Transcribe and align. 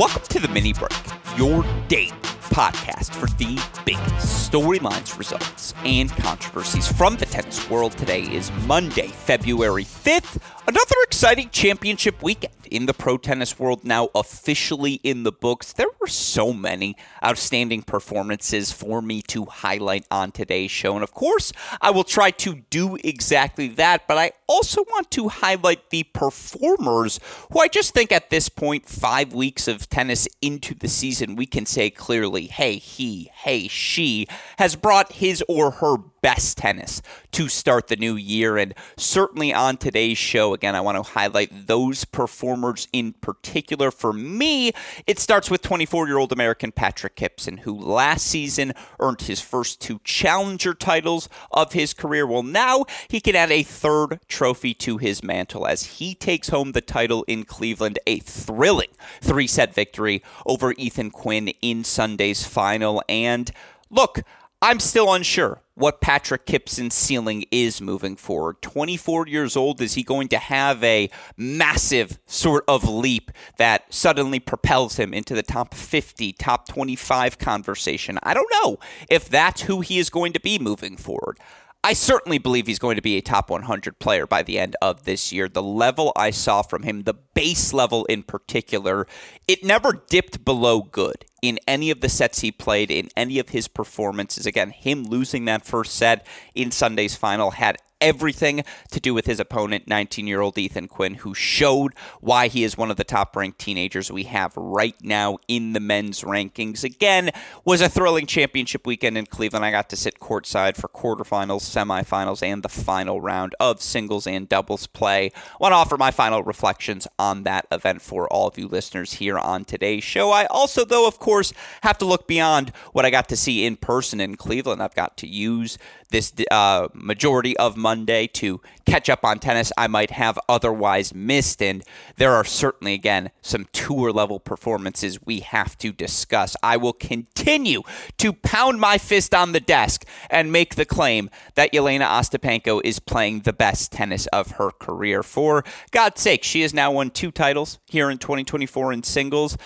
Welcome 0.00 0.22
to 0.30 0.40
the 0.40 0.48
mini 0.48 0.72
break, 0.72 0.96
your 1.36 1.62
daily 1.88 2.08
podcast 2.48 3.14
for 3.14 3.26
the 3.36 3.62
big 3.84 3.98
storylines, 4.16 5.18
results, 5.18 5.74
and 5.84 6.08
controversies 6.12 6.90
from 6.90 7.18
the 7.18 7.26
tennis 7.26 7.68
world. 7.68 7.92
Today 7.98 8.22
is 8.22 8.50
Monday, 8.66 9.08
February 9.08 9.84
5th. 9.84 10.40
Another 10.66 10.94
exciting 11.02 11.50
championship 11.50 12.22
weekend 12.22 12.54
in 12.70 12.86
the 12.86 12.94
pro 12.94 13.18
tennis 13.18 13.58
world 13.58 13.84
now 13.84 14.08
officially 14.14 14.94
in 15.02 15.22
the 15.22 15.32
books. 15.32 15.72
There 15.72 15.88
were 16.00 16.06
so 16.06 16.52
many 16.52 16.96
outstanding 17.24 17.82
performances 17.82 18.72
for 18.72 19.02
me 19.02 19.22
to 19.22 19.44
highlight 19.46 20.06
on 20.10 20.32
today's 20.32 20.70
show. 20.70 20.94
And 20.94 21.02
of 21.02 21.12
course, 21.12 21.52
I 21.80 21.90
will 21.90 22.04
try 22.04 22.30
to 22.30 22.62
do 22.70 22.96
exactly 23.02 23.68
that, 23.68 24.06
but 24.06 24.18
I 24.18 24.32
also 24.46 24.82
want 24.82 25.10
to 25.12 25.28
highlight 25.28 25.90
the 25.90 26.04
performers 26.04 27.20
who 27.52 27.60
I 27.60 27.68
just 27.68 27.94
think 27.94 28.12
at 28.12 28.30
this 28.30 28.48
point, 28.48 28.88
five 28.88 29.32
weeks 29.32 29.68
of 29.68 29.88
tennis 29.88 30.28
into 30.40 30.74
the 30.74 30.88
season, 30.88 31.36
we 31.36 31.46
can 31.46 31.66
say 31.66 31.90
clearly, 31.90 32.46
hey, 32.46 32.76
he, 32.76 33.30
hey, 33.34 33.68
she 33.68 34.26
has 34.58 34.76
brought 34.76 35.12
his 35.12 35.42
or 35.48 35.70
her 35.72 35.96
best 36.22 36.58
tennis 36.58 37.02
to 37.32 37.48
start 37.48 37.88
the 37.88 37.96
new 37.96 38.16
year. 38.16 38.56
And 38.56 38.74
certainly 38.96 39.52
on 39.52 39.76
today's 39.76 40.18
show, 40.18 40.54
again, 40.54 40.74
I 40.74 40.80
want 40.80 40.96
to 40.96 41.12
highlight 41.12 41.66
those 41.66 42.04
performers 42.04 42.88
in 42.92 43.12
particular. 43.14 43.90
For 43.90 44.12
me, 44.12 44.72
it 45.06 45.18
starts 45.18 45.50
with 45.50 45.62
24 45.62 46.06
year 46.06 46.18
old 46.18 46.32
American 46.32 46.72
Patrick 46.72 47.16
Kypson, 47.16 47.60
who 47.60 47.78
last 47.78 48.26
season 48.26 48.72
earned 48.98 49.22
his 49.22 49.40
first 49.40 49.80
two 49.80 50.00
challenger 50.04 50.74
titles 50.74 51.28
of 51.50 51.72
his 51.72 51.94
career. 51.94 52.26
Well, 52.26 52.42
now 52.42 52.84
he 53.08 53.20
can 53.20 53.36
add 53.36 53.50
a 53.50 53.62
third 53.62 54.20
trophy 54.28 54.74
to 54.74 54.98
his 54.98 55.22
mantle 55.22 55.66
as 55.66 55.84
he 55.98 56.14
takes 56.14 56.48
home 56.48 56.72
the 56.72 56.80
title 56.80 57.24
in 57.26 57.44
Cleveland, 57.44 57.98
a 58.06 58.18
thrilling 58.20 58.90
three 59.20 59.46
set 59.46 59.74
victory 59.74 60.22
over 60.46 60.72
Ethan 60.76 61.10
Quinn 61.10 61.48
in 61.62 61.84
Sunday's 61.84 62.46
final. 62.46 63.02
And 63.08 63.50
look, 63.90 64.22
I'm 64.62 64.80
still 64.80 65.12
unsure 65.12 65.62
what 65.80 66.00
Patrick 66.02 66.44
Kypson's 66.44 66.94
ceiling 66.94 67.44
is 67.50 67.80
moving 67.80 68.14
forward. 68.14 68.60
24 68.60 69.26
years 69.28 69.56
old, 69.56 69.80
is 69.80 69.94
he 69.94 70.02
going 70.02 70.28
to 70.28 70.38
have 70.38 70.84
a 70.84 71.08
massive 71.38 72.18
sort 72.26 72.64
of 72.68 72.86
leap 72.86 73.30
that 73.56 73.92
suddenly 73.92 74.38
propels 74.38 74.96
him 74.96 75.14
into 75.14 75.34
the 75.34 75.42
top 75.42 75.72
50, 75.72 76.34
top 76.34 76.68
25 76.68 77.38
conversation? 77.38 78.18
I 78.22 78.34
don't 78.34 78.50
know 78.62 78.78
if 79.08 79.28
that's 79.28 79.62
who 79.62 79.80
he 79.80 79.98
is 79.98 80.10
going 80.10 80.34
to 80.34 80.40
be 80.40 80.58
moving 80.58 80.96
forward. 80.96 81.38
I 81.82 81.94
certainly 81.94 82.36
believe 82.36 82.66
he's 82.66 82.78
going 82.78 82.96
to 82.96 83.02
be 83.02 83.16
a 83.16 83.22
top 83.22 83.48
100 83.48 83.98
player 83.98 84.26
by 84.26 84.42
the 84.42 84.58
end 84.58 84.76
of 84.82 85.04
this 85.04 85.32
year. 85.32 85.48
The 85.48 85.62
level 85.62 86.12
I 86.14 86.30
saw 86.30 86.60
from 86.60 86.82
him, 86.82 87.04
the 87.04 87.14
base 87.14 87.72
level 87.72 88.04
in 88.04 88.22
particular, 88.22 89.06
it 89.48 89.64
never 89.64 90.04
dipped 90.10 90.44
below 90.44 90.82
good 90.82 91.24
in 91.40 91.58
any 91.66 91.90
of 91.90 92.02
the 92.02 92.10
sets 92.10 92.40
he 92.40 92.52
played, 92.52 92.90
in 92.90 93.08
any 93.16 93.38
of 93.38 93.48
his 93.48 93.66
performances. 93.66 94.44
Again, 94.44 94.70
him 94.70 95.04
losing 95.04 95.46
that 95.46 95.64
first 95.64 95.94
set 95.94 96.26
in 96.54 96.70
Sunday's 96.70 97.16
final 97.16 97.52
had 97.52 97.78
everything 98.00 98.64
to 98.90 99.00
do 99.00 99.14
with 99.14 99.26
his 99.26 99.40
opponent, 99.40 99.86
19 99.86 100.26
year 100.26 100.40
old 100.40 100.58
Ethan 100.58 100.88
Quinn, 100.88 101.14
who 101.16 101.34
showed 101.34 101.94
why 102.20 102.48
he 102.48 102.64
is 102.64 102.76
one 102.76 102.90
of 102.90 102.96
the 102.96 103.04
top 103.04 103.34
ranked 103.36 103.58
teenagers 103.58 104.10
we 104.10 104.24
have 104.24 104.56
right 104.56 104.96
now 105.02 105.38
in 105.48 105.72
the 105.72 105.80
men's 105.80 106.22
rankings. 106.22 106.84
Again, 106.84 107.30
was 107.64 107.80
a 107.80 107.88
thrilling 107.88 108.26
championship 108.26 108.86
weekend 108.86 109.18
in 109.18 109.26
Cleveland. 109.26 109.64
I 109.64 109.70
got 109.70 109.88
to 109.90 109.96
sit 109.96 110.18
courtside 110.20 110.76
for 110.76 110.88
quarterfinals, 110.88 111.62
semifinals, 111.62 112.42
and 112.42 112.62
the 112.62 112.68
final 112.68 113.20
round 113.20 113.54
of 113.60 113.80
singles 113.80 114.26
and 114.26 114.48
doubles 114.48 114.86
play. 114.86 115.30
I 115.34 115.56
want 115.60 115.72
to 115.72 115.76
offer 115.76 115.96
my 115.96 116.10
final 116.10 116.42
reflections 116.42 117.06
on 117.18 117.44
that 117.44 117.66
event 117.70 118.02
for 118.02 118.30
all 118.32 118.48
of 118.48 118.58
you 118.58 118.68
listeners 118.68 119.14
here 119.14 119.38
on 119.38 119.64
today's 119.64 120.04
show. 120.04 120.30
I 120.30 120.46
also, 120.46 120.84
though, 120.84 121.06
of 121.06 121.18
course, 121.18 121.52
have 121.82 121.98
to 121.98 122.04
look 122.04 122.26
beyond 122.26 122.70
what 122.92 123.04
I 123.04 123.10
got 123.10 123.28
to 123.28 123.36
see 123.36 123.64
in 123.64 123.76
person 123.76 124.20
in 124.20 124.36
Cleveland. 124.36 124.82
I've 124.82 124.94
got 124.94 125.16
to 125.18 125.26
use 125.26 125.78
this 126.10 126.32
uh, 126.50 126.88
majority 126.92 127.56
of 127.56 127.76
Monday 127.90 128.28
to 128.28 128.60
catch 128.86 129.10
up 129.10 129.24
on 129.24 129.40
tennis 129.40 129.72
I 129.76 129.88
might 129.88 130.12
have 130.12 130.38
otherwise 130.48 131.12
missed. 131.12 131.60
And 131.60 131.82
there 132.18 132.32
are 132.34 132.44
certainly, 132.44 132.94
again, 132.94 133.32
some 133.42 133.66
tour 133.72 134.12
level 134.12 134.38
performances 134.38 135.18
we 135.26 135.40
have 135.40 135.76
to 135.78 135.90
discuss. 135.90 136.54
I 136.62 136.76
will 136.76 136.92
continue 136.92 137.82
to 138.18 138.32
pound 138.32 138.78
my 138.78 138.96
fist 138.96 139.34
on 139.34 139.50
the 139.50 139.58
desk 139.58 140.04
and 140.30 140.52
make 140.52 140.76
the 140.76 140.84
claim 140.84 141.30
that 141.56 141.72
Jelena 141.72 142.06
Ostapenko 142.06 142.80
is 142.84 143.00
playing 143.00 143.40
the 143.40 143.52
best 143.52 143.90
tennis 143.90 144.28
of 144.28 144.52
her 144.52 144.70
career. 144.70 145.24
For 145.24 145.64
God's 145.90 146.20
sake, 146.20 146.44
she 146.44 146.62
has 146.62 146.72
now 146.72 146.92
won 146.92 147.10
two 147.10 147.32
titles 147.32 147.80
here 147.86 148.08
in 148.08 148.18
2024 148.18 148.92
in 148.92 149.02
singles. 149.02 149.58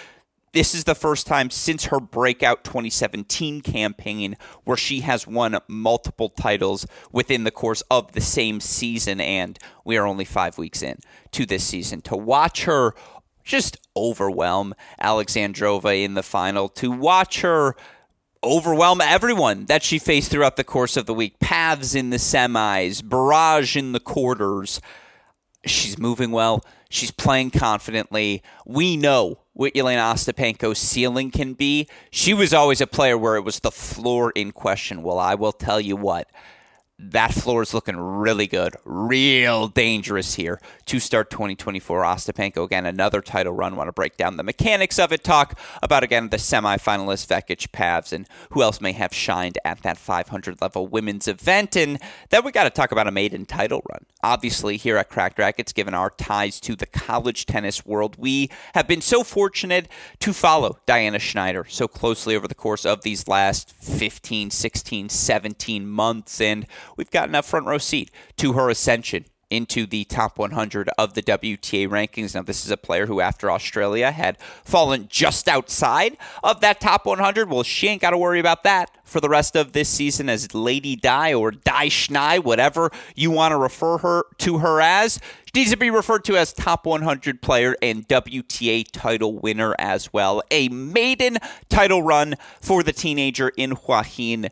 This 0.55 0.73
is 0.73 0.85
the 0.85 0.95
first 0.95 1.27
time 1.27 1.51
since 1.51 1.87
her 1.87 1.99
breakout 1.99 2.63
2017 2.63 3.61
campaign 3.61 4.37
where 4.63 4.77
she 4.77 5.01
has 5.01 5.27
won 5.27 5.59
multiple 5.67 6.29
titles 6.29 6.87
within 7.11 7.43
the 7.43 7.51
course 7.51 7.83
of 7.91 8.13
the 8.13 8.21
same 8.21 8.61
season, 8.61 9.21
and 9.21 9.59
we 9.85 9.97
are 9.97 10.07
only 10.07 10.25
five 10.25 10.57
weeks 10.57 10.81
in 10.81 11.01
to 11.33 11.45
this 11.45 11.65
season. 11.65 12.03
To 12.03 12.17
watch 12.17 12.67
her 12.67 12.95
just 13.43 13.85
overwhelm 13.97 14.75
Alexandrova 15.03 16.05
in 16.05 16.15
the 16.15 16.23
final, 16.23 16.69
to 16.69 16.93
watch 16.93 17.41
her 17.41 17.75
overwhelm 18.45 19.01
everyone 19.01 19.65
that 19.65 19.83
she 19.83 19.99
faced 19.99 20.31
throughout 20.31 20.55
the 20.55 20.63
course 20.63 20.97
of 20.97 21.07
the 21.07 21.15
week. 21.15 21.41
Paths 21.41 21.97
in 21.97 22.11
the 22.11 22.19
semis, 22.19 23.03
Burrage 23.03 23.77
in 23.77 23.91
the 23.91 23.99
quarters. 23.99 24.81
She's 25.67 25.99
moving 25.99 26.31
well. 26.31 26.65
She's 26.91 27.11
playing 27.11 27.51
confidently. 27.51 28.41
We 28.65 28.97
know 28.97 29.41
what 29.55 29.73
Jelena 29.73 30.13
Ostapenko's 30.13 30.79
ceiling 30.79 31.31
can 31.31 31.55
be. 31.55 31.89
She 32.11 32.35
was 32.35 32.53
always 32.53 32.81
a 32.81 32.87
player 32.87 33.17
where 33.17 33.37
it 33.37 33.43
was 33.43 33.61
the 33.61 33.71
floor 33.71 34.33
in 34.35 34.53
question. 34.53 35.03
Well, 35.03 35.19
I 35.19 35.35
will 35.35 35.53
tell 35.53 35.81
you 35.81 35.97
what, 35.97 36.29
that 36.99 37.35
floor 37.35 37.63
is 37.63 37.75
looking 37.75 37.97
really 37.97 38.47
good, 38.47 38.77
real 38.85 39.67
dangerous 39.67 40.35
here 40.35 40.61
to 40.87 41.01
start 41.01 41.29
2024. 41.29 42.03
Ostapenko 42.03 42.65
again, 42.65 42.87
another 42.87 43.21
title 43.21 43.53
run. 43.53 43.75
Want 43.75 43.89
to 43.89 43.93
break 43.93 44.17
down 44.17 44.37
the 44.37 44.45
mechanics 44.45 44.99
of 44.99 45.13
it? 45.13 45.25
Talk 45.25 45.59
about 45.83 46.05
again 46.05 46.29
the 46.29 46.37
semifinalist 46.37 47.27
Vekic 47.27 47.69
Pavs 47.71 48.13
and 48.13 48.29
who 48.51 48.63
else 48.63 48.81
may 48.81 48.93
have 48.93 49.13
shined 49.13 49.59
at 49.65 49.83
that 49.83 49.99
500 49.99 50.61
level 50.61 50.87
women's 50.87 51.27
event. 51.27 51.75
And 51.75 51.99
then 52.31 52.45
we 52.45 52.53
got 52.53 52.65
to 52.65 52.71
talk 52.71 52.93
about 52.93 53.09
a 53.09 53.13
maiden 53.13 53.45
title 53.45 53.83
run. 53.91 54.07
Obviously, 54.23 54.77
here 54.77 54.97
at 54.97 55.11
Cracked 55.11 55.39
Racquets, 55.39 55.75
given 55.75 55.95
our 55.95 56.11
ties 56.11 56.61
to 56.61 56.77
the 56.77 56.87
college 56.87 57.45
tennis 57.45 57.85
world, 57.85 58.17
we 58.19 58.51
have 58.75 58.87
been 58.87 59.01
so 59.01 59.25
fortunate 59.25 59.89
to 60.21 60.33
follow 60.33 60.79
Diana 60.87 61.19
Shnaider 61.19 61.69
so 61.69 61.89
closely 61.89 62.37
over 62.37 62.47
the 62.47 62.55
course 62.55 62.87
of 62.87 63.03
these 63.03 63.27
last 63.27 63.73
15, 63.73 64.51
16, 64.51 65.09
17 65.09 65.87
months, 65.87 66.41
and 66.41 66.67
we've 66.97 67.11
gotten 67.11 67.35
a 67.35 67.43
front 67.43 67.67
row 67.67 67.79
seat 67.79 68.11
to 68.37 68.53
her 68.55 68.69
ascension 68.69 69.25
into 69.51 69.87
the 69.87 70.05
top 70.05 70.39
100 70.39 70.91
of 70.99 71.15
the 71.15 71.23
WTA 71.23 71.89
rankings. 71.89 72.35
Now, 72.35 72.43
this 72.43 72.65
is 72.65 72.71
a 72.71 72.77
player 72.77 73.07
who, 73.07 73.21
after 73.21 73.51
Australia, 73.51 74.11
had 74.11 74.39
fallen 74.65 75.07
just 75.09 75.49
outside 75.49 76.17
of 76.43 76.61
that 76.61 76.81
top 76.81 77.07
100. 77.07 77.49
Well, 77.49 77.63
she 77.63 77.89
ain't 77.89 78.03
got 78.03 78.11
to 78.11 78.19
worry 78.19 78.41
about 78.41 78.65
that 78.65 78.91
for 79.05 79.21
the 79.21 79.29
rest 79.29 79.55
of 79.55 79.73
this 79.73 79.89
season 79.89 80.29
as 80.29 80.55
Lady 80.55 80.97
Di 80.97 81.33
or 81.33 81.51
Di 81.53 81.89
Schnei, 81.89 82.43
whatever 82.43 82.91
you 83.15 83.31
want 83.31 83.53
to 83.53 83.57
refer 83.57 83.99
her 83.99 84.25
to 84.39 84.59
her 84.59 84.81
as. 84.81 85.21
She 85.47 85.61
needs 85.61 85.71
to 85.71 85.77
be 85.77 85.91
referred 85.91 86.25
to 86.25 86.37
as 86.37 86.53
top 86.53 86.85
100 86.85 87.41
player 87.41 87.77
and 87.81 88.09
WTA 88.09 88.87
title 88.93 89.39
winner 89.39 89.77
as 89.79 90.13
well. 90.13 90.43
A 90.51 90.69
maiden 90.69 91.39
title 91.69 92.03
run 92.03 92.35
for 92.61 92.83
the 92.83 92.93
teenager 92.93 93.53
in 93.57 93.73
Hua 93.73 94.03
Hin 94.03 94.51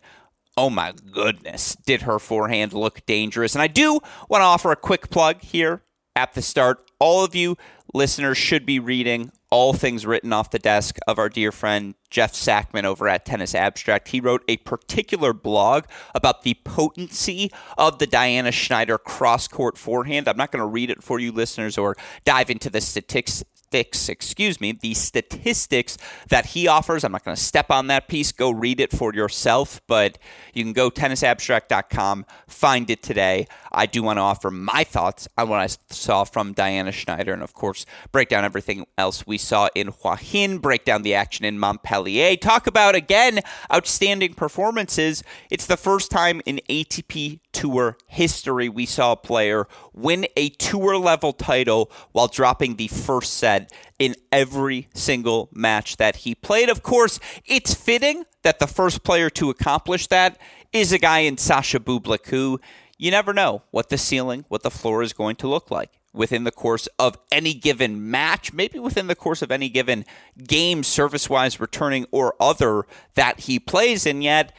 Oh 0.56 0.69
my 0.69 0.93
goodness, 1.12 1.76
did 1.87 2.02
her 2.02 2.19
forehand 2.19 2.72
look 2.75 3.06
dangerous? 3.06 3.54
And 3.54 3.62
I 3.62 3.69
do 3.69 4.00
want 4.28 4.43
to 4.43 4.46
offer 4.46 4.70
a 4.70 4.76
quick 4.76 5.08
plug 5.08 5.40
here 5.40 5.82
at 6.14 6.34
the 6.34 6.43
start. 6.43 6.90
All 6.99 7.25
of 7.25 7.34
you 7.34 7.56
listeners 7.94 8.37
should 8.37 8.66
be 8.66 8.78
reading 8.78 9.32
all 9.50 9.75
things 9.75 10.06
written 10.06 10.32
off 10.32 10.50
the 10.50 10.58
desk 10.58 10.99
of 11.06 11.19
our 11.19 11.28
dear 11.28 11.52
friend 11.52 11.94
Jeff 12.10 12.32
Sackmann 12.32 12.84
over 12.84 13.06
at 13.06 13.26
Tennis 13.26 13.54
Abstract. 13.54 14.08
He 14.08 14.20
wrote 14.20 14.43
a 14.49 14.56
particular 14.58 15.34
blog 15.34 15.84
about 16.14 16.43
the 16.43 16.54
potency 16.64 17.50
of 17.76 17.99
the 17.99 18.06
Diana 18.06 18.49
Shnaider 18.49 18.99
cross 18.99 19.49
court 19.49 19.76
forehand. 19.76 20.26
I'm 20.26 20.38
not 20.38 20.52
going 20.52 20.62
to 20.62 20.66
read 20.66 20.90
it 20.90 21.02
for 21.02 21.19
you 21.19 21.32
listeners 21.32 21.76
or 21.76 21.96
dive 22.25 22.49
into 22.49 22.70
the 22.70 22.81
statistics 22.81 23.44
statistics, 23.72 24.08
excuse 24.08 24.60
me, 24.60 24.72
the 24.72 24.92
statistics 24.94 25.96
that 26.28 26.46
he 26.46 26.69
offers. 26.69 27.04
I'm 27.04 27.12
not 27.12 27.24
going 27.24 27.36
to 27.36 27.42
step 27.42 27.70
on 27.70 27.86
that 27.86 28.06
piece. 28.06 28.30
Go 28.30 28.50
read 28.50 28.80
it 28.80 28.92
for 28.92 29.14
yourself, 29.14 29.80
but 29.86 30.19
you 30.52 30.62
can 30.62 30.72
go 30.74 30.90
tennisabstract.com, 30.90 32.26
find 32.46 32.90
it 32.90 33.02
today. 33.02 33.46
I 33.70 33.86
do 33.86 34.02
want 34.02 34.19
to 34.19 34.22
offer 34.22 34.50
my 34.50 34.84
thoughts 34.84 35.26
on 35.38 35.48
what 35.48 35.60
I 35.60 35.69
saw 35.90 36.24
from 36.24 36.52
Diana 36.52 36.90
Shnaider 36.90 37.32
and, 37.32 37.42
of 37.42 37.54
course, 37.54 37.86
break 38.12 38.28
down 38.28 38.44
everything 38.44 38.86
else 38.98 39.26
we 39.26 39.38
saw 39.38 39.69
in 39.75 39.88
Hua 39.88 40.16
Hin, 40.16 40.58
break 40.58 40.84
down 40.84 41.02
the 41.02 41.14
action 41.14 41.44
in 41.44 41.58
Montpellier, 41.58 42.36
talk 42.36 42.66
about, 42.66 42.94
again, 42.94 43.40
outstanding 43.72 44.34
performances. 44.34 45.25
It's 45.50 45.66
the 45.66 45.78
first 45.78 46.10
time 46.10 46.42
in 46.44 46.60
ATP 46.68 47.40
tour 47.52 47.96
history 48.06 48.69
we 48.69 48.87
saw 48.87 49.12
a 49.12 49.16
player 49.16 49.66
win 49.93 50.26
a 50.37 50.49
tour 50.50 50.96
level 50.96 51.32
title 51.32 51.90
while 52.12 52.28
dropping 52.28 52.76
the 52.76 52.88
first 52.88 53.34
set 53.34 53.72
in 53.99 54.14
every 54.31 54.88
single 54.94 55.49
match 55.52 55.96
that 55.96 56.16
he 56.16 56.34
played. 56.34 56.69
Of 56.69 56.82
course, 56.82 57.20
it's 57.44 57.75
fitting 57.75 58.25
that 58.43 58.58
the 58.58 58.66
first 58.66 59.04
player 59.04 59.31
to 59.31 59.50
accomplish 59.50 60.08
that 60.08 60.38
is 60.72 60.93
a 60.93 60.99
guy 60.99 61.20
in 61.20 61.37
Sasha 61.37 61.78
Bublik 61.78 62.26
who 62.26 62.60
you 62.99 63.10
never 63.10 63.32
know 63.32 63.62
what 63.70 63.88
the 63.88 63.99
ceiling, 63.99 64.44
what 64.49 64.62
the 64.62 64.70
floor 64.70 65.02
is 65.02 65.12
going 65.12 65.37
to 65.37 65.49
look 65.49 65.70
like 65.70 65.90
within 66.12 66.44
the 66.44 66.52
course 66.52 66.88
of 66.99 67.16
any 67.31 67.54
given 67.54 68.10
match, 68.10 68.52
maybe 68.52 68.78
within 68.78 69.06
the 69.06 69.14
course 69.14 69.43
of 69.43 69.50
any 69.50 69.69
given 69.69 70.04
game, 70.46 70.82
service 70.82 71.28
wise, 71.28 71.58
returning, 71.58 72.06
or 72.10 72.34
other 72.38 72.84
that 73.14 73.40
he 73.40 73.58
plays. 73.58 74.06
And 74.06 74.22
yet, 74.22 74.56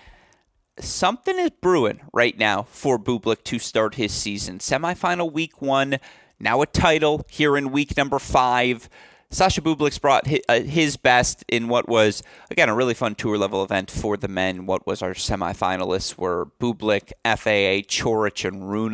something 0.79 1.37
is 1.37 1.51
brewing 1.61 2.01
right 2.13 2.37
now 2.37 2.63
for 2.63 2.97
Bublik 2.97 3.43
to 3.45 3.59
start 3.59 3.95
his 3.95 4.13
season. 4.13 4.59
Semifinal 4.59 5.31
week 5.31 5.61
one, 5.61 5.99
now 6.39 6.61
a 6.61 6.65
title 6.65 7.25
here 7.29 7.55
in 7.57 7.71
week 7.71 7.95
number 7.95 8.19
five. 8.19 8.89
Sasha 9.29 9.61
Bublik's 9.61 9.97
brought 9.97 10.27
uh, 10.47 10.59
his 10.59 10.95
best 10.95 11.43
in 11.47 11.67
what 11.67 11.89
was, 11.89 12.21
again, 12.51 12.69
a 12.69 12.75
really 12.75 12.93
fun 12.93 13.15
tour 13.15 13.35
level 13.35 13.63
event 13.63 13.89
for 13.89 14.15
the 14.15 14.27
men. 14.27 14.67
What 14.67 14.85
was 14.85 15.01
our 15.01 15.13
semifinalists 15.15 16.17
were 16.19 16.51
Bublik, 16.59 17.13
FAA, 17.25 17.81
Coric, 17.87 18.47
and 18.47 18.69
Rune. 18.69 18.93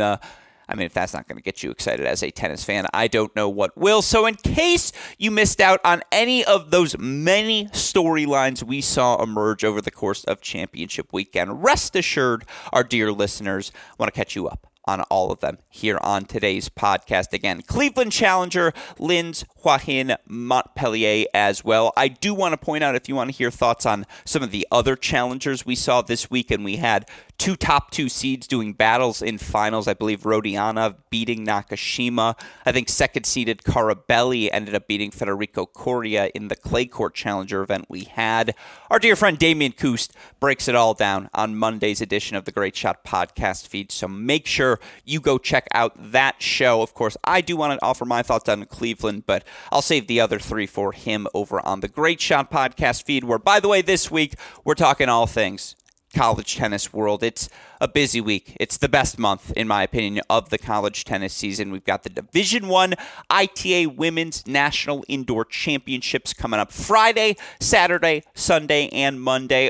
I 0.70 0.76
mean, 0.76 0.86
if 0.86 0.94
that's 0.94 1.14
not 1.14 1.28
going 1.28 1.38
to 1.38 1.44
get 1.44 1.64
you 1.64 1.72
excited 1.72 2.06
as 2.06 2.22
a 2.22 2.30
tennis 2.30 2.64
fan, 2.64 2.86
I 2.94 3.08
don't 3.08 3.36
know 3.36 3.50
what 3.50 3.76
will. 3.76 4.02
So, 4.02 4.28
in 4.28 4.36
case 4.36 4.92
you 5.18 5.32
missed 5.32 5.60
out 5.60 5.80
on 5.84 6.04
any 6.12 6.46
of 6.46 6.70
those 6.70 6.98
many 6.98 7.66
storylines 7.68 8.62
we 8.62 8.82
saw 8.82 9.22
emerge 9.22 9.64
over 9.64 9.82
the 9.82 9.92
course 9.92 10.24
of 10.26 10.42
championship 10.42 11.12
weekend, 11.12 11.64
rest 11.64 11.96
assured, 11.96 12.46
our 12.72 12.84
dear 12.84 13.12
listeners, 13.12 13.72
I 13.92 13.96
want 13.98 14.14
to 14.14 14.18
catch 14.18 14.36
you 14.36 14.48
up 14.48 14.68
on 14.86 15.02
all 15.04 15.32
of 15.32 15.40
them 15.40 15.60
here 15.70 16.00
on 16.02 16.26
today's 16.26 16.68
podcast. 16.68 17.32
Again, 17.32 17.62
Cleveland 17.62 18.12
Challenger, 18.12 18.74
Linz, 18.98 19.46
Hua 19.62 19.78
Hin, 19.78 20.16
Montpellier 20.28 21.26
as 21.34 21.64
well. 21.64 21.94
I 21.96 22.08
do 22.08 22.34
want 22.34 22.54
to 22.54 22.58
point 22.58 22.84
out 22.84 22.96
if 22.96 23.08
you 23.08 23.16
want 23.16 23.30
to 23.30 23.38
hear 23.38 23.52
thoughts 23.52 23.86
on 23.86 24.06
some 24.26 24.42
of 24.42 24.52
the 24.52 24.68
other 24.72 24.96
challengers 24.96 25.66
we 25.66 25.76
saw 25.76 26.02
this 26.02 26.32
week, 26.32 26.50
and 26.50 26.66
we 26.66 26.78
had 26.78 27.08
two 27.40 27.56
top 27.56 27.90
two 27.90 28.10
seeds 28.10 28.46
doing 28.46 28.74
battles 28.74 29.22
in 29.22 29.38
finals. 29.38 29.88
I 29.88 29.94
believe 29.94 30.22
Rodiana 30.22 30.96
beating 31.10 31.46
Nakashima. 31.46 32.38
I 32.66 32.72
think 32.72 32.90
second 32.90 33.26
seeded 33.26 33.64
Carabelli 33.64 34.50
ended 34.52 34.76
up 34.76 34.88
beating 34.88 35.10
Federico 35.10 35.66
Coria 35.66 36.30
in 36.36 36.50
the 36.50 36.56
clay 36.56 36.86
court 36.86 37.16
challenger 37.16 37.64
event 37.64 37.86
we 37.88 38.04
had. 38.04 38.54
Our 38.92 39.00
dear 39.00 39.16
friend 39.16 39.40
Damien 39.40 39.72
Kust 39.72 40.14
breaks 40.40 40.68
it 40.68 40.76
all 40.76 40.94
down 40.94 41.30
on 41.34 41.56
Monday's 41.56 42.02
edition 42.02 42.36
of 42.36 42.44
the 42.44 42.52
Great 42.52 42.76
Shot 42.76 43.06
podcast 43.06 43.68
feed. 43.68 43.92
So 43.92 44.08
make 44.08 44.46
sure 44.46 44.80
you 45.06 45.22
go 45.22 45.38
check 45.38 45.68
out 45.74 45.94
that 46.12 46.42
show. 46.42 46.82
Of 46.82 46.94
course, 46.94 47.16
I 47.24 47.40
do 47.40 47.56
want 47.56 47.80
to 47.80 47.86
offer 47.86 48.04
my 48.04 48.22
thoughts 48.22 48.50
on 48.50 48.66
Cleveland, 48.66 49.24
but 49.26 49.46
I'll 49.72 49.82
save 49.82 50.08
the 50.08 50.20
other 50.20 50.40
three 50.40 50.68
for 50.68 50.92
him 50.92 51.26
over 51.34 51.66
on 51.66 51.80
the 51.80 51.88
Great 51.88 52.20
Shot 52.20 52.52
podcast 52.52 53.04
feed, 53.04 53.24
where, 53.24 53.40
by 53.40 53.62
the 53.62 53.70
way, 53.70 53.82
this 53.82 54.12
week 54.12 54.36
we're 54.66 54.76
talking 54.76 55.08
all 55.08 55.26
things 55.26 55.76
college 56.14 56.56
tennis 56.56 56.94
world. 56.94 57.24
It's 57.24 57.50
a 57.80 57.88
busy 57.88 58.22
week. 58.22 58.56
It's 58.60 58.78
the 58.78 58.90
best 58.90 59.20
month, 59.20 59.52
in 59.52 59.68
my 59.68 59.84
opinion, 59.84 60.24
of 60.30 60.50
the 60.50 60.58
college 60.58 61.06
tennis 61.06 61.34
season. 61.34 61.72
We've 61.72 61.84
got 61.84 62.04
the 62.04 62.10
Division 62.10 62.68
One 62.68 62.96
ITA 63.30 63.88
Women's 63.88 64.46
National 64.48 65.04
Indoor 65.08 65.46
Championships 65.46 66.34
coming 66.34 66.60
up 66.60 66.72
Friday, 66.72 67.36
Saturday, 67.60 68.24
Sunday, 68.34 68.90
and 68.90 69.22
Monday 69.22 69.70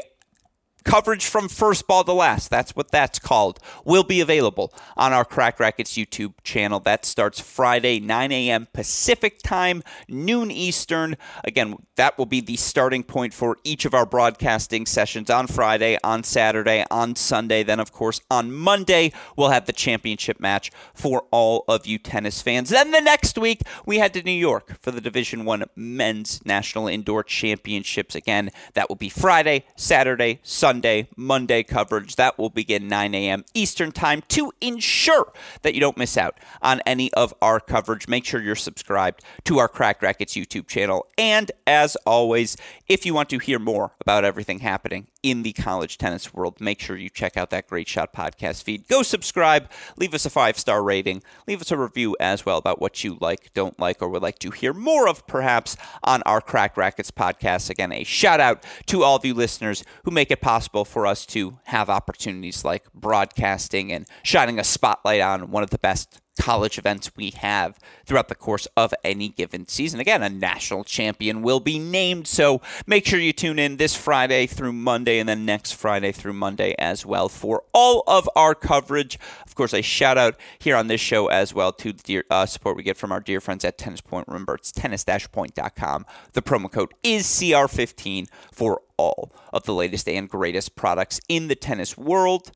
coverage 0.83 1.25
from 1.25 1.47
first 1.47 1.87
ball 1.87 2.03
to 2.03 2.13
last. 2.13 2.49
That's 2.49 2.75
what 2.75 2.91
that's 2.91 3.19
called. 3.19 3.59
Will 3.85 4.03
be 4.03 4.21
available 4.21 4.73
on 4.97 5.13
our 5.13 5.25
Cracked 5.25 5.59
Racquets 5.59 5.93
YouTube 5.93 6.33
channel. 6.43 6.79
That 6.79 7.05
starts 7.05 7.39
Friday, 7.39 7.99
9 7.99 8.31
a.m. 8.31 8.67
Pacific 8.73 9.39
time, 9.43 9.83
noon 10.07 10.51
Eastern. 10.51 11.17
Again, 11.43 11.75
that 11.95 12.17
will 12.17 12.25
be 12.25 12.41
the 12.41 12.55
starting 12.55 13.03
point 13.03 13.33
for 13.33 13.57
each 13.63 13.85
of 13.85 13.93
our 13.93 14.05
broadcasting 14.05 14.85
sessions 14.85 15.29
on 15.29 15.47
Friday, 15.47 15.97
on 16.03 16.23
Saturday, 16.23 16.85
on 16.89 17.15
Sunday. 17.15 17.63
Then, 17.63 17.79
of 17.79 17.91
course, 17.91 18.21
on 18.31 18.53
Monday, 18.53 19.11
we'll 19.35 19.49
have 19.49 19.65
the 19.65 19.73
championship 19.73 20.39
match 20.39 20.71
for 20.93 21.25
all 21.31 21.65
of 21.67 21.85
you 21.85 21.97
tennis 21.97 22.41
fans. 22.41 22.69
Then 22.69 22.91
the 22.91 23.01
next 23.01 23.37
week, 23.37 23.61
we 23.85 23.97
head 23.97 24.13
to 24.13 24.23
New 24.23 24.31
York 24.31 24.81
for 24.81 24.91
the 24.91 25.01
Division 25.01 25.45
One 25.45 25.65
Men's 25.75 26.43
National 26.45 26.87
Indoor 26.87 27.23
Championships. 27.23 28.15
Again, 28.15 28.49
that 28.73 28.89
will 28.89 28.95
be 28.95 29.09
Friday, 29.09 29.65
Saturday, 29.75 30.39
Sunday, 30.43 30.68
Monday 31.15 31.63
coverage. 31.63 32.15
That 32.15 32.37
will 32.37 32.49
begin 32.49 32.87
9 32.87 33.15
a.m. 33.15 33.45
Eastern 33.53 33.91
Time 33.91 34.21
to 34.29 34.51
ensure 34.61 35.33
that 35.63 35.73
you 35.73 35.79
don't 35.79 35.97
miss 35.97 36.17
out 36.17 36.39
on 36.61 36.81
any 36.85 37.11
of 37.13 37.33
our 37.41 37.59
coverage. 37.59 38.07
Make 38.07 38.25
sure 38.25 38.41
you're 38.41 38.55
subscribed 38.55 39.23
to 39.45 39.57
our 39.57 39.67
Cracked 39.67 40.03
Racquets 40.03 40.35
YouTube 40.35 40.67
channel. 40.67 41.07
And 41.17 41.51
as 41.65 41.95
always, 42.05 42.55
if 42.87 43.05
you 43.05 43.13
want 43.13 43.29
to 43.29 43.39
hear 43.39 43.59
more 43.59 43.91
about 43.99 44.25
everything 44.25 44.59
happening 44.59 45.07
in 45.23 45.43
the 45.43 45.53
college 45.53 45.97
tennis 45.97 46.33
world, 46.33 46.61
make 46.61 46.79
sure 46.79 46.95
you 46.95 47.09
check 47.09 47.35
out 47.35 47.49
that 47.49 47.67
Great 47.67 47.87
Shot 47.87 48.13
podcast 48.13 48.63
feed. 48.63 48.87
Go 48.87 49.01
subscribe, 49.03 49.69
leave 49.97 50.13
us 50.13 50.25
a 50.25 50.29
five 50.29 50.57
star 50.57 50.83
rating, 50.83 51.23
leave 51.47 51.61
us 51.61 51.71
a 51.71 51.77
review 51.77 52.15
as 52.19 52.45
well 52.45 52.57
about 52.57 52.79
what 52.79 53.03
you 53.03 53.17
like, 53.19 53.51
don't 53.53 53.79
like, 53.79 54.01
or 54.01 54.09
would 54.09 54.21
like 54.21 54.39
to 54.39 54.51
hear 54.51 54.73
more 54.73 55.09
of 55.09 55.25
perhaps 55.27 55.75
on 56.03 56.21
our 56.23 56.41
Cracked 56.41 56.77
Racquets 56.77 57.11
podcast. 57.11 57.69
Again, 57.69 57.91
a 57.91 58.03
shout 58.03 58.39
out 58.39 58.63
to 58.85 59.03
all 59.03 59.15
of 59.15 59.25
you 59.25 59.33
listeners 59.33 59.83
who 60.03 60.11
make 60.11 60.31
it 60.31 60.41
possible 60.41 60.58
for 60.67 61.05
us 61.05 61.25
to 61.27 61.59
have 61.65 61.89
opportunities 61.89 62.63
like 62.63 62.91
broadcasting 62.93 63.91
and 63.91 64.07
shining 64.23 64.59
a 64.59 64.63
spotlight 64.63 65.21
on 65.21 65.51
one 65.51 65.63
of 65.63 65.69
the 65.69 65.77
best 65.77 66.19
college 66.39 66.77
events 66.77 67.11
we 67.17 67.31
have 67.31 67.77
throughout 68.05 68.29
the 68.29 68.35
course 68.35 68.65
of 68.77 68.93
any 69.03 69.29
given 69.29 69.67
season. 69.67 69.99
Again, 69.99 70.23
a 70.23 70.29
national 70.29 70.83
champion 70.85 71.41
will 71.41 71.59
be 71.59 71.77
named, 71.77 72.27
so 72.27 72.61
make 72.87 73.05
sure 73.05 73.19
you 73.19 73.33
tune 73.33 73.59
in 73.59 73.77
this 73.77 73.95
Friday 73.95 74.47
through 74.47 74.71
Monday 74.71 75.19
and 75.19 75.27
then 75.27 75.45
next 75.45 75.73
Friday 75.73 76.11
through 76.11 76.33
Monday 76.33 76.75
as 76.79 77.05
well 77.05 77.27
for 77.27 77.63
all 77.73 78.03
of 78.07 78.29
our 78.35 78.55
coverage. 78.55 79.19
Of 79.45 79.55
course, 79.55 79.73
a 79.73 79.81
shout 79.81 80.17
out 80.17 80.39
here 80.59 80.77
on 80.77 80.87
this 80.87 81.01
show 81.01 81.27
as 81.27 81.53
well 81.53 81.73
to 81.73 81.91
the 81.91 82.03
dear, 82.03 82.23
uh, 82.29 82.45
support 82.45 82.77
we 82.77 82.83
get 82.83 82.97
from 82.97 83.11
our 83.11 83.19
dear 83.19 83.41
friends 83.41 83.65
at 83.65 83.77
Tennis 83.77 84.01
Point. 84.01 84.27
Remember, 84.27 84.55
it's 84.55 84.71
tennis-point.com. 84.71 86.05
The 86.33 86.41
promo 86.41 86.71
code 86.71 86.93
is 87.03 87.25
CR15 87.27 88.27
for 88.51 88.81
all 88.99 89.31
of 89.53 89.63
the 89.63 89.73
latest 89.73 90.09
and 90.09 90.29
greatest 90.29 90.75
products 90.75 91.21
in 91.29 91.47
the 91.47 91.55
tennis 91.55 91.97
world. 91.97 92.51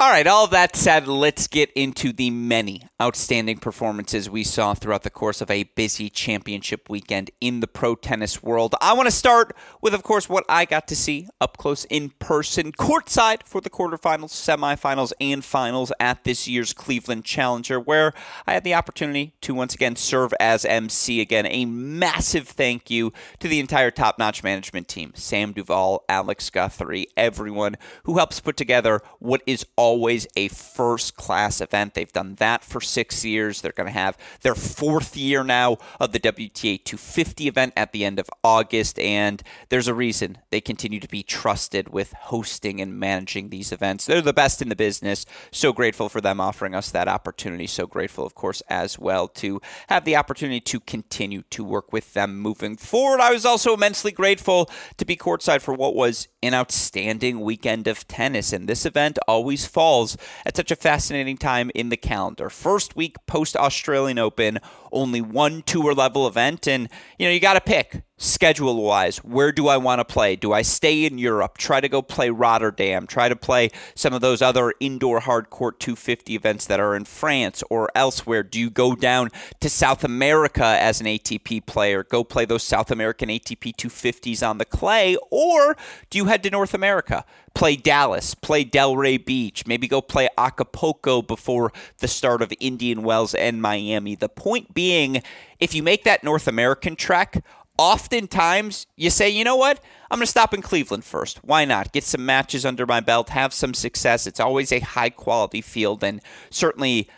All 0.00 0.10
right, 0.10 0.26
all 0.26 0.48
that 0.48 0.74
said, 0.74 1.06
let's 1.06 1.46
get 1.46 1.70
into 1.72 2.12
the 2.12 2.28
many 2.28 2.82
outstanding 3.00 3.58
performances 3.58 4.28
we 4.28 4.42
saw 4.42 4.74
throughout 4.74 5.04
the 5.04 5.10
course 5.10 5.40
of 5.40 5.52
a 5.52 5.62
busy 5.62 6.10
championship 6.10 6.90
weekend 6.90 7.30
in 7.40 7.60
the 7.60 7.68
pro 7.68 7.94
tennis 7.94 8.42
world. 8.42 8.74
I 8.80 8.92
want 8.94 9.06
to 9.06 9.14
start 9.14 9.56
with, 9.80 9.94
of 9.94 10.02
course, 10.02 10.28
what 10.28 10.44
I 10.48 10.64
got 10.64 10.88
to 10.88 10.96
see 10.96 11.28
up 11.40 11.58
close 11.58 11.84
in 11.84 12.10
person, 12.18 12.72
courtside 12.72 13.44
for 13.44 13.60
the 13.60 13.70
quarterfinals, 13.70 14.30
semifinals, 14.30 15.12
and 15.20 15.44
finals 15.44 15.92
at 16.00 16.24
this 16.24 16.48
year's 16.48 16.72
Cleveland 16.72 17.24
Challenger, 17.24 17.78
where 17.78 18.12
I 18.48 18.54
had 18.54 18.64
the 18.64 18.74
opportunity 18.74 19.34
to 19.42 19.54
once 19.54 19.76
again 19.76 19.94
serve 19.94 20.34
as 20.40 20.64
MC. 20.64 21.20
Again, 21.20 21.46
a 21.46 21.66
massive 21.66 22.48
thank 22.48 22.90
you 22.90 23.12
to 23.38 23.46
the 23.46 23.60
entire 23.60 23.92
top 23.92 24.18
notch 24.18 24.42
management 24.42 24.88
team 24.88 25.12
Sam 25.14 25.52
Duval, 25.52 26.04
Alex 26.08 26.50
Guthrie, 26.50 27.06
everyone 27.16 27.76
who 28.02 28.16
helps 28.16 28.40
put 28.40 28.56
together 28.56 29.00
what 29.20 29.40
is 29.46 29.64
always 29.84 30.26
a 30.34 30.48
first 30.48 31.14
class 31.14 31.60
event. 31.60 31.92
They've 31.92 32.10
done 32.10 32.36
that 32.36 32.64
for 32.64 32.80
six 32.80 33.22
years. 33.22 33.60
They're 33.60 33.70
going 33.70 33.86
to 33.86 33.92
have 33.92 34.16
their 34.40 34.54
fourth 34.54 35.14
year 35.14 35.44
now 35.44 35.76
of 36.00 36.12
the 36.12 36.20
WTA 36.20 36.82
250 36.82 37.48
event 37.48 37.74
at 37.76 37.92
the 37.92 38.02
end 38.02 38.18
of 38.18 38.30
August, 38.42 38.98
and 38.98 39.42
there's 39.68 39.86
a 39.86 39.92
reason 39.92 40.38
they 40.48 40.62
continue 40.62 41.00
to 41.00 41.08
be 41.08 41.22
trusted 41.22 41.90
with 41.90 42.14
hosting 42.14 42.80
and 42.80 42.98
managing 42.98 43.50
these 43.50 43.72
events. 43.72 44.06
They're 44.06 44.22
the 44.22 44.32
best 44.32 44.62
in 44.62 44.70
the 44.70 44.74
business. 44.74 45.26
So 45.50 45.70
grateful 45.74 46.08
for 46.08 46.22
them 46.22 46.40
offering 46.40 46.74
us 46.74 46.90
that 46.92 47.06
opportunity. 47.06 47.66
So 47.66 47.86
grateful, 47.86 48.24
of 48.24 48.34
course, 48.34 48.62
as 48.70 48.98
well 48.98 49.28
to 49.28 49.60
have 49.88 50.06
the 50.06 50.16
opportunity 50.16 50.60
to 50.60 50.80
continue 50.80 51.42
to 51.50 51.62
work 51.62 51.92
with 51.92 52.14
them 52.14 52.38
moving 52.38 52.78
forward. 52.78 53.20
I 53.20 53.32
was 53.32 53.44
also 53.44 53.74
immensely 53.74 54.12
grateful 54.12 54.70
to 54.96 55.04
be 55.04 55.14
courtside 55.14 55.60
for 55.60 55.74
what 55.74 55.94
was 55.94 56.26
an 56.42 56.54
outstanding 56.54 57.40
weekend 57.40 57.86
of 57.86 58.08
tennis, 58.08 58.50
and 58.54 58.66
this 58.66 58.86
event 58.86 59.18
always 59.28 59.73
falls 59.74 60.16
at 60.46 60.56
such 60.56 60.70
a 60.70 60.76
fascinating 60.76 61.36
time 61.36 61.70
in 61.74 61.90
the 61.90 61.96
calendar. 61.96 62.48
First 62.48 62.96
week 62.96 63.16
post 63.26 63.56
Australian 63.56 64.18
Open, 64.18 64.60
only 64.92 65.20
one 65.20 65.62
tour 65.62 65.92
level 65.92 66.26
event, 66.26 66.66
and 66.66 66.88
you 67.18 67.26
know, 67.26 67.32
you 67.32 67.40
got 67.40 67.54
to 67.54 67.60
pick 67.60 68.02
schedule 68.16 68.82
wise, 68.82 69.18
where 69.18 69.50
do 69.50 69.66
I 69.66 69.76
want 69.76 69.98
to 69.98 70.04
play? 70.04 70.36
Do 70.36 70.52
I 70.52 70.62
stay 70.62 71.04
in 71.04 71.18
Europe, 71.18 71.58
try 71.58 71.80
to 71.80 71.88
go 71.88 72.00
play 72.00 72.30
Rotterdam, 72.30 73.06
try 73.06 73.28
to 73.28 73.36
play 73.36 73.70
some 73.94 74.12
of 74.12 74.20
those 74.20 74.40
other 74.40 74.72
indoor 74.78 75.20
hard 75.20 75.50
court 75.50 75.80
250 75.80 76.34
events 76.34 76.66
that 76.66 76.78
are 76.78 76.94
in 76.94 77.04
France 77.04 77.62
or 77.70 77.90
elsewhere? 77.94 78.42
Do 78.42 78.60
you 78.60 78.70
go 78.70 78.94
down 78.94 79.30
to 79.60 79.68
South 79.68 80.04
America 80.04 80.64
as 80.64 81.00
an 81.00 81.06
ATP 81.06 81.66
player, 81.66 82.04
go 82.04 82.22
play 82.22 82.44
those 82.44 82.62
South 82.62 82.90
American 82.90 83.28
ATP 83.28 83.74
250s 83.74 84.48
on 84.48 84.58
the 84.58 84.64
clay, 84.64 85.16
or 85.30 85.76
do 86.10 86.18
you 86.18 86.26
head 86.26 86.42
to 86.44 86.50
North 86.50 86.74
America? 86.74 87.24
Play 87.54 87.76
Dallas, 87.76 88.34
play 88.34 88.64
Delray 88.64 89.24
Beach, 89.24 89.66
maybe 89.66 89.86
go 89.86 90.00
play 90.00 90.28
Acapulco 90.36 91.22
before 91.22 91.72
the 91.98 92.08
start 92.08 92.42
of 92.42 92.52
Indian 92.58 93.02
Wells 93.02 93.34
and 93.34 93.62
Miami. 93.62 94.16
The 94.16 94.28
point 94.28 94.74
being, 94.74 95.22
if 95.60 95.72
you 95.72 95.82
make 95.82 96.02
that 96.02 96.24
North 96.24 96.48
American 96.48 96.96
trek, 96.96 97.44
oftentimes 97.78 98.86
you 98.96 99.10
say, 99.10 99.28
you 99.28 99.44
know 99.44 99.56
what? 99.56 99.80
I'm 100.10 100.18
going 100.18 100.26
to 100.26 100.30
stop 100.30 100.54
in 100.54 100.62
Cleveland 100.62 101.04
first. 101.04 101.38
Why 101.44 101.64
not? 101.64 101.92
Get 101.92 102.04
some 102.04 102.24
matches 102.24 102.64
under 102.64 102.86
my 102.86 103.00
belt, 103.00 103.30
have 103.30 103.52
some 103.52 103.74
success. 103.74 104.26
It's 104.26 104.40
always 104.40 104.72
a 104.72 104.80
high 104.80 105.10
quality 105.10 105.60
field, 105.60 106.04
and 106.04 106.20
certainly 106.50 107.08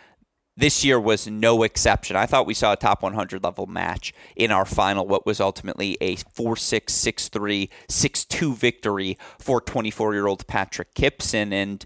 this 0.57 0.83
year 0.83 0.99
was 0.99 1.27
no 1.27 1.61
exception. 1.61 2.15
I 2.15 2.25
thought 2.25 2.47
we 2.47 2.55
saw 2.55 2.73
a 2.73 2.75
top 2.75 3.03
100 3.03 3.43
level 3.43 3.67
match 3.67 4.11
in 4.35 4.51
our 4.51 4.65
final, 4.65 5.07
what 5.07 5.25
was 5.25 5.39
ultimately 5.39 5.97
a 6.01 6.15
4 6.15 6.55
6, 6.55 6.91
6 6.91 7.29
3, 7.29 7.69
6 7.87 8.25
2 8.25 8.55
victory 8.55 9.17
for 9.37 9.61
24 9.61 10.13
year 10.15 10.25
old 10.25 10.47
Patrick 10.47 10.95
Kypson. 10.95 11.53
And 11.53 11.85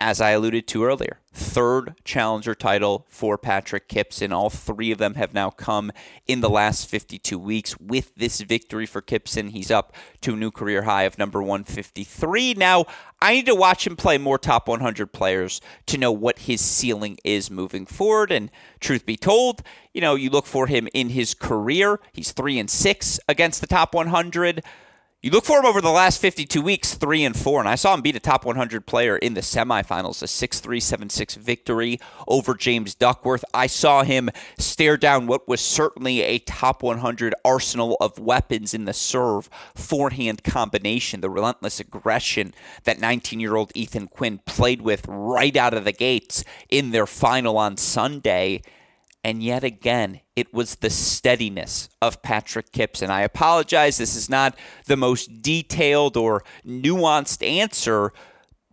as 0.00 0.20
I 0.20 0.30
alluded 0.30 0.66
to 0.68 0.84
earlier, 0.84 1.18
third 1.32 1.94
challenger 2.04 2.54
title 2.54 3.04
for 3.08 3.36
Patrick 3.36 3.88
Kypson. 3.88 4.32
All 4.32 4.50
three 4.50 4.92
of 4.92 4.98
them 4.98 5.14
have 5.14 5.34
now 5.34 5.50
come 5.50 5.90
in 6.26 6.40
the 6.40 6.50
last 6.50 6.88
52 6.88 7.38
weeks. 7.38 7.78
With 7.80 8.14
this 8.14 8.40
victory 8.40 8.86
for 8.86 9.02
Kypson, 9.02 9.50
he's 9.50 9.70
up 9.70 9.94
to 10.20 10.34
a 10.34 10.36
new 10.36 10.50
career 10.50 10.82
high 10.82 11.02
of 11.02 11.18
number 11.18 11.42
153. 11.42 12.54
Now, 12.54 12.86
I 13.20 13.34
need 13.34 13.46
to 13.46 13.54
watch 13.54 13.86
him 13.86 13.96
play 13.96 14.18
more 14.18 14.38
top 14.38 14.68
100 14.68 15.12
players 15.12 15.60
to 15.86 15.98
know 15.98 16.12
what 16.12 16.40
his 16.40 16.60
ceiling 16.60 17.18
is 17.24 17.50
moving 17.50 17.84
forward. 17.84 18.30
And 18.30 18.50
truth 18.78 19.04
be 19.04 19.16
told, 19.16 19.62
you 19.92 20.00
know, 20.00 20.14
you 20.14 20.30
look 20.30 20.46
for 20.46 20.68
him 20.68 20.88
in 20.94 21.10
his 21.10 21.34
career, 21.34 21.98
he's 22.12 22.32
3 22.32 22.58
and 22.58 22.70
6 22.70 23.20
against 23.28 23.60
the 23.60 23.66
top 23.66 23.94
100. 23.94 24.62
You 25.20 25.32
look 25.32 25.46
for 25.46 25.58
him 25.58 25.66
over 25.66 25.80
the 25.80 25.90
last 25.90 26.20
52 26.20 26.62
weeks, 26.62 26.94
three 26.94 27.24
and 27.24 27.36
four, 27.36 27.58
and 27.58 27.68
I 27.68 27.74
saw 27.74 27.92
him 27.92 28.02
beat 28.02 28.14
a 28.14 28.20
top 28.20 28.44
100 28.44 28.86
player 28.86 29.16
in 29.16 29.34
the 29.34 29.40
semifinals, 29.40 30.22
a 30.22 30.26
6-3, 30.26 30.76
7-6 30.76 31.36
victory 31.38 31.98
over 32.28 32.54
James 32.54 32.94
Duckworth. 32.94 33.44
I 33.52 33.66
saw 33.66 34.04
him 34.04 34.30
stare 34.58 34.96
down 34.96 35.26
what 35.26 35.48
was 35.48 35.60
certainly 35.60 36.22
a 36.22 36.38
top 36.38 36.84
100 36.84 37.34
arsenal 37.44 37.96
of 38.00 38.20
weapons 38.20 38.72
in 38.72 38.84
the 38.84 38.92
serve 38.92 39.50
forehand 39.74 40.44
combination, 40.44 41.20
the 41.20 41.30
relentless 41.30 41.80
aggression 41.80 42.54
that 42.84 43.00
19-year-old 43.00 43.72
Ethan 43.74 44.06
Quinn 44.06 44.38
played 44.46 44.82
with 44.82 45.04
right 45.08 45.56
out 45.56 45.74
of 45.74 45.82
the 45.82 45.90
gates 45.90 46.44
in 46.68 46.92
their 46.92 47.08
final 47.08 47.58
on 47.58 47.76
Sunday. 47.76 48.62
And 49.24 49.42
yet 49.42 49.64
again, 49.64 50.20
it 50.36 50.54
was 50.54 50.76
the 50.76 50.90
steadiness 50.90 51.88
of 52.00 52.22
Patrick 52.22 52.72
Kypson. 52.72 53.10
I 53.10 53.22
apologize, 53.22 53.98
this 53.98 54.14
is 54.14 54.30
not 54.30 54.56
the 54.86 54.96
most 54.96 55.42
detailed 55.42 56.16
or 56.16 56.44
nuanced 56.64 57.46
answer, 57.46 58.12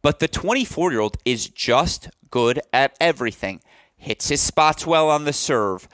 but 0.02 0.20
the 0.20 0.28
24 0.28 0.92
year 0.92 1.02
old 1.02 1.18
is 1.26 1.50
just 1.50 2.10
good 2.30 2.62
at 2.72 2.96
everything. 3.02 3.62
Hits 3.98 4.30
his 4.30 4.42
spots 4.42 4.86
well 4.86 5.10
on 5.10 5.26
the 5.26 5.34
serve. 5.34 5.88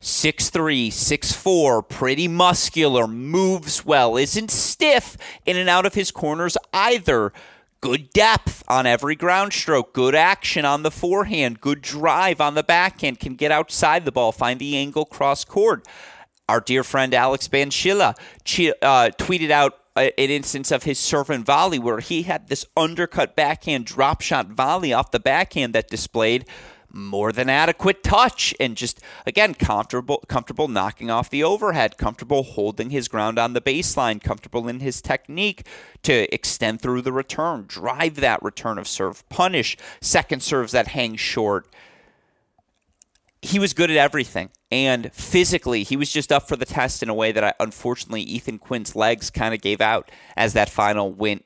6'3, 0.00 0.88
6'4, 0.88 1.88
pretty 1.88 2.28
muscular, 2.28 3.08
moves 3.08 3.84
well, 3.84 4.16
isn't 4.16 4.50
stiff 4.50 5.16
in 5.44 5.56
and 5.56 5.68
out 5.68 5.86
of 5.86 5.94
his 5.94 6.12
corners 6.12 6.56
either 6.72 7.32
good 7.86 8.10
depth 8.10 8.64
on 8.66 8.84
every 8.84 9.14
ground 9.14 9.52
stroke, 9.52 9.92
good 9.92 10.16
action 10.16 10.64
on 10.64 10.82
the 10.82 10.90
forehand, 10.90 11.60
good 11.60 11.80
drive 11.80 12.40
on 12.40 12.54
the 12.54 12.64
backhand, 12.64 13.20
can 13.20 13.36
get 13.36 13.52
outside 13.52 14.04
the 14.04 14.10
ball, 14.10 14.32
find 14.32 14.58
the 14.58 14.76
angle 14.76 15.04
cross 15.04 15.44
court. 15.44 15.86
Our 16.48 16.58
dear 16.58 16.82
friend 16.82 17.14
Alex 17.14 17.46
Banchila 17.46 18.16
uh, 18.82 19.10
tweeted 19.16 19.50
out 19.50 19.78
an 19.94 20.10
instance 20.16 20.72
of 20.72 20.82
his 20.82 20.98
serve 20.98 21.30
and 21.30 21.46
volley 21.46 21.78
where 21.78 22.00
he 22.00 22.24
had 22.24 22.48
this 22.48 22.66
undercut 22.76 23.36
backhand 23.36 23.86
drop 23.86 24.20
shot 24.20 24.48
volley 24.48 24.92
off 24.92 25.12
the 25.12 25.20
backhand 25.20 25.72
that 25.72 25.86
displayed 25.88 26.44
more 26.96 27.30
than 27.30 27.48
adequate 27.48 28.02
touch 28.02 28.54
and 28.58 28.76
just 28.76 29.00
again 29.26 29.54
comfortable 29.54 30.24
comfortable 30.28 30.66
knocking 30.66 31.10
off 31.10 31.30
the 31.30 31.44
overhead 31.44 31.98
comfortable 31.98 32.42
holding 32.42 32.90
his 32.90 33.06
ground 33.06 33.38
on 33.38 33.52
the 33.52 33.60
baseline 33.60 34.20
comfortable 34.20 34.66
in 34.66 34.80
his 34.80 35.02
technique 35.02 35.66
to 36.02 36.32
extend 36.34 36.80
through 36.80 37.02
the 37.02 37.12
return 37.12 37.64
drive 37.68 38.16
that 38.16 38.42
return 38.42 38.78
of 38.78 38.88
serve 38.88 39.28
punish 39.28 39.76
second 40.00 40.42
serves 40.42 40.72
that 40.72 40.88
hang 40.88 41.16
short. 41.16 41.68
He 43.42 43.58
was 43.58 43.74
good 43.74 43.90
at 43.90 43.96
everything 43.96 44.50
and 44.72 45.12
physically 45.12 45.82
he 45.82 45.96
was 45.96 46.10
just 46.10 46.32
up 46.32 46.48
for 46.48 46.56
the 46.56 46.64
test 46.64 47.02
in 47.02 47.08
a 47.08 47.14
way 47.14 47.30
that 47.30 47.44
I, 47.44 47.52
unfortunately 47.60 48.22
Ethan 48.22 48.58
Quinn's 48.58 48.96
legs 48.96 49.30
kind 49.30 49.54
of 49.54 49.60
gave 49.60 49.80
out 49.80 50.10
as 50.36 50.54
that 50.54 50.70
final 50.70 51.12
went 51.12 51.44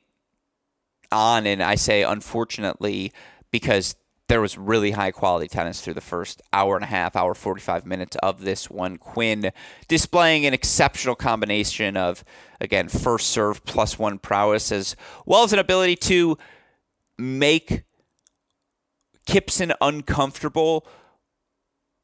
on. 1.11 1.45
And 1.45 1.61
I 1.61 1.75
say 1.75 2.03
unfortunately 2.03 3.11
because 3.51 3.95
there 4.31 4.39
was 4.39 4.57
really 4.57 4.91
high 4.91 5.11
quality 5.11 5.49
tennis 5.49 5.81
through 5.81 5.93
the 5.93 5.99
first 5.99 6.41
hour 6.53 6.77
and 6.77 6.85
a 6.85 6.87
half, 6.87 7.17
hour 7.17 7.33
45 7.35 7.85
minutes 7.85 8.15
of 8.23 8.39
this 8.39 8.69
one. 8.69 8.95
Quinn 8.95 9.51
displaying 9.89 10.45
an 10.45 10.53
exceptional 10.53 11.15
combination 11.15 11.97
of, 11.97 12.23
again, 12.61 12.87
first 12.87 13.29
serve 13.29 13.65
plus 13.65 13.99
one 13.99 14.17
prowess, 14.17 14.71
as 14.71 14.95
well 15.25 15.43
as 15.43 15.51
an 15.51 15.59
ability 15.59 15.97
to 15.97 16.37
make 17.17 17.83
Kypson 19.27 19.73
uncomfortable. 19.81 20.87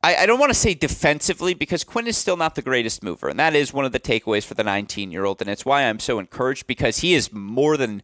I, 0.04 0.18
I 0.18 0.26
don't 0.26 0.38
want 0.38 0.50
to 0.50 0.60
say 0.60 0.74
defensively 0.74 1.54
because 1.54 1.86
Quinn 1.86 2.08
is 2.08 2.18
still 2.18 2.36
not 2.36 2.56
the 2.56 2.62
greatest 2.62 3.02
mover. 3.02 3.30
And 3.30 3.40
that 3.40 3.56
is 3.56 3.72
one 3.72 3.86
of 3.86 3.94
the 3.94 4.02
takeaways 4.02 4.44
for 4.44 4.54
the 4.54 4.66
19 4.66 5.14
year 5.14 5.24
old. 5.24 5.40
And 5.40 5.50
it's 5.50 5.66
why 5.66 5.84
I'm 5.84 6.00
so 6.00 6.20
encouraged 6.20 6.68
because 6.68 6.98
he 6.98 7.14
is 7.14 7.32
more 7.32 7.78
than 7.78 8.04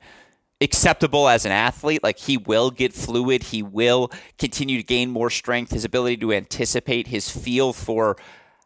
acceptable 0.64 1.28
as 1.28 1.46
an 1.46 1.52
athlete. 1.52 2.02
Like 2.04 2.20
he 2.20 2.38
will 2.38 2.72
get 2.72 2.94
fluid, 2.94 3.44
he 3.44 3.62
will 3.62 4.12
continue 4.38 4.78
to 4.78 4.84
gain 4.84 5.12
more 5.12 5.30
strength. 5.30 5.72
His 5.72 5.86
ability 5.86 6.18
to 6.18 6.34
anticipate, 6.34 7.08
his 7.08 7.30
feel 7.30 7.74
for 7.74 8.18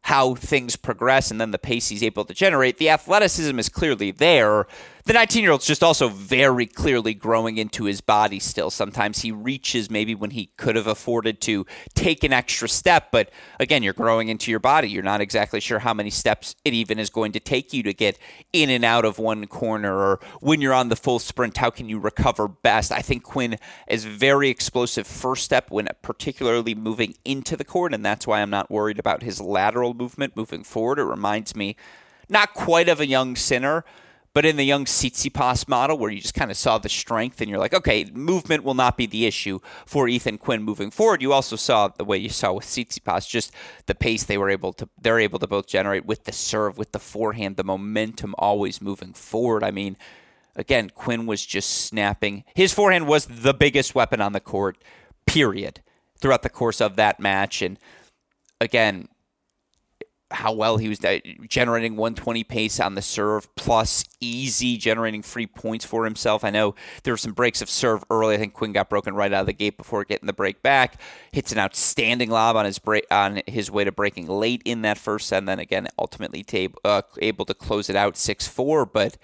how 0.03 0.35
things 0.35 0.77
progress, 0.77 1.31
and 1.31 1.41
then 1.41 1.51
the 1.51 1.59
pace 1.59 1.89
he's 1.89 2.03
able 2.03 2.23
to 2.23 2.33
generate. 2.33 2.77
The 2.77 2.89
athleticism 2.89 3.59
is 3.59 3.67
clearly 3.67 4.11
there 4.11 4.65
the 5.07 5.13
19 5.13 5.41
year 5.41 5.53
old's 5.53 5.65
just 5.65 5.83
also 5.83 6.09
very 6.09 6.65
clearly 6.65 7.13
growing 7.13 7.57
into 7.57 7.85
his 7.85 8.01
body 8.01 8.39
still. 8.39 8.69
Sometimes 8.69 9.21
he 9.21 9.31
reaches 9.31 9.89
maybe 9.89 10.13
when 10.13 10.31
he 10.31 10.47
could 10.57 10.75
have 10.75 10.85
afforded 10.85 11.39
to 11.41 11.65
take 11.95 12.25
an 12.25 12.33
extra 12.33 12.67
step, 12.67 13.07
but 13.09 13.31
again, 13.57 13.83
you're 13.83 13.93
growing 13.93 14.27
into 14.27 14.51
your 14.51 14.59
body. 14.59 14.89
You're 14.89 15.03
not 15.03 15.21
exactly 15.21 15.61
sure 15.61 15.79
how 15.79 15.93
many 15.93 16.09
steps 16.09 16.57
it 16.65 16.73
even 16.73 16.99
is 16.99 17.09
going 17.09 17.31
to 17.31 17.39
take 17.39 17.71
you 17.71 17.83
to 17.83 17.93
get 17.93 18.19
in 18.51 18.69
and 18.69 18.83
out 18.83 19.05
of 19.05 19.17
one 19.17 19.47
corner, 19.47 19.95
or 19.95 20.19
when 20.41 20.59
you're 20.59 20.73
on 20.73 20.89
the 20.89 20.97
full 20.97 21.19
sprint, 21.19 21.55
how 21.55 21.69
can 21.69 21.87
you 21.87 21.99
recover 21.99 22.49
best? 22.49 22.91
I 22.91 23.01
think 23.01 23.23
Quinn 23.23 23.57
is 23.87 24.03
very 24.03 24.49
explosive 24.49 25.07
first 25.07 25.45
step 25.45 25.71
when 25.71 25.87
particularly 26.01 26.75
moving 26.75 27.15
into 27.23 27.55
the 27.55 27.63
court, 27.63 27.93
and 27.93 28.03
that's 28.03 28.27
why 28.27 28.41
I'm 28.41 28.49
not 28.49 28.69
worried 28.69 28.99
about 28.99 29.23
his 29.23 29.39
lateral 29.39 29.93
movement 29.93 30.35
moving 30.35 30.65
forward. 30.65 30.99
It 30.99 31.05
reminds 31.05 31.55
me 31.55 31.77
not 32.27 32.53
quite 32.53 32.89
of 32.89 32.99
a 32.99 33.07
young 33.07 33.37
Sinner 33.37 33.85
but 34.37 34.45
in 34.45 34.55
the 34.55 34.63
young 34.63 34.85
Tsitsipas 34.85 35.67
model, 35.67 35.97
where 35.97 36.11
you 36.11 36.21
just 36.21 36.35
kind 36.35 36.51
of 36.51 36.57
saw 36.57 36.77
the 36.77 36.89
strength 36.89 37.41
and 37.41 37.49
you're 37.49 37.57
like, 37.57 37.73
okay, 37.73 38.05
movement 38.13 38.63
will 38.63 38.75
not 38.75 38.95
be 38.95 39.07
the 39.07 39.25
issue 39.25 39.57
for 39.87 40.07
Ethan 40.07 40.37
Quinn 40.37 40.61
moving 40.61 40.91
forward. 40.91 41.23
You 41.23 41.33
also 41.33 41.55
saw 41.55 41.87
the 41.87 42.05
way 42.05 42.19
you 42.19 42.29
saw 42.29 42.53
with 42.53 42.65
Tsitsipas, 42.65 43.27
just 43.27 43.51
the 43.87 43.95
pace 43.95 44.25
they 44.25 44.37
were 44.37 44.51
able 44.51 44.73
to, 44.73 44.87
they're 45.01 45.19
able 45.19 45.39
to 45.39 45.47
both 45.47 45.65
generate 45.65 46.05
with 46.05 46.25
the 46.25 46.31
serve, 46.31 46.77
with 46.77 46.91
the 46.91 46.99
forehand, 46.99 47.55
the 47.55 47.63
momentum 47.63 48.35
always 48.37 48.79
moving 48.79 49.11
forward. 49.11 49.63
I 49.63 49.71
mean, 49.71 49.97
again, 50.55 50.91
Quinn 50.93 51.25
was 51.25 51.43
just 51.43 51.71
snapping. 51.71 52.43
His 52.53 52.71
forehand 52.71 53.07
was 53.07 53.25
the 53.25 53.55
biggest 53.55 53.95
weapon 53.95 54.21
on 54.21 54.33
the 54.33 54.39
court, 54.39 54.77
period, 55.25 55.81
throughout 56.19 56.43
the 56.43 56.49
course 56.49 56.79
of 56.79 56.95
that 56.97 57.19
match. 57.19 57.63
And 57.63 57.79
again, 58.61 59.07
how 60.31 60.51
well 60.51 60.77
he 60.77 60.89
was 60.89 61.03
uh, 61.03 61.19
generating 61.47 61.95
120 61.95 62.43
pace 62.43 62.79
on 62.79 62.95
the 62.95 63.01
serve, 63.01 63.53
plus 63.55 64.03
easy 64.19 64.77
generating 64.77 65.21
free 65.21 65.47
points 65.47 65.85
for 65.85 66.03
himself. 66.03 66.43
I 66.43 66.49
know 66.49 66.75
there 67.03 67.13
were 67.13 67.17
some 67.17 67.33
breaks 67.33 67.61
of 67.61 67.69
serve 67.69 68.03
early. 68.09 68.35
I 68.35 68.37
think 68.37 68.53
Quinn 68.53 68.73
got 68.73 68.89
broken 68.89 69.15
right 69.15 69.31
out 69.31 69.41
of 69.41 69.45
the 69.45 69.53
gate 69.53 69.77
before 69.77 70.03
getting 70.03 70.27
the 70.27 70.33
break 70.33 70.61
back. 70.61 70.99
Hits 71.31 71.51
an 71.51 71.59
outstanding 71.59 72.29
lob 72.29 72.55
on 72.55 72.65
his 72.65 72.79
break 72.79 73.05
on 73.09 73.41
his 73.47 73.71
way 73.71 73.83
to 73.83 73.91
breaking 73.91 74.27
late 74.27 74.61
in 74.65 74.81
that 74.81 74.97
first 74.97 75.27
set, 75.27 75.39
and 75.39 75.47
then 75.47 75.59
again 75.59 75.87
ultimately 75.97 76.45
uh, 76.83 77.01
able 77.19 77.45
to 77.45 77.53
close 77.53 77.89
it 77.89 77.95
out 77.95 78.15
6-4. 78.15 78.89
But 78.91 79.17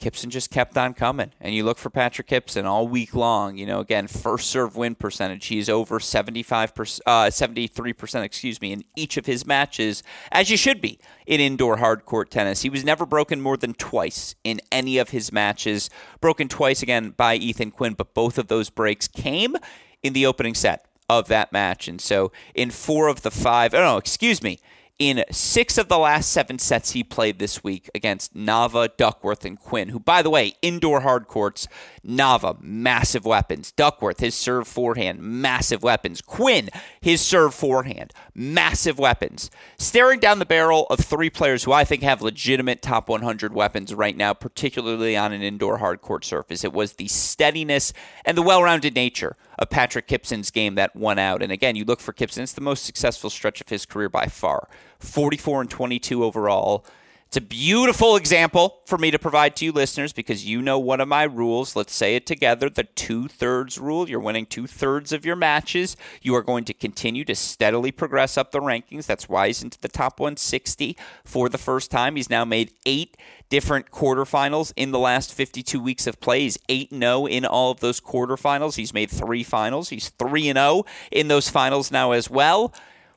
Kypson 0.00 0.28
just 0.30 0.50
kept 0.50 0.76
on 0.76 0.94
coming. 0.94 1.32
And 1.40 1.54
you 1.54 1.64
look 1.64 1.78
for 1.78 1.90
Patrick 1.90 2.28
Kypson 2.28 2.64
all 2.64 2.86
week 2.88 3.14
long. 3.14 3.56
You 3.56 3.66
know, 3.66 3.80
again, 3.80 4.06
first 4.06 4.50
serve 4.50 4.76
win 4.76 4.94
percentage. 4.94 5.46
He's 5.46 5.68
over 5.68 5.98
75%, 5.98 7.00
uh, 7.06 7.26
73%, 7.26 8.22
excuse 8.22 8.60
me, 8.60 8.72
in 8.72 8.84
each 8.96 9.16
of 9.16 9.26
his 9.26 9.46
matches, 9.46 10.02
as 10.32 10.50
you 10.50 10.56
should 10.56 10.80
be 10.80 10.98
in 11.26 11.40
indoor 11.40 11.78
hard 11.78 12.04
court 12.04 12.30
tennis. 12.30 12.62
He 12.62 12.70
was 12.70 12.84
never 12.84 13.06
broken 13.06 13.40
more 13.40 13.56
than 13.56 13.74
twice 13.74 14.34
in 14.44 14.60
any 14.70 14.98
of 14.98 15.10
his 15.10 15.32
matches. 15.32 15.90
Broken 16.20 16.48
twice 16.48 16.82
again 16.82 17.10
by 17.10 17.36
Ethan 17.36 17.70
Quinn, 17.70 17.94
but 17.94 18.14
both 18.14 18.38
of 18.38 18.48
those 18.48 18.70
breaks 18.70 19.08
came 19.08 19.56
in 20.02 20.12
the 20.12 20.26
opening 20.26 20.54
set 20.54 20.86
of 21.08 21.28
that 21.28 21.52
match. 21.52 21.88
And 21.88 22.00
so 22.00 22.32
in 22.54 22.70
four 22.70 23.08
of 23.08 23.22
the 23.22 23.30
five, 23.30 23.74
oh 23.74 23.96
excuse 23.96 24.42
me, 24.42 24.58
in 24.98 25.24
six 25.30 25.76
of 25.76 25.88
the 25.88 25.98
last 25.98 26.30
seven 26.30 26.58
sets 26.58 26.92
he 26.92 27.02
played 27.02 27.38
this 27.38 27.64
week 27.64 27.90
against 27.94 28.34
Nava, 28.34 28.88
Duckworth, 28.96 29.44
and 29.44 29.58
Quinn, 29.58 29.88
who, 29.88 29.98
by 29.98 30.22
the 30.22 30.30
way, 30.30 30.54
indoor 30.62 31.00
hard 31.00 31.26
courts, 31.26 31.66
Nava, 32.06 32.60
massive 32.60 33.24
weapons. 33.24 33.72
Duckworth, 33.72 34.20
his 34.20 34.34
serve 34.34 34.68
forehand, 34.68 35.20
massive 35.20 35.82
weapons. 35.82 36.20
Quinn, 36.20 36.68
his 37.00 37.20
serve 37.20 37.54
forehand, 37.54 38.12
massive 38.34 38.98
weapons. 38.98 39.50
Staring 39.78 40.20
down 40.20 40.38
the 40.38 40.46
barrel 40.46 40.86
of 40.90 41.00
three 41.00 41.30
players 41.30 41.64
who 41.64 41.72
I 41.72 41.84
think 41.84 42.02
have 42.02 42.22
legitimate 42.22 42.82
top 42.82 43.08
100 43.08 43.54
weapons 43.54 43.94
right 43.94 44.16
now, 44.16 44.34
particularly 44.34 45.16
on 45.16 45.32
an 45.32 45.42
indoor 45.42 45.78
hard 45.78 46.00
court 46.00 46.24
surface. 46.24 46.64
It 46.64 46.72
was 46.72 46.94
the 46.94 47.08
steadiness 47.08 47.92
and 48.24 48.36
the 48.36 48.42
well 48.42 48.62
rounded 48.62 48.94
nature 48.94 49.36
of 49.58 49.70
Patrick 49.70 50.06
Kypson's 50.06 50.50
game 50.50 50.74
that 50.74 50.94
won 50.96 51.18
out. 51.18 51.42
And 51.42 51.52
again, 51.52 51.76
you 51.76 51.84
look 51.84 52.00
for 52.00 52.12
Kypson, 52.12 52.42
it's 52.42 52.52
the 52.52 52.60
most 52.60 52.84
successful 52.84 53.30
stretch 53.30 53.60
of 53.60 53.68
his 53.68 53.86
career 53.86 54.08
by 54.08 54.26
far. 54.26 54.68
44 54.98 55.62
and 55.62 55.70
22 55.70 56.24
overall. 56.24 56.84
It's 57.34 57.44
a 57.44 57.48
beautiful 57.48 58.14
example 58.14 58.78
for 58.86 58.96
me 58.96 59.10
to 59.10 59.18
provide 59.18 59.56
to 59.56 59.64
you 59.64 59.72
listeners 59.72 60.12
because 60.12 60.46
you 60.46 60.62
know 60.62 60.78
one 60.78 61.00
of 61.00 61.08
my 61.08 61.24
rules. 61.24 61.74
Let's 61.74 61.92
say 61.92 62.14
it 62.14 62.26
together 62.26 62.70
the 62.70 62.84
two 62.84 63.26
thirds 63.26 63.76
rule. 63.76 64.08
You're 64.08 64.20
winning 64.20 64.46
two 64.46 64.68
thirds 64.68 65.12
of 65.12 65.26
your 65.26 65.34
matches. 65.34 65.96
You 66.22 66.36
are 66.36 66.44
going 66.44 66.64
to 66.66 66.72
continue 66.72 67.24
to 67.24 67.34
steadily 67.34 67.90
progress 67.90 68.38
up 68.38 68.52
the 68.52 68.60
rankings. 68.60 69.06
That's 69.06 69.28
why 69.28 69.48
he's 69.48 69.64
into 69.64 69.80
the 69.80 69.88
top 69.88 70.20
160 70.20 70.96
for 71.24 71.48
the 71.48 71.58
first 71.58 71.90
time. 71.90 72.14
He's 72.14 72.30
now 72.30 72.44
made 72.44 72.70
eight 72.86 73.16
different 73.48 73.90
quarterfinals 73.90 74.72
in 74.76 74.92
the 74.92 75.00
last 75.00 75.34
52 75.34 75.80
weeks 75.80 76.06
of 76.06 76.20
play. 76.20 76.42
He's 76.42 76.58
8 76.68 76.90
0 76.90 77.26
in 77.26 77.44
all 77.44 77.72
of 77.72 77.80
those 77.80 78.00
quarterfinals. 78.00 78.76
He's 78.76 78.94
made 78.94 79.10
three 79.10 79.42
finals. 79.42 79.88
He's 79.88 80.10
3 80.10 80.52
0 80.52 80.84
in 81.10 81.26
those 81.26 81.48
finals 81.48 81.90
now 81.90 82.12
as 82.12 82.30
well 82.30 82.72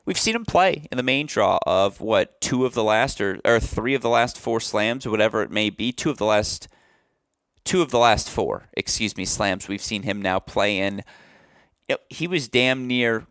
we've 0.08 0.18
seen 0.18 0.34
him 0.34 0.46
play 0.46 0.88
in 0.90 0.96
the 0.96 1.02
main 1.02 1.26
draw 1.26 1.58
of 1.66 2.00
what 2.00 2.40
two 2.40 2.64
of 2.64 2.72
the 2.72 2.82
last 2.82 3.20
or, 3.20 3.38
or 3.44 3.60
three 3.60 3.94
of 3.94 4.00
the 4.00 4.08
last 4.08 4.38
four 4.38 4.58
slams 4.58 5.04
or 5.04 5.10
whatever 5.10 5.42
it 5.42 5.50
may 5.50 5.68
be 5.68 5.92
two 5.92 6.08
of 6.08 6.16
the 6.16 6.24
last 6.24 6.66
two 7.62 7.82
of 7.82 7.90
the 7.90 7.98
last 7.98 8.30
four 8.30 8.70
excuse 8.72 9.18
me 9.18 9.26
slams 9.26 9.68
we've 9.68 9.82
seen 9.82 10.04
him 10.04 10.22
now 10.22 10.38
play 10.38 10.78
in 10.78 11.04
you 11.90 11.94
know, 11.94 11.98
he 12.08 12.26
was 12.26 12.48
damn 12.48 12.86
near 12.86 13.26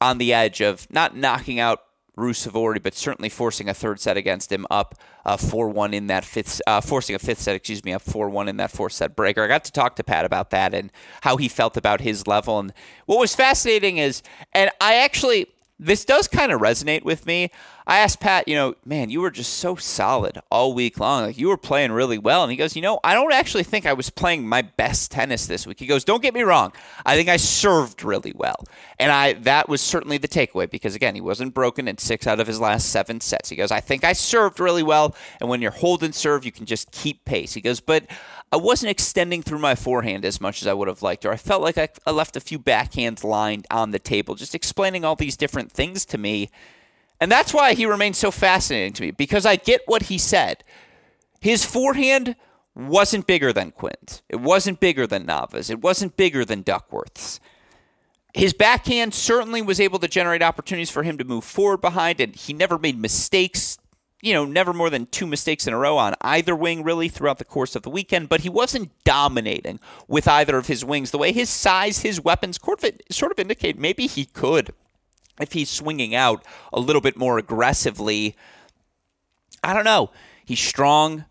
on 0.00 0.16
the 0.16 0.32
edge 0.32 0.62
of 0.62 0.90
not 0.90 1.14
knocking 1.14 1.60
out 1.60 1.80
Ruusuvuori, 2.16 2.82
but 2.82 2.94
certainly 2.94 3.28
forcing 3.28 3.68
a 3.68 3.74
third 3.74 4.00
set 4.00 4.16
against 4.16 4.50
him 4.50 4.66
up 4.70 4.96
uh, 5.24 5.36
4-1 5.36 5.94
in 5.94 6.08
that 6.08 6.24
fifth, 6.24 6.60
uh, 6.66 6.80
forcing 6.80 7.14
a 7.14 7.18
fifth 7.18 7.40
set, 7.40 7.54
excuse 7.54 7.84
me, 7.84 7.92
up 7.92 8.02
4-1 8.02 8.48
in 8.48 8.56
that 8.56 8.72
fourth 8.72 8.92
set 8.92 9.14
breaker. 9.14 9.44
I 9.44 9.46
got 9.46 9.64
to 9.64 9.72
talk 9.72 9.94
to 9.96 10.04
Pat 10.04 10.24
about 10.24 10.50
that 10.50 10.74
and 10.74 10.90
how 11.22 11.36
he 11.36 11.48
felt 11.48 11.76
about 11.76 12.00
his 12.00 12.26
level. 12.26 12.58
And 12.58 12.72
what 13.06 13.20
was 13.20 13.36
fascinating 13.36 13.98
is, 13.98 14.22
and 14.52 14.70
I 14.80 14.96
actually, 14.96 15.46
this 15.78 16.04
does 16.04 16.28
kind 16.28 16.52
of 16.52 16.60
resonate 16.60 17.02
with 17.04 17.26
me. 17.26 17.50
I 17.88 18.00
asked 18.00 18.20
Pat, 18.20 18.46
you 18.46 18.54
know, 18.54 18.74
man, 18.84 19.08
you 19.08 19.22
were 19.22 19.30
just 19.30 19.54
so 19.54 19.74
solid 19.74 20.42
all 20.50 20.74
week 20.74 21.00
long. 21.00 21.22
Like 21.22 21.38
you 21.38 21.48
were 21.48 21.56
playing 21.56 21.90
really 21.90 22.18
well. 22.18 22.42
And 22.42 22.50
he 22.50 22.56
goes, 22.58 22.76
you 22.76 22.82
know, 22.82 23.00
I 23.02 23.14
don't 23.14 23.32
actually 23.32 23.62
think 23.62 23.86
I 23.86 23.94
was 23.94 24.10
playing 24.10 24.46
my 24.46 24.60
best 24.60 25.10
tennis 25.10 25.46
this 25.46 25.66
week. 25.66 25.80
He 25.80 25.86
goes, 25.86 26.04
don't 26.04 26.22
get 26.22 26.34
me 26.34 26.42
wrong. 26.42 26.74
I 27.06 27.16
think 27.16 27.30
I 27.30 27.38
served 27.38 28.04
really 28.04 28.34
well. 28.36 28.62
And 28.98 29.10
I 29.10 29.32
that 29.32 29.70
was 29.70 29.80
certainly 29.80 30.18
the 30.18 30.28
takeaway 30.28 30.68
because 30.70 30.94
again, 30.94 31.14
he 31.14 31.22
wasn't 31.22 31.54
broken 31.54 31.88
in 31.88 31.96
six 31.96 32.26
out 32.26 32.40
of 32.40 32.46
his 32.46 32.60
last 32.60 32.90
seven 32.90 33.22
sets. 33.22 33.48
He 33.48 33.56
goes, 33.56 33.70
I 33.70 33.80
think 33.80 34.04
I 34.04 34.12
served 34.12 34.60
really 34.60 34.82
well. 34.82 35.16
And 35.40 35.48
when 35.48 35.62
you're 35.62 35.70
holding 35.70 36.12
serve, 36.12 36.44
you 36.44 36.52
can 36.52 36.66
just 36.66 36.90
keep 36.90 37.24
pace. 37.24 37.54
He 37.54 37.62
goes, 37.62 37.80
but 37.80 38.04
I 38.52 38.56
wasn't 38.56 38.90
extending 38.90 39.40
through 39.40 39.60
my 39.60 39.74
forehand 39.74 40.26
as 40.26 40.42
much 40.42 40.60
as 40.60 40.68
I 40.68 40.74
would 40.74 40.88
have 40.88 41.02
liked, 41.02 41.24
or 41.24 41.32
I 41.32 41.36
felt 41.36 41.62
like 41.62 41.78
I, 41.78 41.88
I 42.06 42.10
left 42.10 42.36
a 42.36 42.40
few 42.40 42.58
backhands 42.58 43.24
lined 43.24 43.66
on 43.70 43.92
the 43.92 43.98
table, 43.98 44.34
just 44.34 44.54
explaining 44.54 45.06
all 45.06 45.16
these 45.16 45.38
different 45.38 45.72
things 45.72 46.04
to 46.06 46.18
me. 46.18 46.50
And 47.20 47.30
that's 47.30 47.52
why 47.52 47.74
he 47.74 47.86
remains 47.86 48.18
so 48.18 48.30
fascinating 48.30 48.92
to 48.94 49.02
me, 49.02 49.10
because 49.10 49.44
I 49.44 49.56
get 49.56 49.82
what 49.86 50.04
he 50.04 50.18
said. 50.18 50.62
His 51.40 51.64
forehand 51.64 52.36
wasn't 52.74 53.26
bigger 53.26 53.52
than 53.52 53.72
Quinn's. 53.72 54.22
It 54.28 54.40
wasn't 54.40 54.80
bigger 54.80 55.06
than 55.06 55.26
Nava's. 55.26 55.70
It 55.70 55.80
wasn't 55.80 56.16
bigger 56.16 56.44
than 56.44 56.62
Duckworth's. 56.62 57.40
His 58.34 58.52
backhand 58.52 59.14
certainly 59.14 59.62
was 59.62 59.80
able 59.80 59.98
to 59.98 60.06
generate 60.06 60.42
opportunities 60.42 60.90
for 60.90 61.02
him 61.02 61.18
to 61.18 61.24
move 61.24 61.44
forward 61.44 61.80
behind, 61.80 62.20
and 62.20 62.36
he 62.36 62.52
never 62.52 62.78
made 62.78 62.98
mistakes 62.98 63.78
you 64.20 64.34
know, 64.34 64.44
never 64.44 64.72
more 64.72 64.90
than 64.90 65.06
two 65.06 65.26
mistakes 65.26 65.66
in 65.66 65.72
a 65.72 65.78
row 65.78 65.96
on 65.96 66.14
either 66.22 66.56
wing 66.56 66.82
really 66.82 67.08
throughout 67.08 67.38
the 67.38 67.44
course 67.44 67.76
of 67.76 67.82
the 67.82 67.90
weekend, 67.90 68.28
but 68.28 68.40
he 68.40 68.48
wasn't 68.48 68.90
dominating 69.04 69.78
with 70.08 70.26
either 70.26 70.56
of 70.56 70.66
his 70.66 70.84
wings. 70.84 71.10
The 71.10 71.18
way 71.18 71.32
his 71.32 71.48
size, 71.48 72.00
his 72.00 72.20
weapons 72.20 72.58
sort 73.10 73.32
of 73.32 73.38
indicate 73.38 73.78
maybe 73.78 74.06
he 74.06 74.24
could 74.24 74.72
if 75.40 75.52
he's 75.52 75.70
swinging 75.70 76.14
out 76.14 76.44
a 76.72 76.80
little 76.80 77.00
bit 77.00 77.16
more 77.16 77.38
aggressively. 77.38 78.36
I 79.62 79.74
don't 79.74 79.84
know. 79.84 80.10
He's 80.44 80.60
strong. 80.60 81.24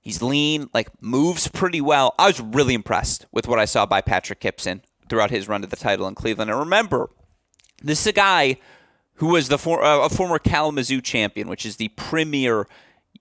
He's 0.00 0.20
lean, 0.20 0.68
like 0.74 0.88
moves 1.00 1.46
pretty 1.48 1.80
well. 1.80 2.14
I 2.18 2.26
was 2.26 2.40
really 2.40 2.74
impressed 2.74 3.26
with 3.30 3.46
what 3.46 3.58
I 3.58 3.64
saw 3.64 3.86
by 3.86 4.00
Patrick 4.00 4.40
Kypson 4.40 4.82
throughout 5.08 5.30
his 5.30 5.48
run 5.48 5.60
to 5.60 5.68
the 5.68 5.76
title 5.76 6.08
in 6.08 6.14
Cleveland. 6.14 6.50
And 6.50 6.58
remember, 6.58 7.10
this 7.82 8.00
is 8.00 8.06
a 8.08 8.12
guy 8.12 8.56
who 9.14 9.28
was 9.28 9.48
the 9.48 9.58
for, 9.58 9.84
uh, 9.84 10.06
a 10.06 10.08
former 10.08 10.40
Kalamazoo 10.40 11.00
champion, 11.00 11.48
which 11.48 11.64
is 11.64 11.76
the 11.76 11.88
premier 11.88 12.66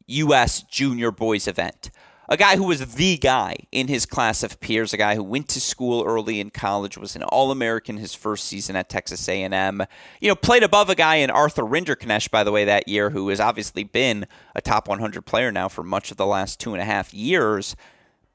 U.S. 0.08 0.64
junior 0.64 1.12
boys 1.12 1.48
event. 1.48 1.92
A 2.32 2.38
guy 2.38 2.56
who 2.56 2.64
was 2.64 2.94
the 2.96 3.18
guy 3.18 3.58
in 3.74 3.90
his 3.90 4.06
class 4.06 4.42
of 4.42 4.62
peers, 4.62 4.94
a 4.94 4.98
guy 4.98 5.16
who 5.16 5.24
went 5.24 5.50
to 5.50 5.60
school 5.60 6.06
early 6.08 6.40
in 6.40 6.50
college, 6.50 6.98
was 6.98 7.14
an 7.14 7.24
All-American 7.24 7.98
his 7.98 8.16
first 8.16 8.46
season 8.46 8.78
at 8.78 8.88
Texas 8.88 9.28
A&M. 9.28 9.84
You 10.22 10.30
know, 10.30 10.36
played 10.36 10.64
above 10.64 10.90
a 10.90 10.96
guy 10.96 11.16
in 11.16 11.30
Arthur 11.30 11.64
Rinderknech, 11.64 12.32
by 12.32 12.46
the 12.46 12.52
way, 12.54 12.64
that 12.64 12.88
year, 12.88 13.10
who 13.10 13.28
has 13.28 13.42
obviously 13.42 13.84
been 13.84 14.28
a 14.56 14.62
top 14.62 14.88
100 14.88 15.26
player 15.26 15.52
now 15.52 15.68
for 15.68 15.84
much 15.84 16.10
of 16.10 16.16
the 16.16 16.26
last 16.26 16.58
two 16.58 16.72
and 16.72 16.82
a 16.82 16.86
half 16.86 17.14
years. 17.14 17.76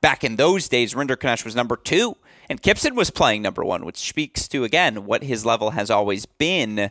Back 0.03 0.23
in 0.23 0.37
those 0.37 0.69
days, 0.69 0.93
Rinderknech 0.93 1.47
was 1.47 1.57
number 1.57 1.79
two, 1.79 2.19
and 2.51 2.61
Kypson 2.61 2.97
was 2.97 3.09
playing 3.09 3.41
number 3.41 3.65
one, 3.65 3.87
which 3.87 3.97
speaks 3.97 4.47
to, 4.49 4.63
again, 4.63 5.07
what 5.07 5.23
his 5.23 5.47
level 5.47 5.71
has 5.71 5.91
always 5.91 6.27
been. 6.27 6.91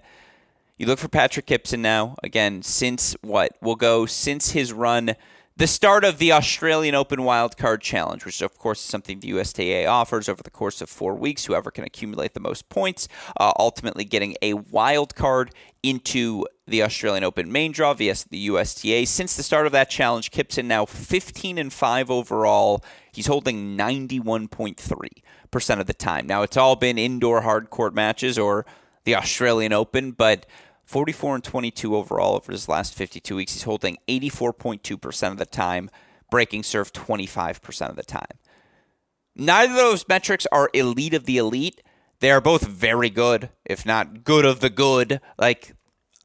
You 0.80 0.88
look 0.88 0.98
for 0.98 1.08
Patrick 1.08 1.46
Kypson 1.46 1.82
now. 1.82 2.16
Again, 2.24 2.64
since 2.64 3.16
what? 3.22 3.52
We'll 3.62 3.76
go 3.76 4.08
since 4.08 4.54
his 4.54 4.74
run, 4.74 5.16
the 5.58 5.68
start 5.68 6.04
of 6.04 6.18
the 6.18 6.34
Australian 6.34 6.96
Open 6.96 7.20
Wildcard 7.20 7.80
Challenge, 7.80 8.26
which 8.26 8.42
of 8.42 8.58
course 8.58 8.80
is 8.80 8.86
something 8.86 9.22
the 9.22 9.30
USTA 9.30 9.88
offers 9.88 10.28
over 10.28 10.44
the 10.44 10.50
course 10.50 10.82
of 10.82 10.90
four 10.90 11.16
weeks. 11.16 11.46
Whoever 11.46 11.72
can 11.72 11.86
accumulate 11.86 12.34
the 12.34 12.42
most 12.42 12.68
points, 12.68 13.08
uh, 13.40 13.54
ultimately 13.58 14.04
getting 14.04 14.36
a 14.42 14.56
wild 14.56 15.16
card 15.16 15.52
into 15.82 16.46
the 16.68 16.84
Australian 16.84 17.24
Open 17.24 17.50
main 17.50 17.72
draw 17.72 17.94
via 17.94 18.16
the 18.30 18.48
USTA. 18.48 19.06
Since 19.06 19.38
the 19.38 19.44
start 19.44 19.66
of 19.66 19.72
that 19.72 19.90
challenge, 19.90 20.32
Kypson 20.32 20.66
now 20.66 20.86
15 20.86 21.58
and 21.58 21.72
5 21.72 22.12
overall. 22.12 22.84
He's 23.14 23.28
holding 23.28 23.78
91.3% 23.78 25.80
of 25.80 25.86
the 25.86 25.94
time. 25.94 26.28
Now, 26.28 26.42
it's 26.42 26.58
all 26.58 26.76
been 26.76 26.98
indoor 26.98 27.42
hard 27.42 27.70
court 27.70 27.94
matches 27.94 28.38
or 28.38 28.66
the 29.06 29.16
Australian 29.16 29.72
Open, 29.72 30.12
but 30.12 30.46
44 30.86 31.36
and 31.36 31.44
22 31.44 31.96
overall 31.96 32.36
over 32.36 32.52
his 32.52 32.70
last 32.70 32.94
52 32.94 33.36
weeks. 33.36 33.54
He's 33.54 33.64
holding 33.64 33.98
84.2% 34.08 35.32
of 35.32 35.38
the 35.38 35.46
time, 35.46 35.90
breaking 36.30 36.64
serve 36.64 36.94
25% 36.94 37.90
of 37.90 37.96
the 37.96 38.04
time. 38.04 38.38
Neither 39.36 39.74
of 39.74 39.78
those 39.78 40.08
metrics 40.08 40.48
are 40.52 40.70
elite 40.74 41.14
of 41.14 41.26
the 41.26 41.38
elite. 41.38 41.82
They 42.20 42.32
are 42.32 42.40
both 42.40 42.66
very 42.66 43.10
good, 43.10 43.50
if 43.66 43.86
not 43.86 44.24
good 44.24 44.46
of 44.46 44.62
the 44.62 44.70
good. 44.70 45.20
Like, 45.38 45.74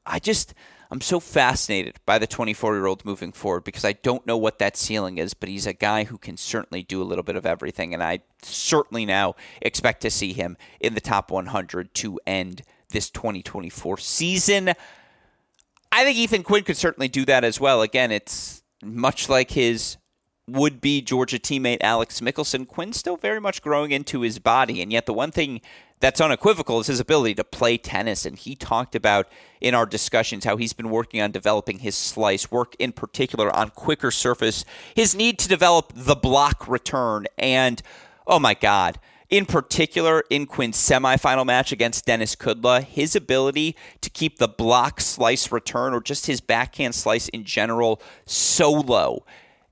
I 0.05 0.19
just, 0.19 0.53
I'm 0.89 1.01
so 1.01 1.19
fascinated 1.19 1.99
by 2.05 2.19
the 2.19 2.27
24 2.27 2.75
year 2.75 2.85
old 2.85 3.03
moving 3.03 3.33
forward 3.33 3.65
because 3.65 3.83
I 3.83 3.93
don't 3.93 4.25
know 4.25 4.37
what 4.37 4.59
that 4.59 4.77
ceiling 4.77 5.17
is, 5.17 5.33
but 5.33 5.49
he's 5.49 5.67
a 5.67 5.73
guy 5.73 6.05
who 6.05 6.17
can 6.17 6.37
certainly 6.37 6.83
do 6.83 7.01
a 7.01 7.03
little 7.03 7.23
bit 7.23 7.35
of 7.35 7.45
everything. 7.45 7.93
And 7.93 8.01
I 8.01 8.19
certainly 8.41 9.05
now 9.05 9.35
expect 9.61 10.01
to 10.01 10.09
see 10.09 10.31
him 10.31 10.55
in 10.79 10.93
the 10.93 11.01
top 11.01 11.31
100 11.31 11.93
to 11.95 12.19
end 12.25 12.61
this 12.91 13.09
2024 13.09 13.97
season. 13.97 14.73
I 15.91 16.03
think 16.05 16.17
Ethan 16.17 16.43
Quinn 16.43 16.63
could 16.63 16.77
certainly 16.77 17.07
do 17.07 17.25
that 17.25 17.43
as 17.43 17.59
well. 17.59 17.81
Again, 17.81 18.11
it's 18.11 18.63
much 18.83 19.27
like 19.27 19.51
his 19.51 19.97
would 20.47 20.81
be 20.81 21.01
Georgia 21.01 21.39
teammate 21.39 21.81
Alex 21.81 22.19
Michelsen. 22.19 22.67
Quinn's 22.67 22.97
still 22.97 23.17
very 23.17 23.39
much 23.39 23.61
growing 23.61 23.91
into 23.91 24.21
his 24.21 24.39
body. 24.39 24.81
And 24.81 24.91
yet, 24.91 25.05
the 25.05 25.13
one 25.13 25.31
thing 25.31 25.61
that's 25.99 26.19
unequivocal 26.19 26.79
is 26.79 26.87
his 26.87 26.99
ability 26.99 27.35
to 27.35 27.43
play 27.43 27.77
tennis. 27.77 28.25
And 28.25 28.37
he 28.37 28.55
talked 28.55 28.95
about 28.95 29.27
in 29.61 29.75
our 29.75 29.85
discussions 29.85 30.45
how 30.45 30.57
he's 30.57 30.73
been 30.73 30.89
working 30.89 31.21
on 31.21 31.31
developing 31.31 31.79
his 31.79 31.95
slice, 31.95 32.51
work 32.51 32.75
in 32.79 32.91
particular 32.91 33.55
on 33.55 33.69
quicker 33.69 34.11
surface, 34.11 34.65
his 34.95 35.15
need 35.15 35.37
to 35.39 35.47
develop 35.47 35.93
the 35.95 36.15
block 36.15 36.67
return. 36.67 37.27
And 37.37 37.81
oh 38.27 38.39
my 38.39 38.53
God. 38.53 38.99
In 39.31 39.45
particular, 39.45 40.25
in 40.29 40.45
Quinn's 40.45 40.75
semifinal 40.75 41.45
match 41.45 41.71
against 41.71 42.05
Denis 42.05 42.35
Kudla, 42.35 42.83
his 42.83 43.15
ability 43.15 43.77
to 44.01 44.09
keep 44.09 44.37
the 44.37 44.49
block 44.49 44.99
slice 44.99 45.53
return 45.53 45.93
or 45.93 46.01
just 46.01 46.25
his 46.27 46.41
backhand 46.41 46.93
slice 46.95 47.29
in 47.29 47.45
general 47.45 48.01
so 48.25 48.69
low 48.69 49.23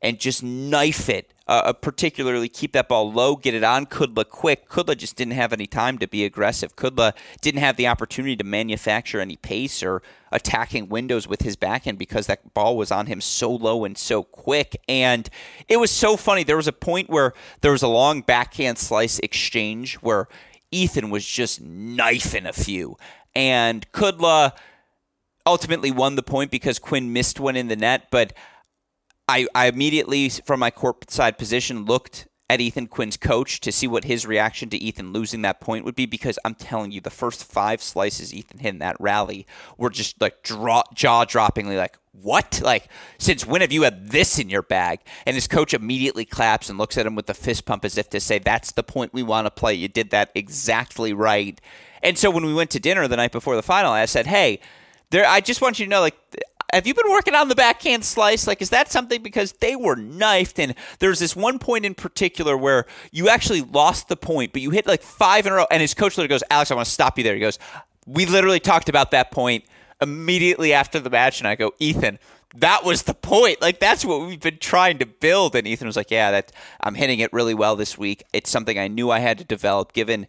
and 0.01 0.17
just 0.17 0.41
knife 0.41 1.09
it. 1.09 1.33
Uh, 1.49 1.63
uh, 1.65 1.73
particularly 1.73 2.47
keep 2.47 2.73
that 2.73 2.87
ball 2.87 3.11
low, 3.11 3.35
get 3.35 3.55
it 3.55 3.63
on 3.63 3.87
Kudla 3.87 4.29
quick. 4.29 4.69
Kudla 4.69 4.95
just 4.95 5.15
didn't 5.15 5.33
have 5.33 5.51
any 5.51 5.65
time 5.65 5.97
to 5.97 6.07
be 6.07 6.23
aggressive. 6.23 6.75
Kudla 6.75 7.13
didn't 7.41 7.61
have 7.61 7.75
the 7.75 7.87
opportunity 7.87 8.35
to 8.35 8.43
manufacture 8.43 9.19
any 9.19 9.35
pace 9.35 9.81
or 9.81 10.03
attacking 10.31 10.89
windows 10.89 11.27
with 11.27 11.41
his 11.41 11.55
backhand 11.55 11.97
because 11.97 12.27
that 12.27 12.53
ball 12.53 12.77
was 12.77 12.91
on 12.91 13.07
him 13.07 13.19
so 13.19 13.49
low 13.51 13.83
and 13.83 13.97
so 13.97 14.21
quick. 14.21 14.79
And 14.87 15.27
it 15.67 15.77
was 15.77 15.89
so 15.89 16.17
funny. 16.17 16.43
There 16.43 16.55
was 16.55 16.67
a 16.67 16.71
point 16.71 17.09
where 17.09 17.33
there 17.61 17.71
was 17.71 17.81
a 17.81 17.87
long 17.87 18.21
backhand 18.21 18.77
slice 18.77 19.17
exchange 19.17 19.95
where 19.95 20.27
Ethan 20.69 21.09
was 21.09 21.25
just 21.25 21.59
knifing 21.61 22.45
a 22.45 22.53
few. 22.53 22.95
And 23.33 23.91
Kudla 23.91 24.53
ultimately 25.47 25.89
won 25.89 26.15
the 26.15 26.21
point 26.21 26.51
because 26.51 26.77
Quinn 26.77 27.11
missed 27.11 27.39
one 27.39 27.55
in 27.55 27.69
the 27.69 27.75
net, 27.75 28.09
but 28.11 28.33
I, 29.29 29.47
I 29.53 29.67
immediately, 29.67 30.27
from 30.29 30.59
my 30.59 30.71
courtside 30.71 31.37
position, 31.37 31.85
looked 31.85 32.27
at 32.49 32.59
Ethan 32.59 32.87
Quinn's 32.87 33.15
coach 33.15 33.59
to 33.59 33.71
see 33.71 33.87
what 33.87 34.05
his 34.05 34.25
reaction 34.25 34.69
to 34.71 34.77
Ethan 34.77 35.13
losing 35.13 35.43
that 35.43 35.61
point 35.61 35.85
would 35.85 35.95
be 35.95 36.07
because 36.07 36.39
I'm 36.43 36.55
telling 36.55 36.91
you, 36.91 36.99
the 36.99 37.11
first 37.11 37.43
five 37.43 37.79
slices 37.79 38.33
Ethan 38.33 38.57
hit 38.57 38.69
in 38.69 38.79
that 38.79 38.97
rally 38.99 39.45
were 39.77 39.91
just 39.91 40.19
like 40.19 40.41
jaw 40.41 40.83
droppingly 40.95 41.77
like, 41.77 41.97
what? 42.11 42.59
Like, 42.63 42.89
since 43.19 43.45
when 43.45 43.61
have 43.61 43.71
you 43.71 43.83
had 43.83 44.09
this 44.09 44.39
in 44.39 44.49
your 44.49 44.63
bag? 44.63 45.01
And 45.27 45.35
his 45.35 45.47
coach 45.47 45.75
immediately 45.75 46.25
claps 46.25 46.67
and 46.67 46.79
looks 46.79 46.97
at 46.97 47.05
him 47.05 47.13
with 47.13 47.27
the 47.27 47.35
fist 47.35 47.65
pump 47.65 47.85
as 47.85 47.99
if 47.99 48.09
to 48.09 48.19
say, 48.19 48.39
that's 48.39 48.71
the 48.71 48.83
point 48.83 49.13
we 49.13 49.21
want 49.21 49.45
to 49.45 49.51
play. 49.51 49.75
You 49.75 49.87
did 49.87 50.09
that 50.09 50.31
exactly 50.33 51.13
right. 51.13 51.61
And 52.01 52.17
so 52.17 52.31
when 52.31 52.45
we 52.45 52.53
went 52.53 52.71
to 52.71 52.79
dinner 52.79 53.07
the 53.07 53.17
night 53.17 53.31
before 53.31 53.55
the 53.55 53.61
final, 53.61 53.91
I 53.91 54.05
said, 54.05 54.25
hey, 54.25 54.59
there, 55.11 55.25
I 55.25 55.39
just 55.39 55.61
want 55.61 55.79
you 55.79 55.85
to 55.85 55.89
know, 55.89 56.01
like, 56.01 56.17
have 56.73 56.87
you 56.87 56.93
been 56.93 57.09
working 57.09 57.35
on 57.35 57.47
the 57.47 57.55
backhand 57.55 58.05
slice? 58.05 58.47
Like, 58.47 58.61
is 58.61 58.69
that 58.69 58.91
something 58.91 59.21
because 59.21 59.53
they 59.53 59.75
were 59.75 59.95
knifed? 59.95 60.59
And 60.59 60.75
there's 60.99 61.19
this 61.19 61.35
one 61.35 61.59
point 61.59 61.85
in 61.85 61.95
particular 61.95 62.57
where 62.57 62.85
you 63.11 63.29
actually 63.29 63.61
lost 63.61 64.07
the 64.07 64.17
point, 64.17 64.53
but 64.53 64.61
you 64.61 64.71
hit 64.71 64.87
like 64.87 65.01
five 65.01 65.45
in 65.45 65.53
a 65.53 65.55
row. 65.57 65.65
And 65.71 65.81
his 65.81 65.93
coach 65.93 66.17
literally 66.17 66.27
goes, 66.27 66.43
Alex, 66.49 66.71
I 66.71 66.75
want 66.75 66.85
to 66.85 66.91
stop 66.91 67.17
you 67.17 67.23
there. 67.23 67.33
He 67.33 67.39
goes, 67.39 67.59
We 68.05 68.25
literally 68.25 68.59
talked 68.59 68.89
about 68.89 69.11
that 69.11 69.31
point 69.31 69.65
immediately 70.01 70.73
after 70.73 70.99
the 70.99 71.09
match. 71.09 71.39
And 71.39 71.47
I 71.47 71.55
go, 71.55 71.73
Ethan, 71.79 72.19
that 72.55 72.83
was 72.83 73.03
the 73.03 73.13
point. 73.13 73.61
Like 73.61 73.79
that's 73.79 74.03
what 74.03 74.25
we've 74.25 74.39
been 74.39 74.57
trying 74.57 74.97
to 74.99 75.05
build. 75.05 75.55
And 75.55 75.67
Ethan 75.67 75.87
was 75.87 75.95
like, 75.95 76.11
"Yeah, 76.11 76.31
that 76.31 76.51
I'm 76.81 76.95
hitting 76.95 77.19
it 77.19 77.31
really 77.31 77.53
well 77.53 77.75
this 77.75 77.97
week. 77.97 78.23
It's 78.33 78.49
something 78.49 78.77
I 78.79 78.87
knew 78.87 79.11
I 79.11 79.19
had 79.19 79.37
to 79.37 79.43
develop 79.43 79.93
given 79.93 80.27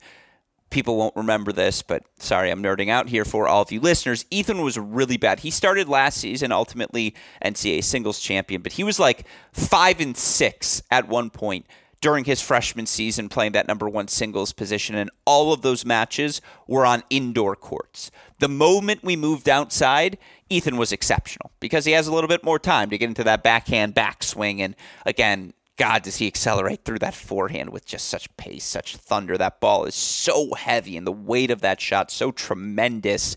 people 0.70 0.96
won't 0.96 1.16
remember 1.16 1.52
this, 1.52 1.82
but 1.82 2.04
sorry, 2.18 2.50
I'm 2.50 2.62
nerding 2.62 2.88
out 2.88 3.08
here 3.08 3.24
for 3.24 3.46
all 3.46 3.62
of 3.62 3.72
you 3.72 3.80
listeners. 3.80 4.24
Ethan 4.30 4.62
was 4.62 4.78
really 4.78 5.16
bad. 5.16 5.40
He 5.40 5.50
started 5.50 5.88
last 5.88 6.18
season, 6.18 6.52
ultimately 6.52 7.14
NCAA 7.44 7.84
singles 7.84 8.20
champion, 8.20 8.62
but 8.62 8.72
he 8.72 8.84
was 8.84 8.98
like 8.98 9.26
five 9.52 10.00
and 10.00 10.16
six 10.16 10.82
at 10.90 11.08
one 11.08 11.30
point 11.30 11.66
during 12.00 12.24
his 12.24 12.40
freshman 12.40 12.86
season 12.86 13.28
playing 13.28 13.52
that 13.52 13.68
number 13.68 13.88
one 13.88 14.08
singles 14.08 14.52
position, 14.52 14.96
and 14.96 15.10
all 15.26 15.52
of 15.52 15.62
those 15.62 15.84
matches 15.84 16.40
were 16.66 16.86
on 16.86 17.02
indoor 17.10 17.54
courts. 17.54 18.10
The 18.38 18.48
moment 18.48 19.04
we 19.04 19.16
moved 19.16 19.48
outside, 19.48 20.16
Ethan 20.48 20.78
was 20.78 20.92
exceptional 20.92 21.50
because 21.60 21.84
he 21.84 21.92
has 21.92 22.06
a 22.06 22.14
little 22.14 22.28
bit 22.28 22.42
more 22.42 22.58
time 22.58 22.88
to 22.90 22.96
get 22.96 23.08
into 23.08 23.24
that 23.24 23.42
backhand 23.42 23.94
backswing. 23.94 24.60
And 24.60 24.74
again, 25.04 25.52
God, 25.80 26.02
does 26.02 26.16
he 26.16 26.26
accelerate 26.26 26.84
through 26.84 26.98
that 26.98 27.14
forehand 27.14 27.70
with 27.70 27.86
just 27.86 28.06
such 28.06 28.36
pace, 28.36 28.64
such 28.64 28.96
thunder. 28.96 29.38
That 29.38 29.60
ball 29.60 29.86
is 29.86 29.94
so 29.94 30.52
heavy, 30.52 30.94
and 30.94 31.06
the 31.06 31.10
weight 31.10 31.50
of 31.50 31.62
that 31.62 31.80
shot 31.80 32.10
so 32.10 32.30
tremendous. 32.30 33.34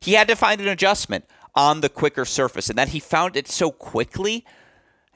He 0.00 0.14
had 0.14 0.26
to 0.28 0.34
find 0.34 0.62
an 0.62 0.68
adjustment 0.68 1.26
on 1.54 1.82
the 1.82 1.90
quicker 1.90 2.24
surface, 2.24 2.70
and 2.70 2.78
that 2.78 2.88
he 2.88 3.00
found 3.00 3.36
it 3.36 3.48
so 3.48 3.70
quickly. 3.70 4.46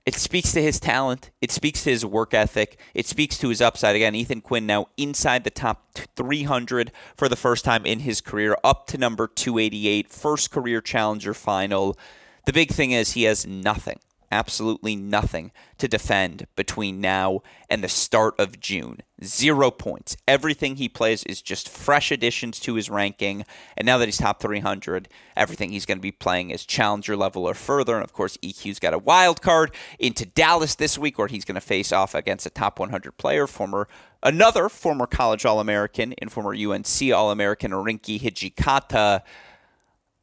It 0.04 0.16
speaks 0.16 0.52
to 0.52 0.60
his 0.60 0.78
talent. 0.78 1.30
It 1.40 1.50
speaks 1.50 1.84
to 1.84 1.90
his 1.90 2.04
work 2.04 2.34
ethic. 2.34 2.78
It 2.92 3.06
speaks 3.06 3.38
to 3.38 3.48
his 3.48 3.62
upside. 3.62 3.96
Again, 3.96 4.14
Ethan 4.14 4.42
Quinn 4.42 4.66
now 4.66 4.88
inside 4.98 5.44
the 5.44 5.50
top 5.50 5.94
300 5.94 6.92
for 7.16 7.30
the 7.30 7.36
first 7.36 7.64
time 7.64 7.86
in 7.86 8.00
his 8.00 8.20
career, 8.20 8.58
up 8.62 8.86
to 8.88 8.98
number 8.98 9.26
288, 9.26 10.10
first 10.10 10.50
career 10.50 10.82
challenger 10.82 11.32
final. 11.32 11.98
The 12.44 12.52
big 12.52 12.72
thing 12.72 12.90
is 12.90 13.12
he 13.12 13.22
has 13.22 13.46
nothing 13.46 14.00
absolutely 14.30 14.96
nothing 14.96 15.52
to 15.78 15.88
defend 15.88 16.46
between 16.56 17.00
now 17.00 17.40
and 17.70 17.82
the 17.82 17.88
start 17.88 18.34
of 18.38 18.60
June. 18.60 18.98
Zero 19.24 19.70
points. 19.70 20.16
Everything 20.26 20.76
he 20.76 20.88
plays 20.88 21.24
is 21.24 21.42
just 21.42 21.68
fresh 21.68 22.10
additions 22.10 22.60
to 22.60 22.74
his 22.74 22.90
ranking. 22.90 23.44
And 23.76 23.86
now 23.86 23.98
that 23.98 24.06
he's 24.06 24.18
top 24.18 24.40
300, 24.40 25.08
everything 25.36 25.70
he's 25.70 25.86
going 25.86 25.98
to 25.98 26.02
be 26.02 26.12
playing 26.12 26.50
is 26.50 26.64
challenger 26.64 27.16
level 27.16 27.44
or 27.44 27.54
further. 27.54 27.94
And 27.94 28.04
of 28.04 28.12
course, 28.12 28.36
EQ's 28.38 28.78
got 28.78 28.94
a 28.94 28.98
wild 28.98 29.42
card 29.42 29.74
into 29.98 30.26
Dallas 30.26 30.74
this 30.74 30.98
week 30.98 31.18
where 31.18 31.28
he's 31.28 31.44
going 31.44 31.54
to 31.54 31.60
face 31.60 31.92
off 31.92 32.14
against 32.14 32.46
a 32.46 32.50
top 32.50 32.78
100 32.78 33.16
player, 33.18 33.46
former 33.46 33.88
another 34.22 34.68
former 34.68 35.06
college 35.06 35.44
All 35.44 35.60
American 35.60 36.14
and 36.18 36.30
former 36.30 36.54
UNC 36.54 37.12
All 37.14 37.30
American 37.30 37.72
Rinky 37.72 38.20
Hijikata. 38.20 39.22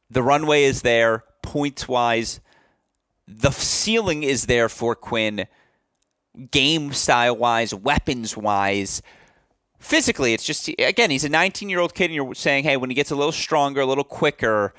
The 0.09 0.23
runway 0.23 0.63
is 0.63 0.83
there, 0.83 1.23
points 1.41 1.87
wise 1.87 2.39
the 3.27 3.51
ceiling 3.51 4.23
is 4.23 4.45
there 4.45 4.69
for 4.69 4.95
Quinn, 4.95 5.47
game 6.51 6.93
style 6.93 7.35
wise, 7.35 7.73
weapons 7.73 8.37
wise. 8.37 9.01
Physically, 9.79 10.33
it's 10.33 10.45
just 10.45 10.67
again, 10.79 11.11
he's 11.11 11.23
a 11.23 11.29
19 11.29 11.69
year 11.69 11.79
old 11.79 11.93
kid, 11.93 12.05
and 12.05 12.15
you're 12.15 12.35
saying, 12.35 12.63
hey, 12.63 12.77
when 12.77 12.89
he 12.89 12.95
gets 12.95 13.11
a 13.11 13.15
little 13.15 13.31
stronger, 13.31 13.81
a 13.81 13.85
little 13.85 14.03
quicker, 14.03 14.73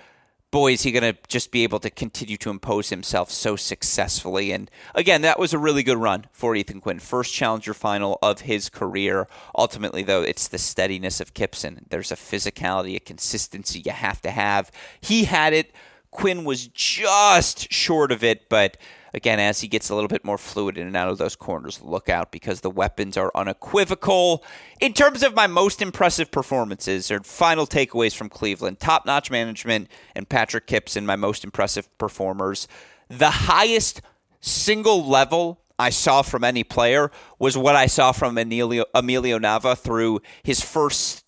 boy, 0.50 0.72
is 0.72 0.82
he 0.82 0.92
going 0.92 1.14
to 1.14 1.18
just 1.28 1.50
be 1.50 1.64
able 1.64 1.80
to 1.80 1.90
continue 1.90 2.36
to 2.38 2.50
impose 2.50 2.88
himself 2.88 3.30
so 3.30 3.56
successfully. 3.56 4.52
And 4.52 4.70
again, 4.94 5.22
that 5.22 5.38
was 5.38 5.52
a 5.52 5.58
really 5.58 5.82
good 5.82 5.98
run 5.98 6.26
for 6.32 6.54
Ethan 6.54 6.80
Quinn. 6.80 6.98
First 6.98 7.34
challenger 7.34 7.74
final 7.74 8.18
of 8.22 8.40
his 8.42 8.68
career. 8.68 9.28
Ultimately, 9.56 10.02
though, 10.02 10.22
it's 10.22 10.48
the 10.48 10.58
steadiness 10.58 11.20
of 11.20 11.34
Kypson. 11.34 11.84
There's 11.88 12.12
a 12.12 12.16
physicality, 12.16 12.96
a 12.96 13.00
consistency 13.00 13.82
you 13.84 13.92
have 13.92 14.22
to 14.22 14.30
have. 14.30 14.70
He 15.00 15.24
had 15.24 15.52
it 15.52 15.72
Quinn 16.16 16.44
was 16.44 16.68
just 16.68 17.70
short 17.70 18.10
of 18.10 18.24
it, 18.24 18.48
but 18.48 18.78
again, 19.12 19.38
as 19.38 19.60
he 19.60 19.68
gets 19.68 19.90
a 19.90 19.94
little 19.94 20.08
bit 20.08 20.24
more 20.24 20.38
fluid 20.38 20.78
in 20.78 20.86
and 20.86 20.96
out 20.96 21.10
of 21.10 21.18
those 21.18 21.36
corners, 21.36 21.82
look 21.82 22.08
out 22.08 22.32
because 22.32 22.62
the 22.62 22.70
weapons 22.70 23.18
are 23.18 23.30
unequivocal. 23.34 24.42
In 24.80 24.94
terms 24.94 25.22
of 25.22 25.34
my 25.34 25.46
most 25.46 25.82
impressive 25.82 26.30
performances 26.30 27.10
or 27.10 27.20
final 27.20 27.66
takeaways 27.66 28.16
from 28.16 28.30
Cleveland, 28.30 28.80
top 28.80 29.04
notch 29.04 29.30
management 29.30 29.90
and 30.14 30.26
Patrick 30.26 30.66
Kypson, 30.66 31.04
my 31.04 31.16
most 31.16 31.44
impressive 31.44 31.86
performers. 31.98 32.66
The 33.08 33.30
highest 33.30 34.00
single 34.40 35.06
level 35.06 35.60
I 35.78 35.90
saw 35.90 36.22
from 36.22 36.44
any 36.44 36.64
player 36.64 37.10
was 37.38 37.58
what 37.58 37.76
I 37.76 37.88
saw 37.88 38.12
from 38.12 38.38
Emilio, 38.38 38.86
Emilio 38.94 39.38
Nava 39.38 39.76
through 39.76 40.22
his 40.42 40.62
first 40.62 41.25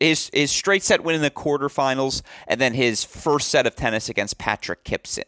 his 0.00 0.30
his 0.32 0.50
straight 0.50 0.82
set 0.82 1.02
win 1.02 1.14
in 1.14 1.22
the 1.22 1.30
quarterfinals, 1.30 2.22
and 2.46 2.60
then 2.60 2.74
his 2.74 3.04
first 3.04 3.48
set 3.48 3.66
of 3.66 3.76
tennis 3.76 4.08
against 4.08 4.38
Patrick 4.38 4.84
Kypson. 4.84 5.24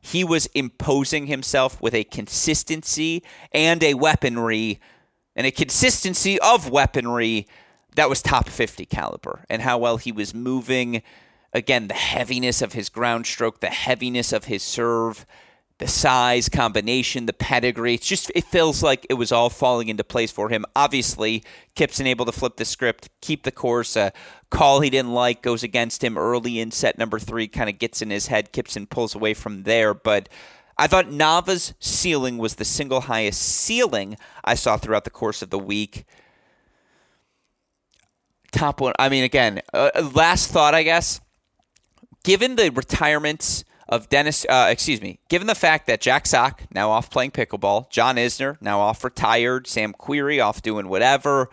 He 0.00 0.24
was 0.24 0.46
imposing 0.54 1.26
himself 1.26 1.80
with 1.82 1.94
a 1.94 2.04
consistency 2.04 3.22
and 3.52 3.82
a 3.82 3.94
weaponry, 3.94 4.80
and 5.34 5.46
a 5.46 5.50
consistency 5.50 6.38
of 6.40 6.70
weaponry 6.70 7.46
that 7.96 8.08
was 8.08 8.22
top 8.22 8.48
50 8.48 8.86
caliber, 8.86 9.44
and 9.50 9.62
how 9.62 9.78
well 9.78 9.96
he 9.96 10.12
was 10.12 10.34
moving. 10.34 11.02
Again, 11.52 11.88
the 11.88 11.94
heaviness 11.94 12.62
of 12.62 12.74
his 12.74 12.88
ground 12.88 13.26
stroke, 13.26 13.60
the 13.60 13.68
heaviness 13.68 14.32
of 14.32 14.44
his 14.44 14.62
serve 14.62 15.26
the 15.78 15.86
size 15.86 16.48
combination, 16.48 17.26
the 17.26 17.32
pedigree. 17.32 17.94
It's 17.94 18.06
just 18.06 18.32
it 18.34 18.44
feels 18.44 18.82
like 18.82 19.06
it 19.08 19.14
was 19.14 19.30
all 19.30 19.48
falling 19.48 19.88
into 19.88 20.04
place 20.04 20.30
for 20.30 20.48
him. 20.48 20.64
Obviously, 20.74 21.44
Kypson 21.76 22.06
able 22.06 22.26
to 22.26 22.32
flip 22.32 22.56
the 22.56 22.64
script, 22.64 23.08
keep 23.20 23.44
the 23.44 23.52
course. 23.52 23.96
A 23.96 24.12
call 24.50 24.80
he 24.80 24.90
didn't 24.90 25.12
like 25.12 25.40
goes 25.40 25.62
against 25.62 26.02
him 26.02 26.18
early 26.18 26.58
in 26.58 26.70
set 26.72 26.98
number 26.98 27.18
three, 27.18 27.46
kind 27.46 27.70
of 27.70 27.78
gets 27.78 28.02
in 28.02 28.10
his 28.10 28.26
head. 28.26 28.52
Kypson 28.52 28.86
pulls 28.86 29.14
away 29.14 29.34
from 29.34 29.62
there, 29.64 29.94
but. 29.94 30.28
I 30.80 30.86
thought 30.86 31.10
Nava's 31.10 31.74
ceiling 31.80 32.38
was 32.38 32.54
the 32.54 32.64
single 32.64 33.00
highest 33.00 33.42
ceiling 33.42 34.16
I 34.44 34.54
saw 34.54 34.76
throughout 34.76 35.02
the 35.02 35.10
course 35.10 35.42
of 35.42 35.50
the 35.50 35.58
week. 35.58 36.04
Top 38.52 38.80
one. 38.80 38.92
I 38.96 39.08
mean, 39.08 39.24
again, 39.24 39.60
uh, 39.74 40.08
last 40.14 40.52
thought, 40.52 40.76
I 40.76 40.84
guess. 40.84 41.20
Given 42.22 42.54
the 42.54 42.70
retirements 42.70 43.64
of 43.88 44.08
Dennis, 44.08 44.44
uh, 44.48 44.68
excuse 44.70 45.00
me, 45.00 45.18
given 45.28 45.46
the 45.46 45.54
fact 45.54 45.86
that 45.86 46.00
Jack 46.00 46.26
Sock 46.26 46.62
now 46.74 46.90
off 46.90 47.10
playing 47.10 47.30
pickleball, 47.30 47.88
John 47.90 48.16
Isner 48.16 48.60
now 48.60 48.80
off 48.80 49.02
retired, 49.02 49.66
Sam 49.66 49.94
Querrey 49.98 50.44
off 50.44 50.60
doing 50.60 50.88
whatever. 50.88 51.48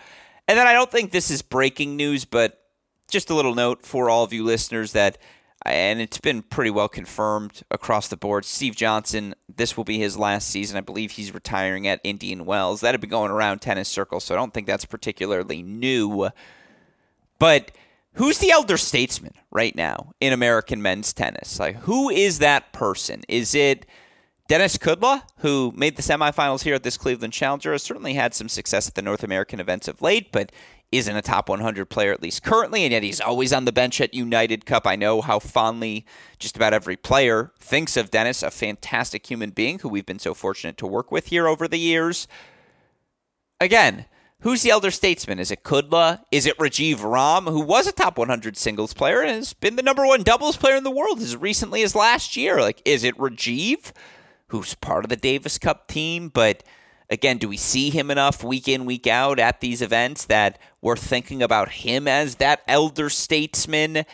And 0.48 0.58
then 0.58 0.68
I 0.68 0.74
don't 0.74 0.92
think 0.92 1.12
this 1.12 1.32
is 1.32 1.42
breaking 1.42 1.96
news, 1.96 2.26
but 2.26 2.62
just 3.10 3.30
a 3.30 3.36
little 3.36 3.56
note 3.56 3.86
for 3.86 4.10
all 4.10 4.24
of 4.24 4.34
you 4.34 4.44
listeners 4.44 4.92
that, 4.92 5.18
and 5.66 6.02
it's 6.02 6.20
been 6.20 6.42
pretty 6.42 6.70
well 6.70 6.90
confirmed 6.90 7.64
across 7.72 8.10
the 8.10 8.18
board. 8.18 8.46
Steve 8.46 8.76
Johnson, 8.76 9.34
this 9.54 9.78
will 9.78 9.86
be 9.86 9.98
his 9.98 10.18
last 10.18 10.50
season. 10.50 10.78
I 10.78 10.82
believe 10.82 11.12
he's 11.12 11.34
retiring 11.34 11.88
at 11.88 12.02
Indian 12.04 12.46
Wells. 12.46 12.82
That 12.82 12.94
had 12.94 13.02
been 13.02 13.10
going 13.10 13.32
around 13.32 13.60
tennis 13.60 13.88
circles, 13.88 14.26
so 14.26 14.36
I 14.36 14.38
don't 14.38 14.54
think 14.54 14.68
that's 14.68 14.86
particularly 14.86 15.64
new. 15.64 16.30
But 17.40 17.72
who's 18.16 18.40
the 18.40 18.52
elder 18.52 18.78
statesman 18.78 19.34
right 19.52 19.76
now 19.76 20.12
in 20.20 20.34
American 20.34 20.82
men's 20.82 21.14
tennis? 21.14 21.60
Like, 21.60 21.78
who 21.78 22.10
is 22.10 22.40
that 22.40 22.74
person? 22.74 23.22
Is 23.28 23.56
it 23.56 23.86
Denis 24.48 24.78
Kudla, 24.78 25.24
who 25.38 25.74
made 25.76 25.96
the 25.96 26.04
semifinals 26.04 26.64
here 26.64 26.76
at 26.76 26.84
this 26.84 26.98
Cleveland 26.98 27.34
Challenger, 27.34 27.72
has 27.72 27.82
certainly 27.84 28.14
had 28.14 28.34
some 28.34 28.50
success 28.50 28.88
at 28.88 28.96
the 28.96 29.02
North 29.02 29.24
American 29.24 29.60
events 29.60 29.88
of 29.88 30.02
late, 30.02 30.32
but 30.32 30.52
isn't 30.92 31.16
a 31.16 31.22
top 31.22 31.50
100 31.50 31.90
player 31.90 32.12
at 32.12 32.22
least 32.22 32.44
currently, 32.44 32.84
and 32.84 32.92
yet 32.92 33.04
he's 33.04 33.20
always 33.20 33.52
on 33.52 33.66
the 33.66 33.72
bench 33.72 34.00
at 34.00 34.14
United 34.14 34.66
Cup. 34.66 34.86
I 34.86 34.96
know 34.96 35.22
how 35.22 35.40
fondly 35.40 36.06
just 36.38 36.56
about 36.56 36.74
every 36.74 36.96
player 36.96 37.52
thinks 37.60 37.98
of 37.98 38.12
Dennis, 38.12 38.44
a 38.44 38.52
fantastic 38.52 39.26
human 39.26 39.50
being 39.50 39.80
who 39.80 39.90
we've 39.90 40.06
been 40.06 40.20
so 40.20 40.34
fortunate 40.34 40.78
to 40.78 40.88
work 40.88 41.12
with 41.12 41.28
here 41.28 41.48
over 41.48 41.68
the 41.68 41.80
years. 41.80 42.28
Again, 43.60 44.06
Who's 44.46 44.62
the 44.62 44.70
elder 44.70 44.92
statesman? 44.92 45.40
Is 45.40 45.50
it 45.50 45.64
Kudla? 45.64 46.20
Is 46.32 46.46
it 46.46 46.56
Rajiv 46.60 47.04
Ram, 47.04 47.52
who 47.52 47.62
was 47.62 47.88
a 47.88 47.92
top 47.92 48.20
100 48.20 48.56
singles 48.56 48.94
player 48.94 49.22
and 49.22 49.32
has 49.32 49.54
been 49.54 49.76
the 49.76 49.82
number 49.82 50.06
one 50.06 50.22
doubles 50.22 50.56
player 50.56 50.76
in 50.76 50.84
the 50.84 50.92
world 50.92 51.20
as 51.20 51.36
recently 51.36 51.82
as 51.82 51.96
last 51.96 52.38
year? 52.38 52.62
Like, 52.62 52.80
is 52.86 53.04
it 53.04 53.18
Rajiv, 53.18 53.92
who's 54.50 54.76
part 54.76 55.04
of 55.04 55.10
the 55.10 55.16
Davis 55.16 55.58
Cup 55.58 55.88
team? 55.88 56.30
But 56.30 56.62
again, 57.10 57.40
do 57.40 57.50
we 57.50 57.58
see 57.58 57.90
him 57.90 58.12
enough 58.12 58.44
week 58.44 58.68
in, 58.68 58.86
week 58.86 59.08
out 59.08 59.40
at 59.40 59.62
these 59.62 59.82
events 59.82 60.26
that 60.26 60.60
we're 60.80 60.96
thinking 60.96 61.42
about 61.42 61.70
him 61.70 62.08
as 62.08 62.36
that 62.36 62.62
elder 62.68 63.10
statesman? 63.10 64.06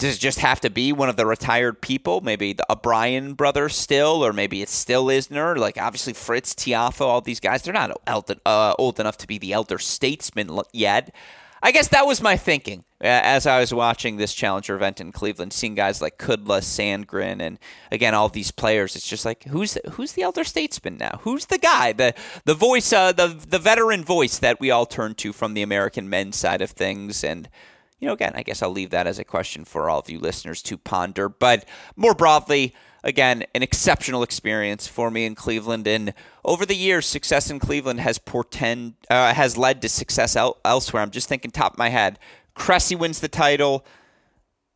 Does 0.00 0.16
it 0.16 0.18
just 0.18 0.38
have 0.38 0.62
to 0.62 0.70
be 0.70 0.94
one 0.94 1.10
of 1.10 1.16
the 1.16 1.26
retired 1.26 1.82
people? 1.82 2.22
Maybe 2.22 2.54
the 2.54 2.64
Bryan 2.82 3.34
brothers 3.34 3.76
still, 3.76 4.24
or 4.24 4.32
maybe 4.32 4.62
it's 4.62 4.72
still 4.72 5.06
Isner. 5.06 5.58
Like 5.58 5.76
obviously 5.76 6.14
Fritz, 6.14 6.54
Tiafoe, 6.54 7.02
all 7.02 7.20
these 7.20 7.38
guys, 7.38 7.60
they're 7.60 7.74
not 7.74 7.92
old, 8.08 8.34
uh, 8.46 8.74
old 8.78 8.98
enough 8.98 9.18
to 9.18 9.26
be 9.26 9.36
the 9.36 9.52
elder 9.52 9.78
statesman 9.78 10.58
yet. 10.72 11.14
I 11.62 11.70
guess 11.70 11.88
that 11.88 12.06
was 12.06 12.22
my 12.22 12.38
thinking 12.38 12.84
as 13.02 13.46
I 13.46 13.60
was 13.60 13.74
watching 13.74 14.16
this 14.16 14.32
Challenger 14.32 14.74
event 14.74 15.02
in 15.02 15.12
Cleveland, 15.12 15.52
seeing 15.52 15.74
guys 15.74 16.00
like 16.00 16.16
Kudla, 16.16 16.62
Sandgren, 16.62 17.42
and 17.42 17.58
again 17.92 18.14
all 18.14 18.30
these 18.30 18.50
players. 18.50 18.96
It's 18.96 19.06
just 19.06 19.26
like 19.26 19.44
who's 19.44 19.74
the, 19.74 19.90
who's 19.90 20.12
the 20.12 20.22
elder 20.22 20.44
statesman 20.44 20.96
now? 20.96 21.20
Who's 21.24 21.44
the 21.44 21.58
guy, 21.58 21.92
the 21.92 22.14
the 22.46 22.54
voice, 22.54 22.90
uh, 22.94 23.12
the 23.12 23.28
the 23.28 23.58
veteran 23.58 24.02
voice 24.02 24.38
that 24.38 24.60
we 24.60 24.70
all 24.70 24.86
turn 24.86 25.14
to 25.16 25.34
from 25.34 25.52
the 25.52 25.60
American 25.60 26.08
men's 26.08 26.36
side 26.36 26.62
of 26.62 26.70
things, 26.70 27.22
and 27.22 27.50
you 28.00 28.06
know, 28.06 28.14
again, 28.14 28.32
I 28.34 28.42
guess 28.42 28.62
I'll 28.62 28.70
leave 28.70 28.90
that 28.90 29.06
as 29.06 29.18
a 29.18 29.24
question 29.24 29.64
for 29.64 29.88
all 29.88 30.00
of 30.00 30.08
you 30.10 30.18
listeners 30.18 30.62
to 30.62 30.78
ponder. 30.78 31.28
But 31.28 31.68
more 31.96 32.14
broadly, 32.14 32.74
again, 33.04 33.44
an 33.54 33.62
exceptional 33.62 34.22
experience 34.22 34.86
for 34.86 35.10
me 35.10 35.26
in 35.26 35.34
Cleveland. 35.34 35.86
And 35.86 36.14
over 36.44 36.64
the 36.64 36.74
years, 36.74 37.06
success 37.06 37.50
in 37.50 37.58
Cleveland 37.58 38.00
has 38.00 38.18
portend 38.18 38.94
uh, 39.10 39.34
has 39.34 39.56
led 39.56 39.82
to 39.82 39.88
success 39.88 40.34
el- 40.34 40.58
elsewhere. 40.64 41.02
I'm 41.02 41.10
just 41.10 41.28
thinking 41.28 41.50
top 41.50 41.74
of 41.74 41.78
my 41.78 41.90
head. 41.90 42.18
Cressy 42.54 42.96
wins 42.96 43.20
the 43.20 43.28
title, 43.28 43.84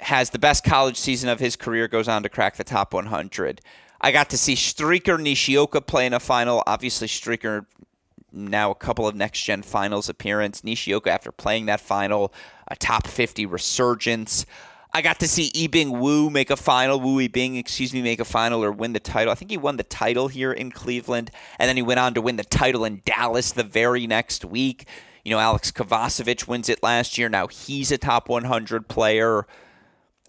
has 0.00 0.30
the 0.30 0.38
best 0.38 0.62
college 0.62 0.96
season 0.96 1.28
of 1.28 1.40
his 1.40 1.56
career, 1.56 1.88
goes 1.88 2.08
on 2.08 2.22
to 2.22 2.28
crack 2.28 2.56
the 2.56 2.64
top 2.64 2.92
100. 2.92 3.60
I 4.00 4.12
got 4.12 4.28
to 4.30 4.38
see 4.38 4.54
Stricker 4.54 5.18
Nishioka 5.18 5.80
play 5.80 6.04
in 6.04 6.12
a 6.12 6.20
final. 6.20 6.62
Obviously, 6.66 7.08
Stricker 7.08 7.64
now 8.34 8.70
a 8.70 8.74
couple 8.74 9.06
of 9.06 9.14
next 9.14 9.42
gen 9.42 9.62
finals 9.62 10.08
appearance. 10.08 10.64
Nishioka 10.64 11.10
after 11.10 11.32
playing 11.32 11.66
that 11.66 11.80
final, 11.80 12.32
a 12.68 12.76
top 12.76 13.06
50 13.06 13.46
resurgence. 13.46 14.44
I 14.92 15.02
got 15.02 15.18
to 15.20 15.28
see 15.28 15.50
Yibing 15.50 15.98
Wu 15.98 16.30
make 16.30 16.50
a 16.50 16.56
final, 16.56 17.00
Wu 17.00 17.18
Yibing, 17.18 17.58
excuse 17.58 17.92
me, 17.92 18.00
make 18.00 18.20
a 18.20 18.24
final 18.24 18.62
or 18.62 18.70
win 18.70 18.92
the 18.92 19.00
title. 19.00 19.32
I 19.32 19.34
think 19.34 19.50
he 19.50 19.56
won 19.56 19.76
the 19.76 19.82
title 19.82 20.28
here 20.28 20.52
in 20.52 20.70
Cleveland, 20.70 21.32
and 21.58 21.68
then 21.68 21.76
he 21.76 21.82
went 21.82 21.98
on 21.98 22.14
to 22.14 22.20
win 22.20 22.36
the 22.36 22.44
title 22.44 22.84
in 22.84 23.02
Dallas 23.04 23.50
the 23.50 23.64
very 23.64 24.06
next 24.06 24.44
week. 24.44 24.86
You 25.24 25.32
know, 25.32 25.40
Alex 25.40 25.72
Kovacevic 25.72 26.46
wins 26.46 26.68
it 26.68 26.82
last 26.82 27.18
year. 27.18 27.28
Now 27.28 27.48
he's 27.48 27.90
a 27.90 27.98
top 27.98 28.28
100 28.28 28.86
player. 28.88 29.46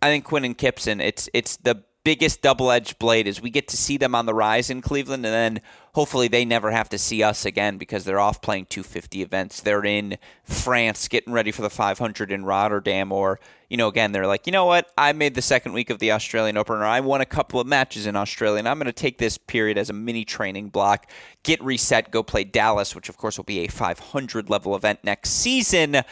I 0.01 0.07
think 0.07 0.25
Quinn 0.25 0.45
and 0.45 0.57
Kypson, 0.57 0.99
it's 0.99 1.29
it's 1.33 1.57
the 1.57 1.83
biggest 2.05 2.43
double 2.43 2.71
edged 2.71 2.99
blade 2.99 3.27
is 3.27 3.41
we 3.41 3.49
get 3.49 3.67
to 3.67 3.75
see 3.75 3.97
them 3.97 4.13
on 4.13 4.27
the 4.27 4.33
rise 4.33 4.69
in 4.69 4.79
Cleveland, 4.79 5.25
and 5.25 5.33
then 5.33 5.61
hopefully 5.95 6.27
they 6.27 6.45
never 6.45 6.69
have 6.69 6.87
to 6.87 6.99
see 6.99 7.23
us 7.23 7.45
again 7.45 7.77
because 7.77 8.05
they're 8.05 8.19
off 8.19 8.41
playing 8.43 8.67
250 8.67 9.23
events. 9.23 9.59
They're 9.59 9.83
in 9.83 10.17
France 10.43 11.07
getting 11.07 11.33
ready 11.33 11.51
for 11.51 11.63
the 11.63 11.69
500 11.69 12.31
in 12.31 12.45
Rotterdam, 12.45 13.11
or, 13.11 13.39
you 13.69 13.75
know, 13.75 13.87
again, 13.87 14.11
they're 14.11 14.27
like, 14.27 14.45
you 14.45 14.51
know 14.53 14.65
what? 14.65 14.91
I 14.95 15.13
made 15.13 15.33
the 15.33 15.41
second 15.41 15.73
week 15.73 15.89
of 15.89 15.97
the 15.97 16.11
Australian 16.11 16.57
Open, 16.57 16.75
or 16.75 16.85
I 16.85 16.99
won 16.99 17.21
a 17.21 17.25
couple 17.25 17.59
of 17.59 17.65
matches 17.65 18.05
in 18.05 18.15
Australia, 18.15 18.59
and 18.59 18.69
I'm 18.69 18.77
going 18.77 18.85
to 18.85 18.93
take 18.93 19.17
this 19.17 19.39
period 19.39 19.79
as 19.79 19.89
a 19.89 19.93
mini 19.93 20.25
training 20.25 20.69
block, 20.69 21.09
get 21.41 21.61
reset, 21.63 22.11
go 22.11 22.21
play 22.21 22.43
Dallas, 22.43 22.93
which 22.93 23.09
of 23.09 23.17
course 23.17 23.35
will 23.37 23.45
be 23.45 23.65
a 23.65 23.67
500 23.67 24.47
level 24.47 24.75
event 24.75 24.99
next 25.03 25.31
season. 25.31 26.03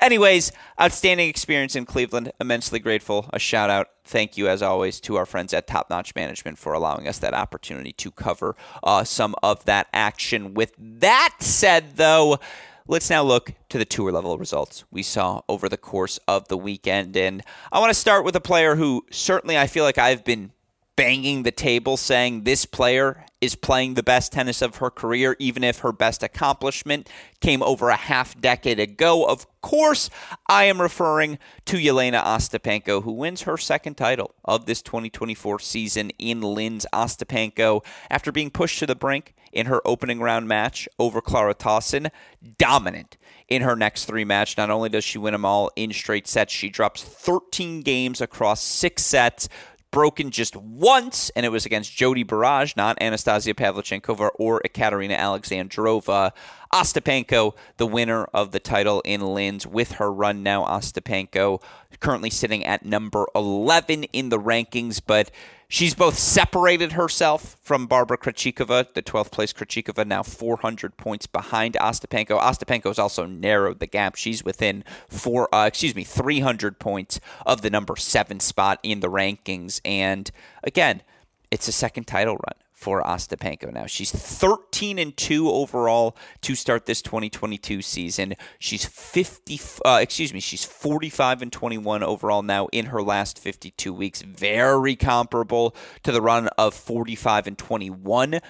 Anyways, 0.00 0.52
outstanding 0.80 1.28
experience 1.28 1.76
in 1.76 1.86
Cleveland. 1.86 2.32
Immensely 2.40 2.78
grateful. 2.78 3.28
A 3.32 3.38
shout 3.38 3.70
out, 3.70 3.88
thank 4.04 4.36
you 4.36 4.48
as 4.48 4.62
always 4.62 5.00
to 5.00 5.16
our 5.16 5.26
friends 5.26 5.52
at 5.54 5.66
Top 5.66 5.90
Notch 5.90 6.14
Management 6.14 6.58
for 6.58 6.72
allowing 6.72 7.08
us 7.08 7.18
that 7.18 7.34
opportunity 7.34 7.92
to 7.92 8.10
cover 8.10 8.56
uh, 8.82 9.04
some 9.04 9.34
of 9.42 9.64
that 9.64 9.88
action. 9.92 10.54
With 10.54 10.74
that 10.78 11.36
said, 11.40 11.96
though, 11.96 12.38
let's 12.86 13.10
now 13.10 13.22
look 13.22 13.52
to 13.70 13.78
the 13.78 13.84
tour 13.84 14.12
level 14.12 14.36
results 14.38 14.84
we 14.90 15.02
saw 15.02 15.42
over 15.48 15.68
the 15.68 15.76
course 15.76 16.18
of 16.28 16.48
the 16.48 16.58
weekend. 16.58 17.16
And 17.16 17.42
I 17.72 17.80
want 17.80 17.90
to 17.90 17.98
start 17.98 18.24
with 18.24 18.36
a 18.36 18.40
player 18.40 18.76
who 18.76 19.04
certainly 19.10 19.56
I 19.56 19.66
feel 19.66 19.84
like 19.84 19.98
I've 19.98 20.24
been 20.24 20.52
banging 20.96 21.42
the 21.42 21.50
table 21.50 21.96
saying 21.96 22.44
this 22.44 22.66
player 22.66 23.24
is 23.44 23.54
playing 23.54 23.92
the 23.94 24.02
best 24.02 24.32
tennis 24.32 24.62
of 24.62 24.76
her 24.76 24.90
career, 24.90 25.36
even 25.38 25.62
if 25.62 25.80
her 25.80 25.92
best 25.92 26.22
accomplishment 26.22 27.08
came 27.40 27.62
over 27.62 27.90
a 27.90 27.96
half 27.96 28.40
decade 28.40 28.80
ago. 28.80 29.24
Of 29.24 29.46
course, 29.60 30.08
I 30.48 30.64
am 30.64 30.80
referring 30.80 31.38
to 31.66 31.76
Jelena 31.76 32.24
Ostapenko, 32.24 33.02
who 33.02 33.12
wins 33.12 33.42
her 33.42 33.58
second 33.58 33.96
title 33.96 34.34
of 34.46 34.64
this 34.64 34.80
2024 34.80 35.58
season 35.58 36.10
in 36.18 36.40
Linz 36.40 36.86
Ostapenko 36.92 37.84
after 38.10 38.32
being 38.32 38.50
pushed 38.50 38.78
to 38.78 38.86
the 38.86 38.96
brink 38.96 39.34
in 39.52 39.66
her 39.66 39.80
opening 39.86 40.20
round 40.20 40.48
match 40.48 40.88
over 40.98 41.20
Clara 41.20 41.54
Tauson. 41.54 42.10
Dominant 42.58 43.18
in 43.48 43.62
her 43.62 43.76
next 43.76 44.06
three 44.06 44.24
matches. 44.24 44.56
Not 44.56 44.70
only 44.70 44.88
does 44.88 45.04
she 45.04 45.18
win 45.18 45.32
them 45.32 45.44
all 45.44 45.70
in 45.76 45.92
straight 45.92 46.26
sets, 46.26 46.52
she 46.52 46.70
drops 46.70 47.02
13 47.02 47.82
games 47.82 48.20
across 48.20 48.62
six 48.62 49.04
sets 49.04 49.48
broken 49.94 50.32
just 50.32 50.56
once, 50.56 51.30
and 51.36 51.46
it 51.46 51.50
was 51.50 51.64
against 51.64 51.96
Jodie 51.96 52.26
Burrage, 52.26 52.76
not 52.76 53.00
Anastasia 53.00 53.54
Pavlyuchenkova 53.54 54.30
or 54.34 54.60
Ekaterina 54.64 55.14
Alexandrova. 55.14 56.32
Ostapenko, 56.74 57.54
the 57.76 57.86
winner 57.86 58.24
of 58.34 58.50
the 58.50 58.58
title 58.58 59.00
in 59.02 59.20
Linz, 59.20 59.64
with 59.64 59.92
her 59.92 60.12
run 60.12 60.42
now. 60.42 60.64
Ostapenko 60.64 61.62
currently 62.00 62.30
sitting 62.30 62.64
at 62.64 62.84
number 62.84 63.28
11 63.34 64.04
in 64.04 64.28
the 64.28 64.38
rankings, 64.38 65.00
but 65.04 65.30
She's 65.74 65.94
both 65.94 66.16
separated 66.16 66.92
herself 66.92 67.56
from 67.60 67.86
Barbara 67.86 68.16
Krejcikova, 68.16 68.94
the 68.94 69.02
12th 69.02 69.32
place 69.32 69.52
Krejcikova, 69.52 70.06
now 70.06 70.22
400 70.22 70.96
points 70.96 71.26
behind 71.26 71.74
Ostapenko. 71.74 72.38
Ostapenko 72.38 72.84
has 72.84 72.98
also 72.98 73.26
narrowed 73.26 73.80
the 73.80 73.88
gap. 73.88 74.14
She's 74.14 74.44
within 74.44 74.84
four, 75.08 75.52
uh, 75.52 75.66
excuse 75.66 75.96
me, 75.96 76.04
300 76.04 76.78
points 76.78 77.18
of 77.44 77.62
the 77.62 77.70
number 77.70 77.96
seven 77.96 78.38
spot 78.38 78.78
in 78.84 79.00
the 79.00 79.10
rankings. 79.10 79.80
And 79.84 80.30
again, 80.62 81.02
it's 81.50 81.66
a 81.66 81.72
second 81.72 82.04
title 82.04 82.34
run 82.36 82.63
for 82.84 83.02
Ostapenko 83.02 83.72
now. 83.72 83.86
She's 83.86 84.12
13 84.12 84.98
and 84.98 85.16
2 85.16 85.48
overall 85.48 86.14
to 86.42 86.54
start 86.54 86.84
this 86.84 87.00
2022 87.00 87.80
season. 87.80 88.34
She's 88.58 88.84
50 88.84 89.58
uh, 89.86 90.00
excuse 90.02 90.34
me, 90.34 90.40
she's 90.40 90.66
45 90.66 91.40
and 91.40 91.50
21 91.50 92.02
overall 92.02 92.42
now 92.42 92.66
in 92.72 92.86
her 92.86 93.02
last 93.02 93.38
52 93.38 93.90
weeks. 93.90 94.20
Very 94.20 94.96
comparable 94.96 95.74
to 96.02 96.12
the 96.12 96.20
run 96.20 96.48
of 96.58 96.74
45 96.74 97.46
and 97.46 97.56
21. 97.56 98.40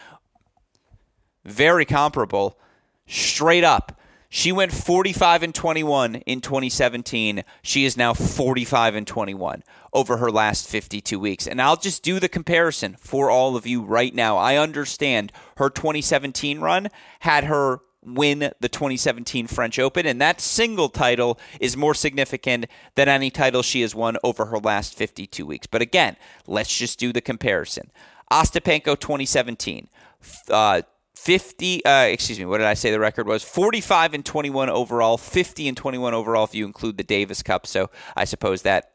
Very 1.44 1.84
comparable. 1.84 2.58
Straight 3.06 3.62
up 3.62 4.00
she 4.34 4.50
went 4.50 4.72
45 4.72 5.44
and 5.44 5.54
21 5.54 6.16
in 6.16 6.40
2017. 6.40 7.44
She 7.62 7.84
is 7.84 7.96
now 7.96 8.14
45 8.14 8.96
and 8.96 9.06
21 9.06 9.62
over 9.92 10.16
her 10.16 10.28
last 10.28 10.66
52 10.66 11.20
weeks. 11.20 11.46
And 11.46 11.62
I'll 11.62 11.76
just 11.76 12.02
do 12.02 12.18
the 12.18 12.28
comparison 12.28 12.96
for 12.98 13.30
all 13.30 13.54
of 13.54 13.64
you 13.64 13.80
right 13.80 14.12
now. 14.12 14.36
I 14.36 14.56
understand 14.56 15.30
her 15.58 15.70
2017 15.70 16.58
run 16.58 16.88
had 17.20 17.44
her 17.44 17.78
win 18.04 18.50
the 18.58 18.68
2017 18.68 19.46
French 19.46 19.78
Open, 19.78 20.04
and 20.04 20.20
that 20.20 20.40
single 20.40 20.88
title 20.88 21.38
is 21.60 21.76
more 21.76 21.94
significant 21.94 22.66
than 22.96 23.08
any 23.08 23.30
title 23.30 23.62
she 23.62 23.82
has 23.82 23.94
won 23.94 24.16
over 24.24 24.46
her 24.46 24.58
last 24.58 24.96
52 24.96 25.46
weeks. 25.46 25.68
But 25.68 25.80
again, 25.80 26.16
let's 26.48 26.76
just 26.76 26.98
do 26.98 27.12
the 27.12 27.20
comparison. 27.20 27.92
Ostapenko 28.32 28.98
2017. 28.98 29.88
Uh, 30.50 30.82
50 31.24 31.82
uh, 31.86 32.02
excuse 32.02 32.38
me 32.38 32.44
what 32.44 32.58
did 32.58 32.66
i 32.66 32.74
say 32.74 32.90
the 32.90 33.00
record 33.00 33.26
was? 33.26 33.42
45 33.42 34.12
and 34.12 34.26
21 34.26 34.68
overall 34.68 35.16
50 35.16 35.68
and 35.68 35.76
21 35.76 36.12
overall 36.12 36.44
if 36.44 36.54
you 36.54 36.66
include 36.66 36.98
the 36.98 37.02
davis 37.02 37.42
cup. 37.42 37.66
So 37.66 37.90
i 38.14 38.24
suppose 38.24 38.60
that 38.62 38.93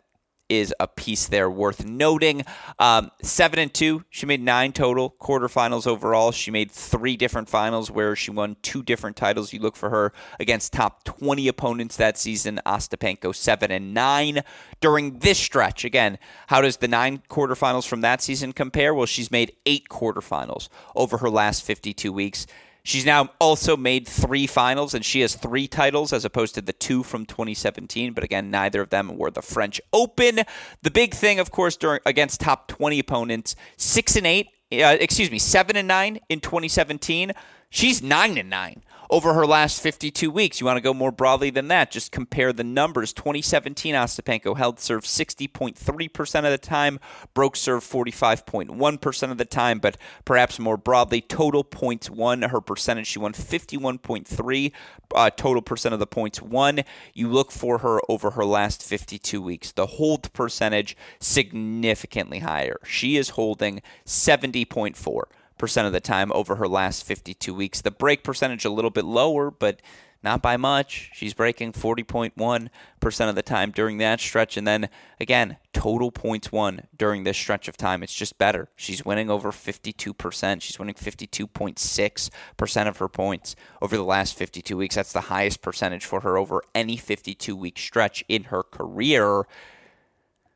is 0.50 0.74
a 0.80 0.88
piece 0.88 1.28
there 1.28 1.50
worth 1.50 1.86
noting. 1.86 2.44
Um, 2.80 3.12
seven 3.22 3.60
and 3.60 3.74
two, 3.74 4.04
she 4.10 4.26
made 4.26 4.42
nine 4.42 4.74
total 4.74 5.16
quarterfinals 5.22 5.88
overall. 5.88 6.32
She 6.32 6.52
made 6.52 6.72
three 6.72 7.16
different 7.16 7.48
finals 7.48 7.92
where 7.92 8.16
she 8.16 8.32
won 8.32 8.58
two 8.62 8.84
different 8.84 9.16
titles. 9.16 9.54
You 9.54 9.60
look 9.60 9.76
for 9.76 9.90
her 9.90 10.12
against 10.40 10.74
top 10.74 11.04
20 11.04 11.48
opponents 11.48 11.96
that 11.98 12.18
season. 12.18 12.60
Ostapenko 12.66 13.34
seven 13.34 13.72
and 13.72 13.94
nine 13.94 14.42
during 14.82 15.20
this 15.20 15.38
stretch. 15.38 15.86
Again, 15.86 16.18
how 16.48 16.62
does 16.62 16.78
the 16.78 16.88
nine 16.88 17.22
quarterfinals 17.30 17.88
from 17.88 18.02
that 18.02 18.22
season 18.22 18.54
compare? 18.54 18.94
Well, 18.94 19.06
she's 19.06 19.32
made 19.32 19.54
eight 19.66 19.88
quarterfinals 19.90 20.70
over 20.96 21.18
her 21.20 21.30
last 21.30 21.64
52 21.64 22.12
weeks. 22.12 22.48
She's 22.84 23.06
now 23.06 23.30
also 23.40 23.76
made 23.78 24.08
three 24.08 24.48
finals, 24.48 24.94
and 24.94 25.04
she 25.04 25.22
has 25.22 25.36
three 25.36 25.68
titles 25.68 26.14
as 26.14 26.26
opposed 26.26 26.56
to 26.56 26.62
the 26.62 26.74
two 26.74 27.04
from 27.04 27.26
2017. 27.26 28.14
But 28.14 28.24
again, 28.24 28.50
neither 28.50 28.82
of 28.82 28.90
them 28.90 29.18
were 29.18 29.32
the 29.32 29.42
French 29.42 29.82
Open. 29.94 30.42
The 30.82 30.92
big 30.92 31.14
thing, 31.14 31.40
of 31.40 31.52
course, 31.52 31.76
during 31.76 32.00
against 32.06 32.42
top 32.42 32.68
20 32.68 33.00
opponents, 33.00 33.56
six 33.78 34.16
and 34.16 34.26
eight. 34.26 34.50
Uh, 34.72 34.98
excuse 35.00 35.32
me, 35.32 35.40
seven 35.40 35.76
and 35.76 35.88
nine 35.88 36.20
in 36.30 36.40
2017. 36.40 37.32
She's 37.72 38.04
nine 38.04 38.38
and 38.38 38.50
nine 38.50 38.84
over 39.10 39.34
her 39.34 39.46
last 39.46 39.82
52 39.82 40.30
weeks. 40.30 40.60
You 40.60 40.66
want 40.66 40.78
to 40.78 40.82
go 40.82 40.94
more 40.94 41.12
broadly 41.12 41.50
than 41.50 41.68
that? 41.70 41.92
Just 41.92 42.12
compare 42.12 42.54
the 42.54 42.64
numbers. 42.64 43.12
2017, 43.14 43.96
Ostapenko 43.96 44.58
held 44.58 44.80
serve 44.80 45.04
60.3% 45.04 46.36
of 46.38 46.52
the 46.52 46.58
time, 46.58 47.00
broke 47.34 47.56
serve 47.56 47.84
45.1% 47.84 49.32
of 49.32 49.38
the 49.38 49.46
time, 49.46 49.80
but 49.80 49.98
perhaps 50.26 50.60
more 50.60 50.78
broadly, 50.78 51.22
total 51.22 51.64
points 51.64 52.10
won. 52.10 52.44
Her 52.44 52.62
percentage, 52.62 53.08
she 53.08 53.20
won 53.20 53.34
51.3 53.34 54.72
uh, 55.16 55.30
total 55.32 55.62
percent 55.62 55.94
of 55.94 56.00
the 56.00 56.08
points 56.08 56.42
won. 56.42 56.82
You 57.14 57.30
look 57.30 57.52
for 57.52 57.80
her 57.80 58.00
over 58.08 58.32
her 58.32 58.46
last 58.46 58.84
52 58.84 59.42
weeks. 59.42 59.72
The 59.72 59.88
hold 59.88 60.32
percentage 60.34 60.96
significantly 61.20 62.40
higher. 62.40 62.78
She 62.84 63.18
is 63.18 63.30
holding 63.30 63.82
70.4 64.06 65.24
percent 65.60 65.86
of 65.86 65.94
the 65.94 66.00
time 66.00 66.32
over 66.34 66.56
her 66.56 66.68
last 66.68 67.04
52 67.04 67.54
weeks. 67.54 67.82
The 67.82 67.92
break 67.92 68.24
percentage 68.24 68.66
a 68.66 68.72
little 68.72 68.90
bit 68.90 69.06
lower, 69.06 69.52
but 69.52 69.82
not 70.22 70.42
by 70.42 70.58
much. 70.58 71.12
She's 71.14 71.34
breaking 71.34 71.74
40.1% 71.74 73.30
of 73.30 73.36
the 73.36 73.42
time 73.42 73.72
during 73.72 74.00
that 74.00 74.20
stretch. 74.20 74.58
And 74.58 74.68
then 74.68 74.90
again, 75.20 75.58
total 75.72 76.12
points 76.12 76.52
won 76.52 76.88
during 76.98 77.24
this 77.24 77.38
stretch 77.38 77.68
of 77.68 77.78
time. 77.78 78.04
It's 78.04 78.14
just 78.14 78.38
better. 78.38 78.68
She's 78.76 79.06
winning 79.06 79.30
over 79.30 79.52
52%. 79.52 80.62
She's 80.62 80.80
winning 80.80 80.96
52.6% 80.96 82.88
of 82.88 82.98
her 82.98 83.08
points 83.08 83.56
over 83.82 83.96
the 83.96 84.04
last 84.04 84.36
52 84.36 84.76
weeks. 84.76 84.96
That's 84.96 85.14
the 85.14 85.22
highest 85.22 85.62
percentage 85.62 86.06
for 86.06 86.20
her 86.22 86.38
over 86.38 86.64
any 86.76 86.98
52 86.98 87.56
week 87.56 87.78
stretch 87.78 88.24
in 88.28 88.46
her 88.46 88.64
career. 88.64 89.48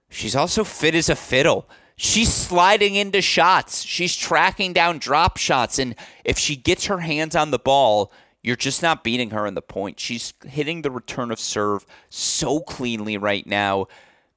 She's 0.09 0.35
also 0.35 0.63
fit 0.63 0.93
as 0.93 1.09
a 1.09 1.15
fiddle. 1.15 1.69
She's 1.95 2.33
sliding 2.33 2.95
into 2.95 3.21
shots. 3.21 3.83
She's 3.83 4.15
tracking 4.15 4.73
down 4.73 4.97
drop 4.97 5.37
shots. 5.37 5.79
And 5.79 5.95
if 6.23 6.37
she 6.37 6.55
gets 6.55 6.85
her 6.85 6.99
hands 6.99 7.35
on 7.35 7.51
the 7.51 7.59
ball, 7.59 8.11
you're 8.41 8.55
just 8.55 8.81
not 8.81 9.03
beating 9.03 9.29
her 9.29 9.45
in 9.45 9.53
the 9.53 9.61
point. 9.61 9.99
She's 9.99 10.33
hitting 10.45 10.81
the 10.81 10.91
return 10.91 11.31
of 11.31 11.39
serve 11.39 11.85
so 12.09 12.59
cleanly 12.59 13.17
right 13.17 13.47
now. 13.47 13.87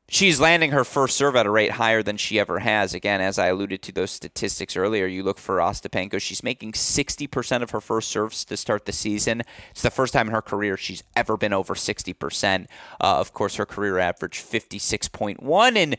She's 0.09 0.39
landing 0.39 0.71
her 0.71 0.85
first 0.85 1.17
serve 1.17 1.35
at 1.35 1.47
a 1.47 1.51
rate 1.51 1.73
higher 1.73 2.01
than 2.01 2.17
she 2.17 2.39
ever 2.39 2.61
has. 2.61 2.95
Again, 2.95 3.21
as 3.21 3.41
I 3.41 3.49
alluded 3.49 3.83
to 3.83 3.93
those 3.93 4.13
statistics 4.13 4.77
earlier, 4.77 5.07
you 5.07 5.25
look 5.25 5.39
for 5.39 5.57
Ostapenko. 5.57 6.21
She's 6.21 6.45
making 6.45 6.73
60% 6.73 7.63
of 7.63 7.71
her 7.71 7.81
first 7.81 8.09
serves 8.09 8.45
to 8.45 8.57
start 8.57 8.85
the 8.85 8.93
season. 8.93 9.43
It's 9.73 9.83
the 9.83 9.91
first 9.91 10.13
time 10.13 10.29
in 10.29 10.33
her 10.33 10.43
career 10.43 10.77
she's 10.77 11.03
ever 11.17 11.37
been 11.37 11.53
over 11.53 11.75
60%. 11.75 12.67
Uh, 13.01 13.19
of 13.19 13.33
course, 13.33 13.57
her 13.57 13.67
career 13.67 13.99
average 13.99 14.39
56.1. 14.39 15.77
And 15.77 15.97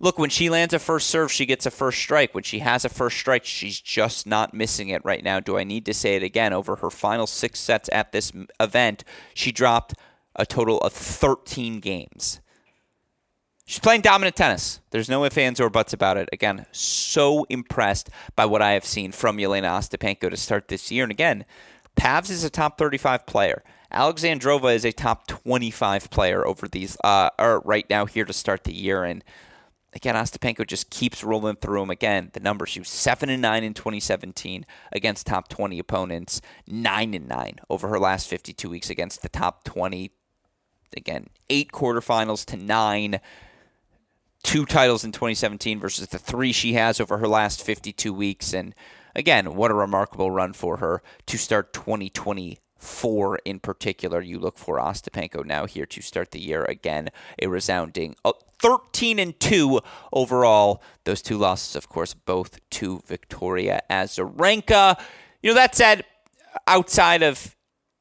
look, 0.00 0.18
when 0.18 0.30
she 0.30 0.50
lands 0.50 0.74
a 0.74 0.78
first 0.78 1.08
serve, 1.08 1.32
she 1.32 1.46
gets 1.46 1.66
a 1.66 1.70
first 1.70 1.98
strike. 1.98 2.34
When 2.34 2.44
she 2.44 2.60
has 2.60 2.84
a 2.84 2.88
first 2.88 3.18
strike, 3.18 3.44
she's 3.44 3.80
just 3.80 4.26
not 4.26 4.54
missing 4.54 4.88
it 4.88 5.04
right 5.04 5.22
now. 5.22 5.40
Do 5.40 5.58
I 5.58 5.64
need 5.64 5.86
to 5.86 5.94
say 5.94 6.16
it 6.16 6.22
again? 6.22 6.52
Over 6.52 6.76
her 6.76 6.90
final 6.90 7.26
six 7.26 7.60
sets 7.60 7.88
at 7.92 8.12
this 8.12 8.32
event, 8.60 9.04
she 9.34 9.52
dropped 9.52 9.94
a 10.36 10.46
total 10.46 10.78
of 10.78 10.92
13 10.92 11.80
games. 11.80 12.40
She's 13.68 13.80
playing 13.80 14.00
dominant 14.00 14.34
tennis. 14.34 14.80
There's 14.92 15.10
no 15.10 15.24
ifs, 15.24 15.36
ands, 15.36 15.60
or 15.60 15.68
buts 15.68 15.92
about 15.92 16.16
it. 16.16 16.30
Again, 16.32 16.64
so 16.72 17.44
impressed 17.50 18.08
by 18.34 18.46
what 18.46 18.62
I 18.62 18.70
have 18.70 18.84
seen 18.86 19.12
from 19.12 19.36
Jelena 19.36 19.64
Ostapenko 19.64 20.30
to 20.30 20.38
start 20.38 20.68
this 20.68 20.90
year. 20.90 21.02
And 21.02 21.12
again, 21.12 21.44
Pavs 21.94 22.30
is 22.30 22.44
a 22.44 22.50
top 22.50 22.78
35 22.78 23.26
player. 23.26 23.62
Alexandrova 23.92 24.74
is 24.74 24.86
a 24.86 24.92
top 24.92 25.26
25 25.26 26.08
player 26.08 26.46
over 26.46 26.66
these, 26.66 26.96
uh, 27.04 27.28
or 27.38 27.60
right 27.60 27.88
now 27.90 28.06
here 28.06 28.24
to 28.24 28.32
start 28.32 28.64
the 28.64 28.72
year. 28.72 29.04
And 29.04 29.22
again, 29.94 30.14
Ostapenko 30.14 30.66
just 30.66 30.90
keeps 30.90 31.24
rolling 31.24 31.56
through 31.56 31.80
them. 31.80 31.90
Again, 31.90 32.30
the 32.32 32.40
numbers: 32.40 32.70
she 32.70 32.80
was 32.80 32.88
seven 32.88 33.28
and 33.28 33.42
nine 33.42 33.64
in 33.64 33.74
2017 33.74 34.66
against 34.92 35.26
top 35.26 35.48
20 35.48 35.78
opponents, 35.78 36.40
nine 36.66 37.14
and 37.14 37.28
nine 37.28 37.56
over 37.68 37.88
her 37.88 37.98
last 37.98 38.28
52 38.28 38.68
weeks 38.68 38.90
against 38.90 39.22
the 39.22 39.28
top 39.28 39.64
20. 39.64 40.10
Again, 40.96 41.26
eight 41.50 41.72
quarterfinals 41.72 42.44
to 42.46 42.56
nine. 42.56 43.20
Two 44.44 44.64
titles 44.64 45.04
in 45.04 45.10
2017 45.10 45.80
versus 45.80 46.08
the 46.08 46.18
three 46.18 46.52
she 46.52 46.74
has 46.74 47.00
over 47.00 47.18
her 47.18 47.26
last 47.28 47.62
52 47.62 48.12
weeks. 48.12 48.54
And 48.54 48.74
again, 49.14 49.54
what 49.56 49.70
a 49.70 49.74
remarkable 49.74 50.30
run 50.30 50.52
for 50.52 50.76
her 50.76 51.02
to 51.26 51.36
start 51.36 51.72
2020 51.72 52.58
four 52.78 53.38
in 53.44 53.58
particular. 53.60 54.20
You 54.20 54.38
look 54.38 54.56
for 54.56 54.78
Ostapenko 54.78 55.44
now 55.44 55.66
here 55.66 55.86
to 55.86 56.00
start 56.00 56.30
the 56.30 56.40
year 56.40 56.64
again 56.64 57.10
a 57.40 57.48
resounding 57.48 58.14
uh, 58.24 58.32
13 58.60 59.18
and 59.18 59.38
2 59.38 59.80
overall. 60.12 60.82
Those 61.04 61.22
two 61.22 61.38
losses 61.38 61.76
of 61.76 61.88
course 61.88 62.14
both 62.14 62.58
to 62.70 63.02
Victoria 63.06 63.82
Azarenka. 63.90 64.98
You 65.42 65.50
know 65.50 65.54
that 65.54 65.74
said 65.74 66.04
outside 66.66 67.22
of 67.22 67.54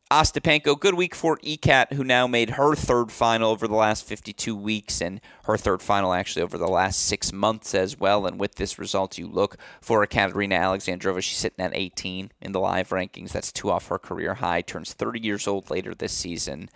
Ostapenko, 0.09 0.79
good 0.79 0.93
week 0.93 1.13
for 1.13 1.37
ECAT, 1.39 1.91
who 1.93 2.03
now 2.03 2.27
made 2.27 2.51
her 2.51 2.75
third 2.75 3.11
final 3.11 3.51
over 3.51 3.67
the 3.67 3.75
last 3.75 4.05
52 4.05 4.55
weeks 4.55 5.01
and 5.01 5.19
her 5.43 5.57
third 5.57 5.81
final 5.81 6.13
actually 6.13 6.43
over 6.43 6.57
the 6.57 6.69
last 6.69 7.05
six 7.05 7.33
months 7.33 7.75
as 7.75 7.99
well. 7.99 8.25
And 8.25 8.39
with 8.39 8.55
this 8.55 8.79
result, 8.79 9.17
you 9.17 9.27
look 9.27 9.57
for 9.81 10.05
Katerina 10.07 10.55
Alexandrova. 10.55 11.21
She's 11.21 11.37
sitting 11.37 11.65
at 11.65 11.75
18 11.75 12.31
in 12.39 12.51
the 12.53 12.59
live 12.61 12.89
rankings. 12.89 13.33
That's 13.33 13.51
two 13.51 13.69
off 13.69 13.89
her 13.89 13.99
career 13.99 14.35
high. 14.35 14.61
Turns 14.61 14.93
30 14.93 15.19
years 15.19 15.45
old 15.45 15.69
later 15.69 15.93
this 15.93 16.13
season. 16.13 16.69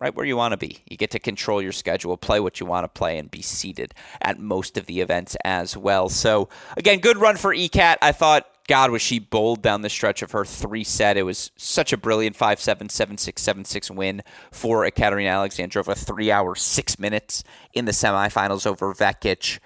Right 0.00 0.14
where 0.14 0.26
you 0.26 0.36
want 0.36 0.50
to 0.50 0.56
be. 0.56 0.78
You 0.90 0.96
get 0.96 1.12
to 1.12 1.20
control 1.20 1.62
your 1.62 1.72
schedule, 1.72 2.16
play 2.16 2.40
what 2.40 2.58
you 2.58 2.66
want 2.66 2.84
to 2.84 2.88
play, 2.88 3.18
and 3.18 3.30
be 3.30 3.42
seated 3.42 3.94
at 4.20 4.40
most 4.40 4.76
of 4.76 4.86
the 4.86 5.00
events 5.00 5.36
as 5.44 5.76
well. 5.76 6.08
So, 6.08 6.48
again, 6.76 6.98
good 6.98 7.18
run 7.18 7.36
for 7.36 7.54
ECAT. 7.54 7.98
I 8.02 8.10
thought 8.10 8.46
God, 8.68 8.90
was 8.90 9.00
she 9.00 9.18
bold 9.18 9.62
down 9.62 9.80
the 9.80 9.88
stretch 9.88 10.20
of 10.20 10.32
her 10.32 10.44
three 10.44 10.84
set. 10.84 11.16
It 11.16 11.22
was 11.22 11.50
such 11.56 11.92
a 11.92 11.96
brilliant 11.96 12.36
5 12.36 12.60
7, 12.60 12.88
7 12.90 13.18
6, 13.18 13.42
7 13.42 13.64
6 13.64 13.90
win 13.90 14.22
for 14.52 14.84
Ekaterina 14.84 15.30
Alexandrova. 15.30 15.96
Three 15.96 16.30
hours, 16.30 16.62
six 16.62 16.98
minutes 16.98 17.42
in 17.72 17.86
the 17.86 17.92
semifinals 17.92 18.66
over 18.66 18.94
Vekic. 18.94 19.58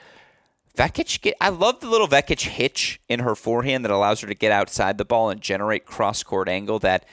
Vekic, 0.76 1.32
I 1.40 1.50
love 1.50 1.80
the 1.80 1.88
little 1.88 2.08
Vekic 2.08 2.42
hitch 2.42 3.00
in 3.08 3.20
her 3.20 3.34
forehand 3.34 3.84
that 3.84 3.90
allows 3.90 4.20
her 4.20 4.28
to 4.28 4.34
get 4.34 4.52
outside 4.52 4.96
the 4.96 5.04
ball 5.04 5.28
and 5.30 5.40
generate 5.40 5.84
cross 5.84 6.22
court 6.22 6.48
angle 6.48 6.78
that 6.78 7.04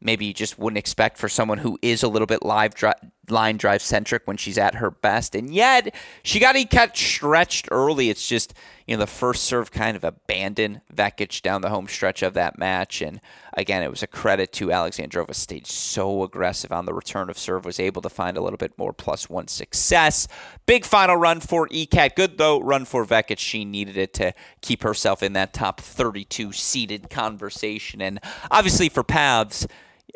maybe 0.00 0.26
you 0.26 0.34
just 0.34 0.58
wouldn't 0.58 0.78
expect 0.78 1.18
for 1.18 1.28
someone 1.28 1.58
who 1.58 1.78
is 1.82 2.02
a 2.02 2.08
little 2.08 2.26
bit 2.26 2.44
live 2.44 2.74
dri- 2.74 2.92
line 3.28 3.56
drive 3.56 3.82
centric 3.82 4.22
when 4.26 4.36
she's 4.36 4.58
at 4.58 4.76
her 4.76 4.90
best. 4.90 5.34
And 5.34 5.52
yet, 5.52 5.94
she 6.22 6.38
got 6.38 6.54
get 6.70 6.96
stretched 6.96 7.68
early. 7.70 8.10
It's 8.10 8.28
just, 8.28 8.54
you 8.88 8.96
know, 8.96 9.00
the 9.00 9.06
first 9.06 9.44
serve 9.44 9.70
kind 9.70 9.98
of 9.98 10.02
abandoned 10.02 10.80
Vekic 10.92 11.42
down 11.42 11.60
the 11.60 11.68
home 11.68 11.86
stretch 11.86 12.22
of 12.22 12.32
that 12.32 12.58
match. 12.58 13.02
And 13.02 13.20
again, 13.52 13.82
it 13.82 13.90
was 13.90 14.02
a 14.02 14.06
credit 14.06 14.50
to 14.54 14.68
Alexandrova. 14.68 15.34
Stayed 15.34 15.66
so 15.66 16.22
aggressive 16.22 16.72
on 16.72 16.86
the 16.86 16.94
return 16.94 17.28
of 17.28 17.36
serve, 17.36 17.66
was 17.66 17.78
able 17.78 18.00
to 18.00 18.08
find 18.08 18.38
a 18.38 18.40
little 18.40 18.56
bit 18.56 18.78
more 18.78 18.94
plus 18.94 19.28
one 19.28 19.46
success. 19.46 20.26
Big 20.64 20.86
final 20.86 21.16
run 21.16 21.40
for 21.40 21.68
ECAT. 21.68 22.16
Good, 22.16 22.38
though, 22.38 22.62
run 22.62 22.86
for 22.86 23.04
Vekic. 23.04 23.38
She 23.38 23.66
needed 23.66 23.98
it 23.98 24.14
to 24.14 24.32
keep 24.62 24.82
herself 24.82 25.22
in 25.22 25.34
that 25.34 25.52
top 25.52 25.82
32 25.82 26.52
seeded 26.52 27.10
conversation. 27.10 28.00
And 28.00 28.18
obviously 28.50 28.88
for 28.88 29.04
Pavs, 29.04 29.66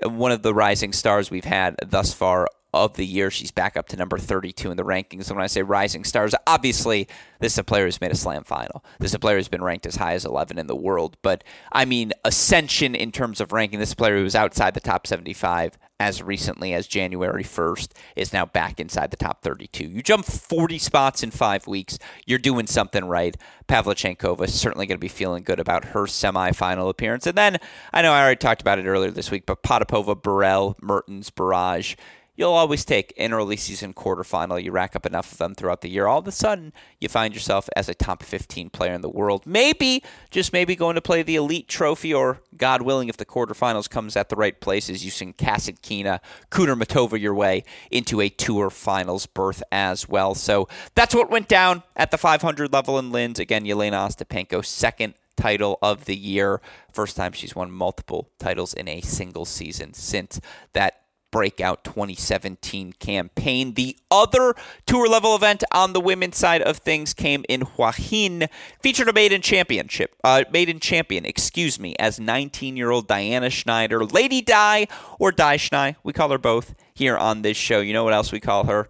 one 0.02 0.32
of 0.32 0.40
the 0.40 0.54
rising 0.54 0.94
stars 0.94 1.30
we've 1.30 1.44
had 1.44 1.76
thus 1.86 2.14
far 2.14 2.48
of 2.72 2.94
the 2.94 3.06
year. 3.06 3.30
She's 3.30 3.50
back 3.50 3.76
up 3.76 3.88
to 3.88 3.96
number 3.96 4.18
32 4.18 4.70
in 4.70 4.76
the 4.76 4.84
rankings. 4.84 5.28
And 5.28 5.36
when 5.36 5.44
I 5.44 5.48
say 5.48 5.62
rising 5.62 6.04
stars, 6.04 6.34
obviously 6.46 7.08
this 7.40 7.52
is 7.52 7.58
a 7.58 7.64
player 7.64 7.84
who's 7.84 8.00
made 8.00 8.12
a 8.12 8.16
slam 8.16 8.44
final. 8.44 8.84
This 8.98 9.10
is 9.10 9.14
a 9.14 9.18
player 9.18 9.36
who's 9.36 9.48
been 9.48 9.64
ranked 9.64 9.86
as 9.86 9.96
high 9.96 10.14
as 10.14 10.24
11 10.24 10.58
in 10.58 10.66
the 10.66 10.76
world. 10.76 11.16
But 11.22 11.44
I 11.70 11.84
mean, 11.84 12.12
ascension 12.24 12.94
in 12.94 13.12
terms 13.12 13.40
of 13.40 13.52
ranking. 13.52 13.78
This 13.78 13.94
player 13.94 14.16
who 14.16 14.24
was 14.24 14.34
outside 14.34 14.74
the 14.74 14.80
top 14.80 15.06
75 15.06 15.78
as 16.02 16.20
recently 16.20 16.74
as 16.74 16.88
January 16.88 17.44
1st 17.44 17.92
is 18.16 18.32
now 18.32 18.44
back 18.44 18.80
inside 18.80 19.12
the 19.12 19.16
top 19.16 19.40
32. 19.42 19.84
You 19.84 20.02
jump 20.02 20.24
40 20.24 20.78
spots 20.78 21.22
in 21.22 21.30
five 21.30 21.68
weeks. 21.68 21.96
You're 22.26 22.40
doing 22.40 22.66
something 22.66 23.04
right. 23.04 23.36
Pavlyuchenkova 23.68 24.46
is 24.46 24.60
certainly 24.60 24.86
going 24.86 24.96
to 24.98 25.00
be 25.00 25.06
feeling 25.06 25.44
good 25.44 25.60
about 25.60 25.86
her 25.86 26.06
semifinal 26.06 26.88
appearance. 26.88 27.26
And 27.28 27.38
then 27.38 27.58
I 27.92 28.02
know 28.02 28.12
I 28.12 28.22
already 28.22 28.38
talked 28.38 28.62
about 28.62 28.80
it 28.80 28.86
earlier 28.86 29.12
this 29.12 29.30
week, 29.30 29.46
but 29.46 29.62
Potapova, 29.62 30.20
Burrell, 30.20 30.76
Mertens, 30.82 31.30
Burrage 31.30 31.96
you'll 32.34 32.52
always 32.52 32.84
take 32.84 33.12
an 33.18 33.32
early 33.32 33.56
season 33.56 33.92
quarterfinal. 33.92 34.62
You 34.62 34.72
rack 34.72 34.96
up 34.96 35.06
enough 35.06 35.32
of 35.32 35.38
them 35.38 35.54
throughout 35.54 35.80
the 35.80 35.88
year. 35.88 36.06
All 36.06 36.20
of 36.20 36.28
a 36.28 36.32
sudden, 36.32 36.72
you 37.00 37.08
find 37.08 37.34
yourself 37.34 37.68
as 37.76 37.88
a 37.88 37.94
top 37.94 38.22
15 38.22 38.70
player 38.70 38.94
in 38.94 39.00
the 39.00 39.08
world. 39.08 39.46
Maybe, 39.46 40.02
just 40.30 40.52
maybe, 40.52 40.74
going 40.74 40.94
to 40.94 41.02
play 41.02 41.22
the 41.22 41.36
elite 41.36 41.68
trophy, 41.68 42.12
or 42.14 42.40
God 42.56 42.82
willing, 42.82 43.08
if 43.08 43.16
the 43.16 43.26
quarterfinals 43.26 43.88
comes 43.88 44.16
at 44.16 44.28
the 44.28 44.36
right 44.36 44.58
places, 44.60 45.04
you 45.04 45.10
send 45.10 45.36
Kasatkina, 45.36 46.20
Kudermetova 46.50 47.20
your 47.20 47.34
way 47.34 47.64
into 47.90 48.20
a 48.20 48.28
tour 48.28 48.70
finals 48.70 49.26
berth 49.26 49.62
as 49.70 50.08
well. 50.08 50.34
So 50.34 50.68
that's 50.94 51.14
what 51.14 51.30
went 51.30 51.48
down 51.48 51.82
at 51.96 52.10
the 52.10 52.18
500 52.18 52.72
level 52.72 52.98
in 52.98 53.12
Linz. 53.12 53.38
Again, 53.38 53.64
Yelena 53.64 54.08
Ostapenko, 54.08 54.64
second 54.64 55.14
title 55.36 55.78
of 55.82 56.04
the 56.04 56.16
year. 56.16 56.60
First 56.92 57.16
time 57.16 57.32
she's 57.32 57.54
won 57.54 57.70
multiple 57.70 58.30
titles 58.38 58.74
in 58.74 58.88
a 58.88 59.00
single 59.00 59.44
season 59.44 59.94
since 59.94 60.40
that 60.72 61.01
breakout 61.32 61.82
2017 61.82 62.92
campaign. 63.00 63.74
The 63.74 63.96
other 64.08 64.54
tour 64.86 65.08
level 65.08 65.34
event 65.34 65.64
on 65.72 65.92
the 65.92 66.00
women's 66.00 66.36
side 66.36 66.62
of 66.62 66.76
things 66.76 67.12
came 67.12 67.44
in 67.48 67.62
Hua 67.62 67.90
Hin, 67.90 68.46
featured 68.80 69.08
a 69.08 69.12
maiden 69.12 69.42
championship, 69.42 70.14
uh, 70.22 70.44
maiden 70.52 70.78
champion, 70.78 71.24
excuse 71.24 71.80
me, 71.80 71.96
as 71.98 72.20
19 72.20 72.76
year 72.76 72.90
old 72.90 73.08
Diana 73.08 73.46
Shnaider, 73.46 74.12
Lady 74.12 74.40
Di 74.40 74.86
or 75.18 75.32
Di 75.32 75.56
Schnei. 75.56 75.96
We 76.04 76.12
call 76.12 76.30
her 76.30 76.38
both 76.38 76.76
here 76.94 77.16
on 77.16 77.42
this 77.42 77.56
show. 77.56 77.80
You 77.80 77.94
know 77.94 78.04
what 78.04 78.14
else 78.14 78.30
we 78.30 78.38
call 78.38 78.66
her? 78.66 78.88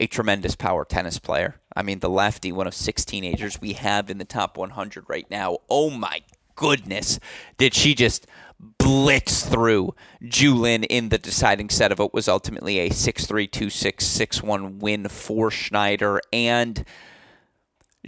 A 0.00 0.08
tremendous 0.08 0.56
power 0.56 0.84
tennis 0.84 1.20
player. 1.20 1.60
I 1.76 1.82
mean, 1.82 2.00
the 2.00 2.10
lefty, 2.10 2.50
one 2.50 2.66
of 2.66 2.74
six 2.74 3.04
teenagers 3.04 3.60
we 3.60 3.74
have 3.74 4.10
in 4.10 4.18
the 4.18 4.24
top 4.24 4.56
100 4.56 5.04
right 5.06 5.30
now. 5.30 5.58
Oh 5.70 5.90
my 5.90 6.22
goodness, 6.54 7.18
did 7.58 7.74
she 7.74 7.94
just 7.94 8.26
blitz 8.62 9.44
through 9.44 9.94
Zhu 10.22 10.58
Lin 10.58 10.84
in 10.84 11.08
the 11.08 11.18
deciding 11.18 11.68
set 11.68 11.92
of 11.92 11.98
what 11.98 12.14
was 12.14 12.28
ultimately 12.28 12.78
a 12.78 12.90
6-3, 12.90 13.50
2-6, 13.50 13.96
6-1 13.96 14.78
win 14.78 15.08
for 15.08 15.50
Shnaider. 15.50 16.20
And 16.32 16.84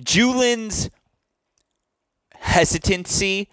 Zhu 0.01 0.37
Lin's 0.37 0.91
hesitancy 2.37 3.49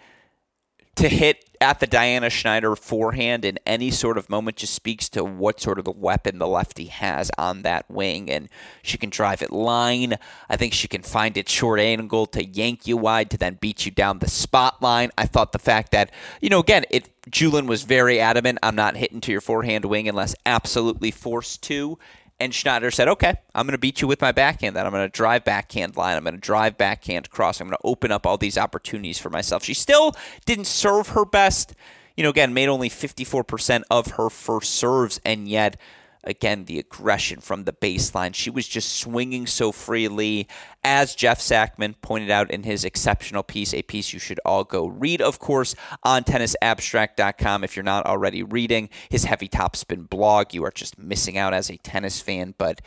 to 0.96 1.08
hit 1.08 1.48
at 1.60 1.80
the 1.80 1.86
Diana 1.86 2.26
Shnaider 2.26 2.76
forehand 2.76 3.44
in 3.44 3.58
any 3.64 3.90
sort 3.90 4.18
of 4.18 4.28
moment 4.28 4.56
just 4.56 4.74
speaks 4.74 5.08
to 5.10 5.24
what 5.24 5.60
sort 5.60 5.78
of 5.78 5.84
the 5.84 5.92
weapon 5.92 6.38
the 6.38 6.46
lefty 6.46 6.86
has 6.86 7.30
on 7.38 7.62
that 7.62 7.88
wing. 7.88 8.28
And 8.28 8.48
she 8.82 8.98
can 8.98 9.10
drive 9.10 9.42
it 9.42 9.52
line. 9.52 10.16
I 10.48 10.56
think 10.56 10.74
she 10.74 10.88
can 10.88 11.02
find 11.02 11.36
it 11.36 11.48
short 11.48 11.78
angle 11.78 12.26
to 12.26 12.44
yank 12.44 12.86
you 12.86 12.96
wide 12.96 13.30
to 13.30 13.38
then 13.38 13.58
beat 13.60 13.86
you 13.86 13.92
down 13.92 14.18
the 14.18 14.28
spot 14.28 14.82
line. 14.82 15.10
I 15.16 15.26
thought 15.26 15.52
the 15.52 15.58
fact 15.58 15.92
that, 15.92 16.10
you 16.40 16.50
know, 16.50 16.60
again, 16.60 16.84
it 16.90 17.08
Zhu 17.30 17.66
was 17.66 17.84
very 17.84 18.18
adamant. 18.18 18.58
I'm 18.62 18.74
not 18.74 18.96
hitting 18.96 19.20
to 19.20 19.32
your 19.32 19.40
forehand 19.40 19.84
wing 19.84 20.08
unless 20.08 20.34
absolutely 20.44 21.12
forced 21.12 21.62
to. 21.64 21.98
And 22.42 22.52
Shnaider 22.52 22.92
said, 22.92 23.06
okay, 23.06 23.36
I'm 23.54 23.66
going 23.66 23.74
to 23.74 23.78
beat 23.78 24.00
you 24.00 24.08
with 24.08 24.20
my 24.20 24.32
backhand. 24.32 24.74
Then 24.74 24.84
I'm 24.84 24.90
going 24.90 25.08
to 25.08 25.16
drive 25.16 25.44
backhand 25.44 25.96
line. 25.96 26.16
I'm 26.16 26.24
going 26.24 26.34
to 26.34 26.40
drive 26.40 26.76
backhand 26.76 27.30
cross. 27.30 27.60
I'm 27.60 27.68
going 27.68 27.76
to 27.76 27.86
open 27.86 28.10
up 28.10 28.26
all 28.26 28.36
these 28.36 28.58
opportunities 28.58 29.16
for 29.16 29.30
myself. 29.30 29.62
She 29.62 29.74
still 29.74 30.16
didn't 30.44 30.64
serve 30.64 31.10
her 31.10 31.24
best. 31.24 31.72
You 32.16 32.24
know, 32.24 32.30
again, 32.30 32.52
made 32.52 32.68
only 32.68 32.90
54% 32.90 33.84
of 33.92 34.08
her 34.12 34.28
first 34.28 34.74
serves, 34.74 35.20
and 35.24 35.46
yet 35.46 35.76
again, 36.24 36.64
the 36.64 36.78
aggression 36.78 37.40
from 37.40 37.64
the 37.64 37.72
baseline. 37.72 38.34
She 38.34 38.50
was 38.50 38.68
just 38.68 38.94
swinging 38.94 39.46
so 39.46 39.72
freely. 39.72 40.48
As 40.84 41.14
Jeff 41.14 41.40
Sackmann 41.40 41.94
pointed 42.00 42.30
out 42.30 42.50
in 42.50 42.62
his 42.62 42.84
exceptional 42.84 43.42
piece, 43.42 43.74
a 43.74 43.82
piece 43.82 44.12
you 44.12 44.18
should 44.18 44.40
all 44.44 44.64
go 44.64 44.86
read, 44.86 45.20
of 45.20 45.38
course, 45.38 45.74
on 46.02 46.24
tennisabstract.com. 46.24 47.64
If 47.64 47.76
you're 47.76 47.82
not 47.82 48.06
already 48.06 48.42
reading 48.42 48.88
his 49.08 49.24
heavy 49.24 49.48
topspin 49.48 50.08
blog, 50.08 50.54
you 50.54 50.64
are 50.64 50.70
just 50.70 50.98
missing 50.98 51.36
out 51.36 51.54
as 51.54 51.70
a 51.70 51.76
tennis 51.78 52.20
fan. 52.20 52.54
But 52.56 52.80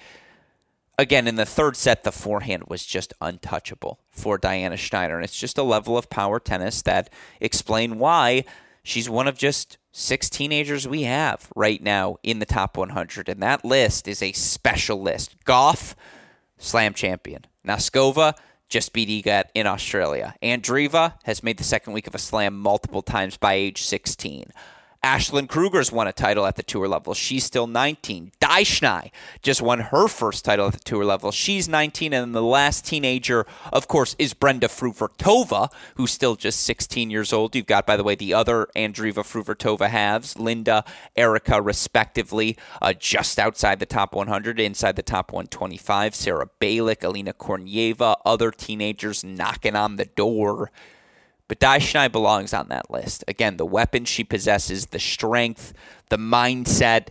again, 0.98 1.28
in 1.28 1.36
the 1.36 1.46
third 1.46 1.76
set, 1.76 2.04
the 2.04 2.12
forehand 2.12 2.64
was 2.68 2.86
just 2.86 3.14
untouchable 3.22 4.00
for 4.12 4.38
Diana 4.38 4.76
Shnaider. 4.76 5.16
And 5.16 5.24
it's 5.24 5.40
just 5.40 5.58
a 5.58 5.64
level 5.64 5.98
of 5.98 6.10
power 6.10 6.40
tennis 6.40 6.82
that 6.84 7.12
explain 7.40 8.00
why 8.00 8.46
she's 8.84 9.10
one 9.10 9.28
of 9.28 9.38
just 9.38 9.78
six 9.96 10.30
teenagers 10.30 10.86
we 10.86 11.04
have 11.04 11.50
right 11.56 11.82
now 11.82 12.18
in 12.22 12.40
the 12.40 12.46
top 12.46 12.76
100. 12.76 13.30
And 13.30 13.42
that 13.42 13.64
list 13.64 14.10
is 14.10 14.22
a 14.22 14.34
special 14.34 15.02
list. 15.02 15.38
Gauff, 15.46 15.96
slam 16.58 16.94
champion. 16.94 17.46
Noskova, 17.66 18.34
just 18.68 18.92
beat 18.92 19.10
EGAT 19.10 19.46
in 19.56 19.66
Australia. 19.66 20.36
Andreeva 20.44 21.14
has 21.24 21.42
made 21.44 21.58
the 21.58 21.64
second 21.64 21.94
week 21.94 22.08
of 22.08 22.16
a 22.16 22.20
slam 22.20 22.58
multiple 22.58 23.02
times 23.02 23.38
by 23.38 23.54
age 23.54 23.84
16. 23.84 24.52
Ashlyn 25.06 25.48
Krueger's 25.48 25.92
won 25.92 26.08
a 26.08 26.12
title 26.12 26.48
at 26.48 26.56
the 26.56 26.64
tour 26.64 26.88
level. 26.88 27.14
She's 27.14 27.44
still 27.44 27.68
19. 27.68 28.32
Daischnei 28.42 29.12
just 29.44 29.62
won 29.62 29.80
her 29.80 30.08
first 30.08 30.44
title 30.44 30.66
at 30.66 30.74
the 30.74 30.80
tour 30.80 31.06
level. 31.06 31.32
She's 31.32 31.70
19. 31.70 32.12
And 32.12 32.34
the 32.34 32.42
last 32.42 32.88
teenager, 32.88 33.46
of 33.72 33.88
course, 33.88 34.16
is 34.18 34.34
Brenda 34.34 34.68
Fruhvirtova, 34.68 35.72
who's 35.94 36.10
still 36.10 36.36
just 36.36 36.62
16 36.62 37.12
years 37.12 37.32
old. 37.32 37.56
You've 37.56 37.68
got, 37.68 37.86
by 37.86 37.98
the 37.98 38.04
way, 38.04 38.16
the 38.16 38.34
other 38.34 38.68
Andreeva 38.76 39.24
Fruhvirtova 39.24 39.90
halves, 39.90 40.40
Linda, 40.40 40.84
Erika, 41.16 41.62
respectively, 41.62 42.58
uh, 42.82 42.94
just 42.94 43.38
outside 43.38 43.78
the 43.78 43.86
top 43.86 44.16
100, 44.16 44.60
inside 44.60 44.96
the 44.96 45.04
top 45.04 45.32
125. 45.32 46.16
Sara 46.16 46.50
Bejlek, 46.60 47.04
Alina 47.04 47.34
Korneeva, 47.34 48.16
other 48.26 48.50
teenagers 48.50 49.24
knocking 49.24 49.76
on 49.76 49.98
the 49.98 50.06
door. 50.06 50.72
But 51.48 51.60
Daischnei 51.60 52.12
belongs 52.12 52.54
on 52.54 52.70
that 52.70 52.90
list. 52.90 53.24
Again, 53.28 53.58
the 53.58 53.66
weapons 53.66 54.10
she 54.10 54.24
possesses, 54.24 54.88
the 54.88 55.00
strength, 55.00 55.74
the 56.10 56.18
mindset. 56.18 57.10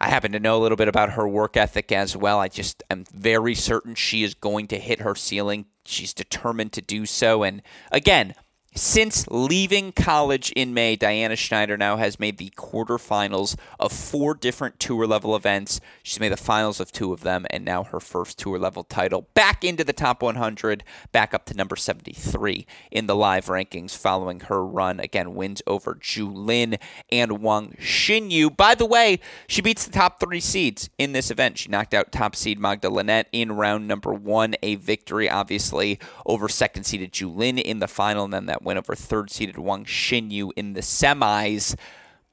I 0.00 0.10
happen 0.10 0.32
to 0.32 0.40
know 0.40 0.56
a 0.56 0.62
little 0.62 0.76
bit 0.76 0.88
about 0.88 1.12
her 1.12 1.26
work 1.26 1.56
ethic 1.56 1.90
as 1.90 2.16
well. 2.16 2.38
I 2.38 2.48
just 2.48 2.82
am 2.90 3.04
very 3.12 3.54
certain 3.54 3.94
she 3.94 4.22
is 4.22 4.34
going 4.34 4.68
to 4.68 4.78
hit 4.78 5.00
her 5.00 5.14
ceiling. 5.14 5.66
She's 5.84 6.12
determined 6.12 6.72
to 6.72 6.82
do 6.82 7.06
so. 7.06 7.42
And 7.42 7.62
again, 7.90 8.34
since 8.78 9.26
leaving 9.28 9.90
college 9.90 10.52
in 10.52 10.72
May, 10.72 10.94
Diana 10.94 11.34
Shnaider 11.34 11.76
now 11.76 11.96
has 11.96 12.20
made 12.20 12.38
the 12.38 12.50
quarterfinals 12.50 13.56
of 13.80 13.92
four 13.92 14.34
different 14.34 14.78
tour 14.78 15.04
level 15.04 15.34
events. 15.34 15.80
She's 16.04 16.20
made 16.20 16.30
the 16.30 16.36
finals 16.36 16.78
of 16.78 16.92
two 16.92 17.12
of 17.12 17.22
them, 17.22 17.44
and 17.50 17.64
now 17.64 17.82
her 17.82 17.98
first 17.98 18.38
tour 18.38 18.56
level 18.56 18.84
title. 18.84 19.26
Back 19.34 19.64
into 19.64 19.82
the 19.82 19.92
top 19.92 20.22
100, 20.22 20.84
back 21.10 21.34
up 21.34 21.44
to 21.46 21.54
number 21.54 21.74
73 21.74 22.66
in 22.92 23.06
the 23.06 23.16
live 23.16 23.46
rankings 23.46 23.96
following 23.96 24.40
her 24.40 24.64
run. 24.64 25.00
Again, 25.00 25.34
wins 25.34 25.60
over 25.66 25.96
Zhu 25.96 26.32
Lin 26.32 26.78
and 27.10 27.42
Wang 27.42 27.76
Xinyu. 27.80 28.56
By 28.56 28.76
the 28.76 28.86
way, 28.86 29.18
she 29.48 29.60
beats 29.60 29.84
the 29.84 29.92
top 29.92 30.20
three 30.20 30.40
seeds 30.40 30.88
in 30.98 31.12
this 31.12 31.32
event. 31.32 31.58
She 31.58 31.68
knocked 31.68 31.94
out 31.94 32.12
top 32.12 32.36
seed 32.36 32.60
Magda 32.60 32.90
Linette 32.90 33.28
in 33.32 33.52
round 33.52 33.88
number 33.88 34.14
one. 34.14 34.54
A 34.62 34.76
victory, 34.76 35.28
obviously, 35.28 35.98
over 36.24 36.48
second 36.48 36.84
seeded 36.84 37.12
Zhu 37.12 37.34
Lin 37.34 37.58
in 37.58 37.80
the 37.80 37.88
final, 37.88 38.24
and 38.24 38.32
then 38.32 38.46
that 38.46 38.62
win 38.68 38.78
over 38.78 38.94
third 38.94 39.30
seeded 39.30 39.58
Wang 39.58 39.84
Xinyu 39.84 40.50
in 40.54 40.74
the 40.74 40.80
semis. 40.80 41.74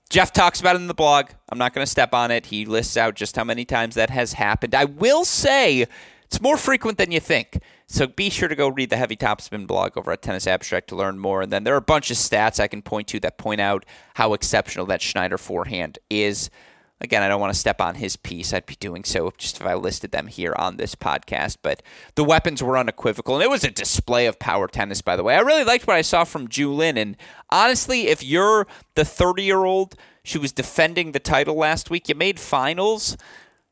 Jeff 0.10 0.32
talks 0.32 0.60
about 0.60 0.76
it 0.76 0.82
in 0.82 0.88
the 0.88 0.94
blog. 0.94 1.30
I'm 1.50 1.58
not 1.58 1.74
going 1.74 1.84
to 1.84 1.90
step 1.90 2.14
on 2.14 2.30
it. 2.30 2.48
He 2.48 2.66
lists 2.66 2.98
out 2.98 3.16
just 3.16 3.36
how 3.36 3.44
many 3.44 3.66
times 3.66 3.96
that 3.96 4.10
has 4.10 4.34
happened. 4.34 4.76
I 4.76 4.86
will 4.86 5.26
say 5.26 5.88
it's 6.26 6.42
more 6.42 6.58
frequent 6.58 6.98
than 6.98 7.12
you 7.12 7.20
think. 7.20 7.60
So 7.88 8.06
be 8.06 8.30
sure 8.30 8.48
to 8.48 8.56
go 8.56 8.68
read 8.68 8.90
the 8.90 8.98
Heavy 8.98 9.16
Topspin 9.16 9.66
blog 9.66 9.98
over 9.98 10.12
at 10.12 10.22
Tennis 10.22 10.48
Abstract 10.48 10.90
to 10.90 10.96
learn 10.96 11.18
more. 11.18 11.42
And 11.42 11.52
then 11.52 11.64
there 11.64 11.74
are 11.74 11.78
a 11.78 11.82
bunch 11.82 12.12
of 12.12 12.18
stats 12.18 12.60
I 12.60 12.68
can 12.68 12.82
point 12.82 13.08
to 13.10 13.20
that 13.22 13.38
point 13.38 13.62
out 13.62 13.86
how 14.16 14.34
exceptional 14.34 14.86
that 14.88 15.02
Shnaider 15.02 15.40
forehand 15.40 16.00
is. 16.10 16.50
Again, 17.02 17.22
I 17.22 17.28
don't 17.28 17.42
want 17.42 17.54
to 17.54 17.60
step 17.60 17.82
on 17.82 17.96
his 17.96 18.16
piece. 18.16 18.54
I'd 18.54 18.66
be 18.66 18.76
doing 18.76 19.04
so 19.04 19.34
just 19.38 19.60
if 19.60 19.68
I 19.68 19.74
listed 19.74 20.12
them 20.12 20.28
here 20.28 20.56
on 20.58 20.78
this 20.78 20.96
podcast. 20.96 21.58
But 21.62 21.84
the 22.16 22.24
weapons 22.24 22.64
were 22.64 22.78
unequivocal, 22.78 23.36
and 23.36 23.44
it 23.44 23.50
was 23.50 23.66
a 23.66 23.70
display 23.70 24.28
of 24.28 24.40
power 24.40 24.68
tennis, 24.68 25.02
by 25.02 25.18
the 25.18 25.24
way. 25.24 25.36
I 25.36 25.42
really 25.42 25.66
liked 25.66 25.88
what 25.88 25.98
I 25.98 26.02
saw 26.02 26.24
from 26.24 26.48
Zhu 26.48 26.74
Lin. 26.74 26.98
And 26.98 27.18
honestly, 27.50 28.08
if 28.08 28.24
you're 28.24 28.66
the 28.96 29.04
30 29.04 29.44
year 29.44 29.66
old, 29.66 29.96
she 30.24 30.38
was 30.38 30.54
defending 30.54 31.12
the 31.12 31.20
title 31.20 31.56
last 31.56 31.90
week, 31.90 32.08
you 32.08 32.16
made 32.16 32.40
finals. 32.40 33.18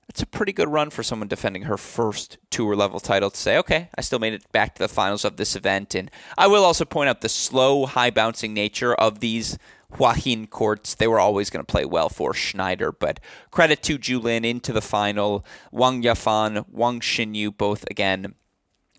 That's 0.07 0.21
a 0.21 0.27
pretty 0.27 0.51
good 0.51 0.67
run 0.67 0.89
for 0.89 1.01
someone 1.01 1.29
defending 1.29 1.63
her 1.63 1.77
first 1.77 2.37
tour 2.51 2.75
level 2.75 2.99
title 2.99 3.31
to 3.31 3.37
say, 3.37 3.57
okay, 3.57 3.89
I 3.97 4.01
still 4.01 4.19
made 4.19 4.33
it 4.33 4.51
back 4.51 4.75
to 4.75 4.83
the 4.83 4.89
finals 4.89 5.23
of 5.23 5.37
this 5.37 5.55
event. 5.55 5.95
And 5.95 6.11
I 6.37 6.47
will 6.47 6.65
also 6.65 6.83
point 6.85 7.09
out 7.09 7.21
the 7.21 7.29
slow, 7.29 7.85
high 7.85 8.11
bouncing 8.11 8.53
nature 8.53 8.93
of 8.93 9.21
these 9.21 9.57
Hua 9.95 10.13
Hin 10.13 10.47
courts. 10.47 10.95
They 10.95 11.07
were 11.07 11.19
always 11.19 11.49
going 11.49 11.65
to 11.65 11.71
play 11.71 11.85
well 11.85 12.09
for 12.09 12.33
Shnaider, 12.33 12.93
but 12.97 13.19
credit 13.51 13.83
to 13.83 13.97
Zhu 13.97 14.21
Lin 14.21 14.45
into 14.45 14.73
the 14.73 14.81
final. 14.81 15.45
Wang 15.71 16.03
Yafan, 16.03 16.65
Wang 16.69 16.99
Xinyu, 16.99 17.55
both 17.55 17.85
again 17.89 18.35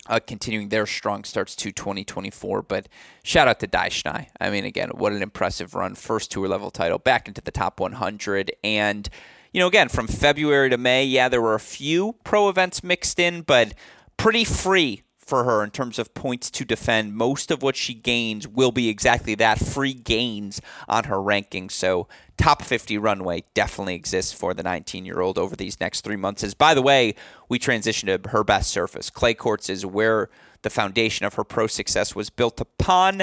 uh, 0.06 0.20
continuing 0.24 0.68
their 0.68 0.86
strong 0.86 1.24
starts 1.24 1.56
to 1.56 1.72
2024. 1.72 2.62
But 2.62 2.88
shout 3.22 3.48
out 3.48 3.60
to 3.60 3.66
Dai 3.66 3.88
Schnei. 3.88 4.26
I 4.40 4.50
mean, 4.50 4.64
again, 4.64 4.90
what 4.90 5.12
an 5.12 5.22
impressive 5.22 5.74
run. 5.74 5.94
First 5.94 6.30
tour 6.30 6.48
level 6.48 6.70
title 6.70 6.98
back 6.98 7.28
into 7.28 7.40
the 7.40 7.50
top 7.50 7.80
100. 7.80 8.52
And, 8.62 9.08
you 9.52 9.60
know, 9.60 9.66
again, 9.66 9.88
from 9.88 10.06
February 10.06 10.70
to 10.70 10.78
May, 10.78 11.04
yeah, 11.04 11.28
there 11.28 11.42
were 11.42 11.54
a 11.54 11.60
few 11.60 12.16
pro 12.24 12.48
events 12.48 12.82
mixed 12.84 13.18
in, 13.18 13.42
but 13.42 13.74
pretty 14.16 14.44
free 14.44 15.02
for 15.24 15.44
her 15.44 15.64
in 15.64 15.70
terms 15.70 15.98
of 15.98 16.14
points 16.14 16.50
to 16.52 16.64
defend. 16.64 17.14
Most 17.14 17.50
of 17.50 17.62
what 17.62 17.76
she 17.76 17.94
gains 17.94 18.46
will 18.46 18.72
be 18.72 18.88
exactly 18.88 19.34
that 19.36 19.58
free 19.58 19.94
gains 19.94 20.60
on 20.88 21.04
her 21.04 21.20
ranking. 21.20 21.70
So, 21.70 22.08
top 22.36 22.62
50 22.62 22.98
runway 22.98 23.44
definitely 23.54 23.94
exists 23.94 24.32
for 24.32 24.54
the 24.54 24.62
19 24.62 25.04
year 25.04 25.20
old 25.20 25.38
over 25.38 25.56
these 25.56 25.80
next 25.80 26.02
three 26.02 26.16
months. 26.16 26.44
As 26.44 26.54
by 26.54 26.74
the 26.74 26.82
way, 26.82 27.14
we 27.48 27.58
transition 27.58 28.08
to 28.08 28.28
her 28.28 28.44
best 28.44 28.70
surface. 28.70 29.10
Clay 29.10 29.34
courts 29.34 29.68
is 29.68 29.86
where 29.86 30.28
the 30.62 30.70
foundation 30.70 31.26
of 31.26 31.34
her 31.34 31.44
pro 31.44 31.66
success 31.66 32.14
was 32.14 32.30
built 32.30 32.60
upon. 32.60 33.22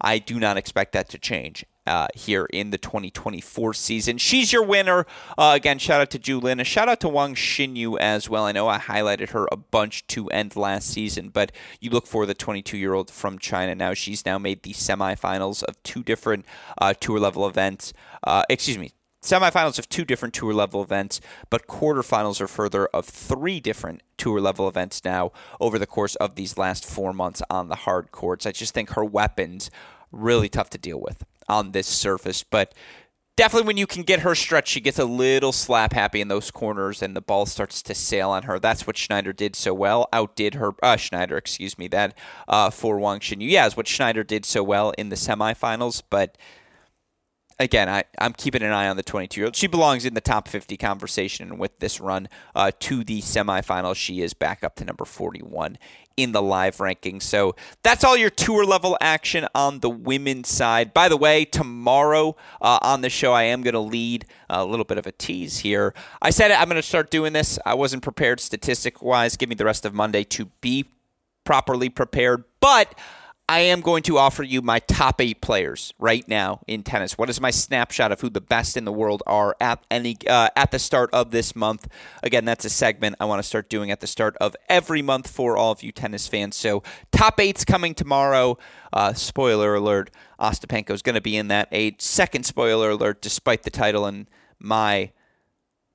I 0.00 0.18
do 0.18 0.38
not 0.38 0.56
expect 0.56 0.92
that 0.92 1.08
to 1.10 1.18
change 1.18 1.64
uh, 1.86 2.08
here 2.14 2.46
in 2.52 2.70
the 2.70 2.78
2024 2.78 3.74
season. 3.74 4.18
She's 4.18 4.52
your 4.52 4.64
winner. 4.64 5.06
Uh, 5.36 5.52
again, 5.54 5.78
shout 5.78 6.00
out 6.00 6.10
to 6.10 6.18
Zhu 6.18 6.42
Lin. 6.42 6.60
A 6.60 6.64
shout 6.64 6.88
out 6.88 7.00
to 7.00 7.08
Wang 7.08 7.34
Xinyu 7.34 7.98
as 7.98 8.28
well. 8.28 8.44
I 8.44 8.52
know 8.52 8.68
I 8.68 8.78
highlighted 8.78 9.30
her 9.30 9.48
a 9.50 9.56
bunch 9.56 10.06
to 10.08 10.28
end 10.28 10.56
last 10.56 10.88
season, 10.88 11.30
but 11.30 11.52
you 11.80 11.90
look 11.90 12.06
for 12.06 12.26
the 12.26 12.34
22 12.34 12.76
year 12.76 12.94
old 12.94 13.10
from 13.10 13.38
China 13.38 13.74
now. 13.74 13.94
She's 13.94 14.26
now 14.26 14.38
made 14.38 14.62
the 14.62 14.72
semifinals 14.72 15.62
of 15.64 15.82
two 15.82 16.02
different 16.02 16.44
uh, 16.78 16.94
tour 16.98 17.18
level 17.18 17.46
events. 17.46 17.92
Uh, 18.22 18.44
excuse 18.48 18.78
me, 18.78 18.92
semifinals 19.22 19.78
of 19.78 19.88
two 19.88 20.04
different 20.04 20.34
tour 20.34 20.52
level 20.52 20.82
events, 20.82 21.20
but 21.48 21.66
quarterfinals 21.66 22.40
are 22.40 22.48
further 22.48 22.86
of 22.88 23.06
three 23.06 23.60
different 23.60 24.02
tour 24.16 24.40
level 24.40 24.68
events 24.68 25.04
now 25.04 25.32
over 25.60 25.78
the 25.78 25.86
course 25.86 26.14
of 26.16 26.34
these 26.34 26.58
last 26.58 26.84
four 26.84 27.12
months 27.12 27.42
on 27.50 27.68
the 27.68 27.74
hard 27.74 28.10
courts. 28.12 28.46
I 28.46 28.52
just 28.52 28.74
think 28.74 28.90
her 28.90 29.04
weapons 29.04 29.70
really 30.12 30.48
tough 30.48 30.70
to 30.70 30.78
deal 30.78 31.00
with 31.00 31.24
on 31.50 31.72
this 31.72 31.86
surface. 31.86 32.42
But 32.42 32.74
definitely 33.36 33.66
when 33.66 33.76
you 33.76 33.86
can 33.86 34.02
get 34.02 34.20
her 34.20 34.34
stretch, 34.34 34.68
she 34.68 34.80
gets 34.80 34.98
a 34.98 35.04
little 35.04 35.52
slap 35.52 35.92
happy 35.92 36.20
in 36.20 36.28
those 36.28 36.50
corners 36.50 37.02
and 37.02 37.16
the 37.16 37.20
ball 37.20 37.46
starts 37.46 37.82
to 37.82 37.94
sail 37.94 38.30
on 38.30 38.42
her. 38.44 38.58
That's 38.58 38.86
what 38.86 38.96
Shnaider 38.96 39.34
did 39.34 39.56
so 39.56 39.72
well. 39.74 40.08
Outdid 40.12 40.54
her, 40.54 40.72
uh, 40.82 40.96
Shnaider, 40.96 41.38
excuse 41.38 41.78
me, 41.78 41.88
that 41.88 42.14
uh, 42.48 42.70
for 42.70 42.98
Wang 42.98 43.20
Xinyu. 43.20 43.48
Yeah, 43.50 43.66
is 43.66 43.76
what 43.76 43.86
Shnaider 43.86 44.26
did 44.26 44.44
so 44.44 44.62
well 44.62 44.90
in 44.98 45.08
the 45.08 45.16
semifinals. 45.16 46.02
But 46.08 46.36
again, 47.60 47.88
I, 47.88 48.04
I'm 48.18 48.32
keeping 48.32 48.62
an 48.62 48.72
eye 48.72 48.88
on 48.88 48.96
the 48.96 49.02
22 49.02 49.40
year 49.40 49.46
old. 49.46 49.54
She 49.54 49.66
belongs 49.66 50.04
in 50.04 50.14
the 50.14 50.20
top 50.20 50.48
50 50.48 50.76
conversation. 50.76 51.58
With 51.58 51.78
this 51.78 52.00
run 52.00 52.28
uh, 52.54 52.72
to 52.80 53.04
the 53.04 53.20
semifinals, 53.20 53.96
she 53.96 54.22
is 54.22 54.34
back 54.34 54.64
up 54.64 54.74
to 54.76 54.84
number 54.84 55.04
41 55.04 55.78
in 56.16 56.32
the 56.32 56.42
live 56.42 56.78
rankings. 56.78 57.22
So 57.22 57.54
that's 57.82 58.02
all 58.02 58.16
your 58.16 58.30
tour 58.30 58.64
level 58.64 58.96
action 59.00 59.46
on 59.54 59.80
the 59.80 59.90
women's 59.90 60.48
side. 60.48 60.92
By 60.92 61.08
the 61.08 61.16
way, 61.16 61.44
tomorrow 61.44 62.34
uh, 62.60 62.78
on 62.82 63.02
the 63.02 63.10
show, 63.10 63.32
I 63.32 63.44
am 63.44 63.62
going 63.62 63.74
to 63.74 63.80
lead 63.80 64.24
a 64.48 64.64
little 64.64 64.84
bit 64.84 64.98
of 64.98 65.06
a 65.06 65.12
tease 65.12 65.58
here. 65.58 65.94
I 66.20 66.30
said 66.30 66.50
I'm 66.50 66.68
going 66.68 66.76
to 66.76 66.82
start 66.82 67.10
doing 67.10 67.32
this. 67.32 67.58
I 67.64 67.74
wasn't 67.74 68.02
prepared 68.02 68.40
statistic 68.40 69.02
wise. 69.02 69.36
Give 69.36 69.48
me 69.48 69.54
the 69.54 69.64
rest 69.66 69.84
of 69.84 69.94
Monday 69.94 70.24
to 70.24 70.46
be 70.60 70.86
properly 71.44 71.88
prepared. 71.88 72.44
But 72.60 72.94
I 73.50 73.62
am 73.62 73.80
going 73.80 74.04
to 74.04 74.16
offer 74.16 74.44
you 74.44 74.62
my 74.62 74.78
top 74.78 75.20
eight 75.20 75.40
players 75.40 75.92
right 75.98 76.26
now 76.28 76.60
in 76.68 76.84
tennis. 76.84 77.18
What 77.18 77.28
is 77.28 77.40
my 77.40 77.50
snapshot 77.50 78.12
of 78.12 78.20
who 78.20 78.30
the 78.30 78.40
best 78.40 78.76
in 78.76 78.84
the 78.84 78.92
world 78.92 79.24
are 79.26 79.56
at 79.60 79.82
any 79.90 80.16
uh, 80.28 80.50
at 80.54 80.70
the 80.70 80.78
start 80.78 81.10
of 81.12 81.32
this 81.32 81.56
month? 81.56 81.88
Again, 82.22 82.44
that's 82.44 82.64
a 82.64 82.70
segment 82.70 83.16
I 83.18 83.24
want 83.24 83.42
to 83.42 83.48
start 83.48 83.68
doing 83.68 83.90
at 83.90 83.98
the 83.98 84.06
start 84.06 84.36
of 84.40 84.54
every 84.68 85.02
month 85.02 85.28
for 85.28 85.56
all 85.56 85.72
of 85.72 85.82
you 85.82 85.90
tennis 85.90 86.28
fans. 86.28 86.54
So 86.54 86.84
top 87.10 87.40
eight's 87.40 87.64
coming 87.64 87.92
tomorrow. 87.92 88.56
Uh, 88.92 89.14
spoiler 89.14 89.74
alert: 89.74 90.12
Ostapenko 90.38 90.90
is 90.90 91.02
going 91.02 91.16
to 91.16 91.20
be 91.20 91.36
in 91.36 91.48
that 91.48 91.66
eight. 91.72 92.00
Second 92.00 92.46
spoiler 92.46 92.90
alert: 92.90 93.20
despite 93.20 93.64
the 93.64 93.70
title 93.70 94.06
and 94.06 94.28
my 94.60 95.10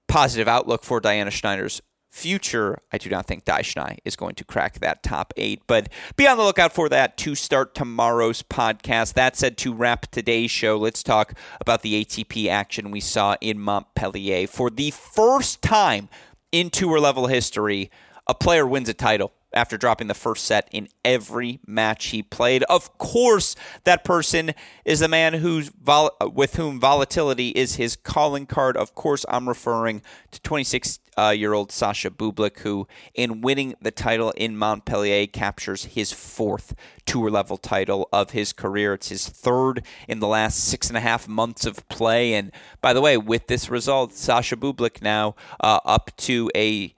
positive 0.09 0.49
outlook 0.49 0.83
for 0.83 0.99
Diana 0.99 1.31
Shnaider's 1.31 1.81
future, 2.15 2.79
I 2.93 2.97
do 2.97 3.09
not 3.09 3.25
think 3.25 3.43
Dai 3.43 3.61
is 4.05 4.15
going 4.15 4.35
to 4.35 4.45
crack 4.45 4.79
that 4.79 5.03
top 5.03 5.33
eight. 5.35 5.61
But 5.67 5.89
be 6.15 6.25
on 6.25 6.37
the 6.37 6.43
lookout 6.43 6.71
for 6.71 6.87
that 6.87 7.17
to 7.17 7.35
start 7.35 7.75
tomorrow's 7.75 8.41
podcast. 8.41 9.13
That 9.13 9.35
said, 9.35 9.57
to 9.57 9.73
wrap 9.73 10.09
today's 10.11 10.49
show, 10.49 10.77
let's 10.77 11.03
talk 11.03 11.33
about 11.59 11.81
the 11.81 12.05
ATP 12.05 12.47
action 12.47 12.89
we 12.89 13.01
saw 13.01 13.35
in 13.41 13.59
Montpellier. 13.59 14.47
For 14.47 14.69
the 14.69 14.91
first 14.91 15.61
time 15.61 16.07
in 16.53 16.69
tour 16.69 16.99
level 17.01 17.27
history, 17.27 17.91
a 18.27 18.33
player 18.33 18.65
wins 18.65 18.87
a 18.87 18.93
title 18.93 19.33
after 19.55 19.77
dropping 19.77 20.07
the 20.07 20.13
first 20.13 20.45
set 20.45 20.67
in 20.71 20.89
every 21.03 21.59
match 21.65 22.07
he 22.07 22.21
played. 22.21 22.63
Of 22.63 22.97
course, 22.97 23.55
that 23.85 24.03
person 24.03 24.53
is 24.83 24.99
the 24.99 25.07
man 25.07 25.35
who's 25.35 25.69
vol- 25.69 26.15
with 26.21 26.57
whom 26.57 26.79
volatility 26.79 27.49
is 27.49 27.75
his 27.75 27.95
calling 27.95 28.45
card. 28.45 28.77
Of 28.77 28.93
course, 28.93 29.25
I'm 29.29 29.47
referring 29.47 30.01
to 30.31 30.41
26 30.41 30.99
uh, 31.17 31.29
year 31.29 31.53
old 31.53 31.71
Sasha 31.71 32.09
Bublik, 32.09 32.59
who, 32.59 32.87
in 33.13 33.41
winning 33.41 33.75
the 33.81 33.91
title 33.91 34.31
in 34.31 34.57
Montpellier, 34.57 35.27
captures 35.27 35.85
his 35.85 36.11
fourth 36.11 36.75
tour 37.05 37.29
level 37.29 37.57
title 37.57 38.09
of 38.11 38.31
his 38.31 38.51
career. 38.51 38.95
It's 38.95 39.09
his 39.09 39.27
third 39.27 39.85
in 40.07 40.19
the 40.19 40.27
last 40.27 40.57
six 40.57 40.89
and 40.89 40.97
a 40.97 41.01
half 41.01 41.27
months 41.27 41.65
of 41.65 41.87
play. 41.87 42.33
And 42.33 42.51
by 42.81 42.93
the 42.93 43.01
way, 43.01 43.17
with 43.17 43.47
this 43.47 43.69
result, 43.69 44.13
Sasha 44.13 44.57
Bublik 44.57 45.01
now 45.01 45.35
uh, 45.59 45.79
up 45.85 46.11
to 46.17 46.51
a 46.55 46.93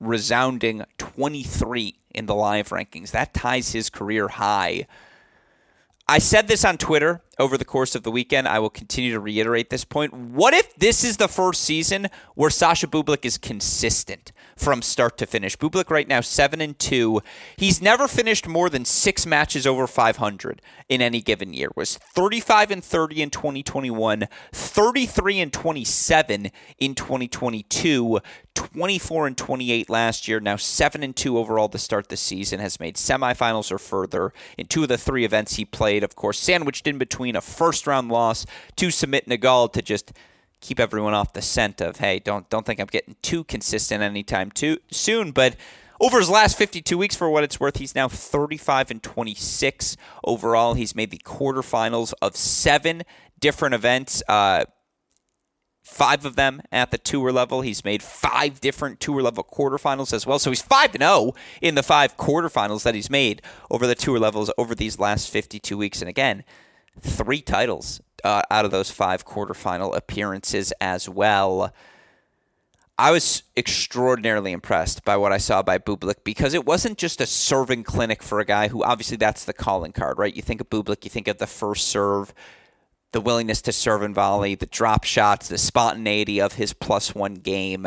resounding 0.00 0.84
23 0.98 1.98
in 2.14 2.26
the 2.26 2.34
live 2.34 2.70
rankings. 2.70 3.10
That 3.10 3.34
ties 3.34 3.72
his 3.72 3.90
career 3.90 4.28
high. 4.28 4.86
I 6.08 6.18
said 6.18 6.46
this 6.46 6.64
on 6.64 6.78
Twitter 6.78 7.22
over 7.38 7.58
the 7.58 7.64
course 7.64 7.94
of 7.94 8.04
the 8.04 8.10
weekend. 8.10 8.46
I 8.46 8.60
will 8.60 8.70
continue 8.70 9.12
to 9.12 9.20
reiterate 9.20 9.70
this 9.70 9.84
point. 9.84 10.12
What 10.12 10.54
if 10.54 10.74
this 10.76 11.02
is 11.02 11.16
the 11.16 11.28
first 11.28 11.62
season 11.62 12.08
where 12.34 12.50
Sasha 12.50 12.86
Bublik 12.86 13.24
is 13.24 13.38
consistent 13.38 14.32
from 14.56 14.82
start 14.82 15.18
to 15.18 15.26
finish? 15.26 15.56
Bublik 15.56 15.90
right 15.90 16.08
now 16.08 16.20
seven 16.20 16.60
and 16.60 16.78
two. 16.78 17.20
He's 17.56 17.82
never 17.82 18.08
finished 18.08 18.48
more 18.48 18.70
than 18.70 18.84
six 18.84 19.26
matches 19.26 19.66
over 19.66 19.86
500 19.86 20.62
in 20.88 21.02
any 21.02 21.20
given 21.20 21.52
year. 21.52 21.68
Was 21.76 21.96
35 21.96 22.70
and 22.70 22.84
30 22.84 23.22
in 23.22 23.30
2021, 23.30 24.28
33 24.52 25.40
and 25.40 25.52
27 25.52 26.50
in 26.78 26.94
2022, 26.94 28.20
24 28.54 29.26
and 29.26 29.36
28 29.36 29.90
last 29.90 30.26
year. 30.26 30.40
Now 30.40 30.56
seven 30.56 31.02
and 31.02 31.14
two 31.14 31.38
overall 31.38 31.68
to 31.68 31.78
start 31.78 32.08
the 32.08 32.16
season. 32.16 32.60
Has 32.60 32.80
made 32.80 32.96
semifinals 32.96 33.70
or 33.70 33.78
further 33.78 34.32
in 34.56 34.66
two 34.66 34.82
of 34.82 34.88
the 34.88 34.98
three 34.98 35.24
events 35.24 35.56
he 35.56 35.64
played. 35.64 36.02
Of 36.02 36.16
course, 36.16 36.38
sandwiched 36.38 36.86
in 36.86 36.98
between 36.98 37.36
a 37.36 37.40
first 37.40 37.86
round 37.86 38.10
loss 38.10 38.46
to 38.76 38.88
Sumit 38.88 39.26
Nagal 39.26 39.72
to 39.72 39.82
just 39.82 40.12
keep 40.60 40.80
everyone 40.80 41.14
off 41.14 41.32
the 41.32 41.42
scent 41.42 41.80
of 41.80 41.98
hey 41.98 42.18
don't 42.18 42.48
don't 42.50 42.66
think 42.66 42.80
I'm 42.80 42.86
getting 42.86 43.16
too 43.22 43.44
consistent 43.44 44.02
anytime 44.02 44.50
too 44.50 44.78
soon 44.90 45.32
but 45.32 45.56
over 46.00 46.18
his 46.18 46.28
last 46.28 46.58
52 46.58 46.98
weeks 46.98 47.16
for 47.16 47.30
what 47.30 47.44
it's 47.44 47.60
worth 47.60 47.76
he's 47.76 47.94
now 47.94 48.08
35 48.08 48.90
and 48.90 49.02
26 49.02 49.96
overall 50.24 50.74
he's 50.74 50.94
made 50.94 51.10
the 51.10 51.18
quarterfinals 51.18 52.12
of 52.20 52.36
seven 52.36 53.02
different 53.40 53.74
events 53.74 54.22
uh, 54.28 54.64
five 55.86 56.24
of 56.24 56.34
them 56.34 56.60
at 56.72 56.90
the 56.90 56.98
tour 56.98 57.30
level. 57.30 57.60
He's 57.60 57.84
made 57.84 58.02
five 58.02 58.60
different 58.60 58.98
tour 58.98 59.22
level 59.22 59.44
quarterfinals 59.44 60.12
as 60.12 60.26
well. 60.26 60.40
So 60.40 60.50
he's 60.50 60.60
5 60.60 60.96
0 60.98 61.32
in 61.62 61.76
the 61.76 61.82
five 61.82 62.16
quarterfinals 62.16 62.82
that 62.82 62.96
he's 62.96 63.08
made 63.08 63.40
over 63.70 63.86
the 63.86 63.94
tour 63.94 64.18
levels 64.18 64.50
over 64.58 64.74
these 64.74 64.98
last 64.98 65.30
52 65.30 65.78
weeks. 65.78 66.02
And 66.02 66.08
again, 66.08 66.42
three 67.00 67.40
titles 67.40 68.00
uh, 68.24 68.42
out 68.50 68.64
of 68.64 68.70
those 68.70 68.90
five 68.90 69.24
quarterfinal 69.24 69.96
appearances 69.96 70.72
as 70.80 71.08
well. 71.08 71.72
I 72.98 73.10
was 73.10 73.42
extraordinarily 73.56 74.52
impressed 74.52 75.04
by 75.04 75.18
what 75.18 75.30
I 75.30 75.36
saw 75.36 75.62
by 75.62 75.76
Bublik 75.76 76.24
because 76.24 76.54
it 76.54 76.64
wasn't 76.64 76.96
just 76.96 77.20
a 77.20 77.26
serving 77.26 77.84
clinic 77.84 78.22
for 78.22 78.40
a 78.40 78.44
guy 78.44 78.68
who 78.68 78.82
obviously 78.82 79.18
that's 79.18 79.44
the 79.44 79.52
calling 79.52 79.92
card, 79.92 80.18
right? 80.18 80.34
You 80.34 80.40
think 80.40 80.62
of 80.62 80.70
Bublik, 80.70 81.04
you 81.04 81.10
think 81.10 81.28
of 81.28 81.36
the 81.36 81.46
first 81.46 81.88
serve, 81.88 82.32
the 83.12 83.20
willingness 83.20 83.60
to 83.62 83.72
serve 83.72 84.00
and 84.00 84.14
volley, 84.14 84.54
the 84.54 84.64
drop 84.64 85.04
shots, 85.04 85.48
the 85.48 85.58
spontaneity 85.58 86.40
of 86.40 86.54
his 86.54 86.72
plus 86.72 87.14
one 87.14 87.34
game. 87.34 87.86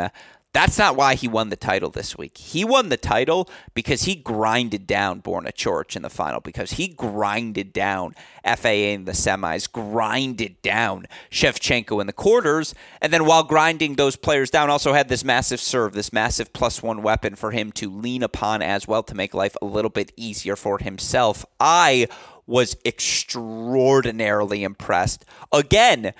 That's 0.52 0.78
not 0.78 0.96
why 0.96 1.14
he 1.14 1.28
won 1.28 1.50
the 1.50 1.56
title 1.56 1.90
this 1.90 2.18
week. 2.18 2.36
He 2.36 2.64
won 2.64 2.88
the 2.88 2.96
title 2.96 3.48
because 3.72 4.02
he 4.02 4.16
grinded 4.16 4.84
down 4.84 5.22
Borna 5.22 5.52
Coric 5.52 5.94
in 5.94 6.02
the 6.02 6.10
final, 6.10 6.40
because 6.40 6.72
he 6.72 6.88
grinded 6.88 7.72
down 7.72 8.16
FAA 8.44 8.68
in 8.68 9.04
the 9.04 9.12
semis, 9.12 9.70
grinded 9.70 10.60
down 10.60 11.06
Shevchenko 11.30 12.00
in 12.00 12.08
the 12.08 12.12
quarters, 12.12 12.74
and 13.00 13.12
then 13.12 13.26
while 13.26 13.44
grinding 13.44 13.94
those 13.94 14.16
players 14.16 14.50
down, 14.50 14.70
also 14.70 14.92
had 14.92 15.08
this 15.08 15.22
massive 15.22 15.60
serve, 15.60 15.92
this 15.92 16.12
massive 16.12 16.52
plus 16.52 16.82
one 16.82 17.00
weapon 17.00 17.36
for 17.36 17.52
him 17.52 17.70
to 17.72 17.88
lean 17.88 18.24
upon 18.24 18.60
as 18.60 18.88
well 18.88 19.04
to 19.04 19.14
make 19.14 19.32
life 19.34 19.56
a 19.62 19.66
little 19.66 19.90
bit 19.90 20.10
easier 20.16 20.56
for 20.56 20.78
himself. 20.78 21.46
I 21.60 22.08
was 22.48 22.76
extraordinarily 22.84 24.64
impressed. 24.64 25.24
Again, 25.52 26.12